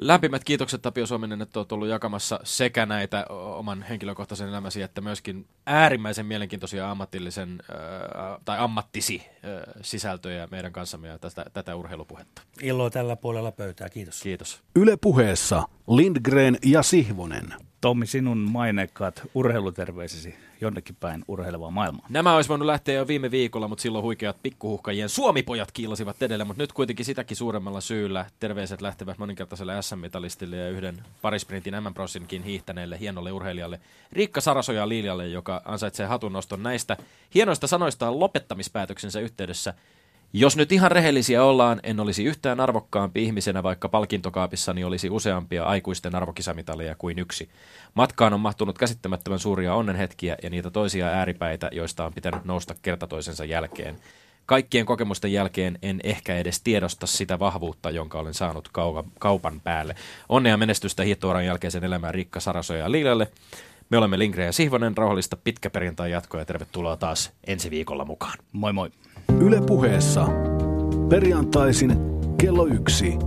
Lämpimät 0.01 0.45
kiitokset 0.45 0.83
Tapio 0.83 1.07
Suominen, 1.07 1.43
että 1.43 1.61
olet 1.61 1.73
ollut 1.73 1.89
jakamassa 1.89 2.41
sekä 2.45 2.87
näitä 2.87 3.27
oman 3.29 3.83
henkilökohtaisen 3.83 4.49
elämäsi, 4.49 4.83
että 4.83 5.01
myöskin 5.01 5.47
äärimmäisen 5.67 6.27
mielenkiintoisia 6.27 6.91
ammatillisen 6.91 7.63
äh, 7.71 8.39
tai 8.45 8.59
ammattisi 8.59 9.23
äh, 9.27 9.75
sisältöjä 9.83 10.49
meidän 10.51 10.73
kanssamme 10.73 11.09
ja 11.09 11.19
tästä, 11.19 11.45
tätä 11.53 11.77
urheilupuhetta. 11.77 12.43
Illoa 12.63 12.91
tällä 12.91 13.17
puolella 13.17 13.53
pöytää, 13.53 13.89
kiitos. 13.89 14.23
Kiitos. 14.23 14.63
Yle 14.75 14.97
puheessa 14.97 15.63
Lindgren 15.89 16.59
ja 16.65 16.83
Sihvonen. 16.83 17.55
Tommi, 17.87 18.07
sinun 18.07 18.39
maineikkaat 18.39 19.23
urheiluterveisesi 19.35 20.35
jonnekin 20.61 20.97
päin 21.01 21.25
urheilevaa 21.29 21.71
maailmaa. 21.71 22.07
Nämä 22.09 22.37
olisi 22.37 22.49
voinut 22.49 22.67
lähteä 22.67 22.95
jo 22.95 23.07
viime 23.07 23.31
viikolla, 23.31 23.69
mutta 23.69 23.83
silloin 23.83 24.03
huikeat 24.03 24.37
pikkuhuhkajien 24.43 25.09
suomipojat 25.09 25.73
kiilasivat 25.73 26.23
edelleen, 26.23 26.47
mutta 26.47 26.63
nyt 26.63 26.73
kuitenkin 26.73 27.05
sitäkin 27.05 27.37
suuremmalla 27.37 27.81
syyllä 27.81 28.27
terveiset 28.41 28.81
lähtevät 28.81 29.19
moninkertaiselle 29.19 29.83
SM-metalistille 29.83 30.57
ja 30.57 30.71
yhden 30.71 31.03
parisprintin 31.23 31.75
m 31.75 31.95
Prosinkin 31.95 32.43
hiihtäneelle 32.43 33.01
hienolle 33.01 33.33
urheilijalle 33.33 33.81
Riikka 34.13 34.41
Sarasoja 34.41 34.89
Liilialle, 34.89 35.29
joka 35.29 35.63
ansaitsee 35.65 36.07
hatunnoston 36.07 36.63
näistä 36.63 36.97
hienoista 37.35 37.67
sanoistaan 37.67 38.21
lopettamispäätöksensä 38.21 39.21
yhteydessä– 39.21 39.75
jos 40.39 40.57
nyt 40.57 40.73
ihan 40.73 40.93
rehellisiä 40.93 41.45
ollaan, 41.45 41.81
en 41.83 42.01
olisi 42.01 42.25
yhtään 42.25 42.61
arvokkaampi 42.61 43.25
ihmisenä, 43.25 43.63
vaikka 43.63 43.89
palkintokaapissani 43.89 44.85
olisi 44.85 45.11
useampia 45.11 45.65
aikuisten 45.65 46.15
arvokisamitalia 46.15 46.95
kuin 46.95 47.19
yksi. 47.19 47.49
Matkaan 47.95 48.33
on 48.33 48.41
mahtunut 48.41 48.79
käsittämättömän 48.79 49.39
suuria 49.39 49.75
onnenhetkiä 49.75 50.37
ja 50.43 50.51
niitä 50.51 50.71
toisia 50.71 51.07
ääripäitä, 51.07 51.71
joista 51.73 52.05
on 52.05 52.13
pitänyt 52.13 52.45
nousta 52.45 52.75
kerta 52.83 53.07
toisensa 53.07 53.45
jälkeen. 53.45 53.97
Kaikkien 54.47 54.87
kokemusten 54.87 55.33
jälkeen 55.33 55.79
en 55.83 56.01
ehkä 56.05 56.37
edes 56.37 56.63
tiedosta 56.63 57.07
sitä 57.07 57.39
vahvuutta, 57.39 57.91
jonka 57.91 58.19
olen 58.19 58.35
saanut 58.35 58.71
kaupan 59.19 59.61
päälle. 59.61 59.95
Onnea 60.29 60.57
menestystä 60.57 61.03
hiihtouran 61.03 61.47
jälkeisen 61.47 61.85
elämään 61.85 62.15
Rikka 62.15 62.41
Sarasoja 62.41 62.81
ja 62.81 62.91
Liilalle. 62.93 63.29
Me 63.91 63.99
olemme 63.99 64.19
Lindgren 64.19 64.47
ja 64.47 64.53
Sihvonen, 64.53 64.97
rauhallista 64.97 65.37
pitkä 65.37 65.71
perjantai 65.71 66.11
jatkoa 66.11 66.41
ja 66.41 66.45
tervetuloa 66.45 66.97
taas 66.97 67.33
ensi 67.47 67.71
viikolla 67.71 68.05
mukaan. 68.05 68.39
Moi 68.53 68.73
moi. 68.73 68.91
Yle 69.41 69.61
puheessa 69.67 70.29
perjantaisin 71.09 71.93
kello 72.39 72.67
yksi. 72.67 73.19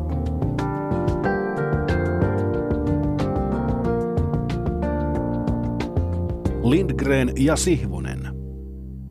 Lindgren 6.63 7.31
ja 7.37 7.55
Sihvonen. 7.55 8.18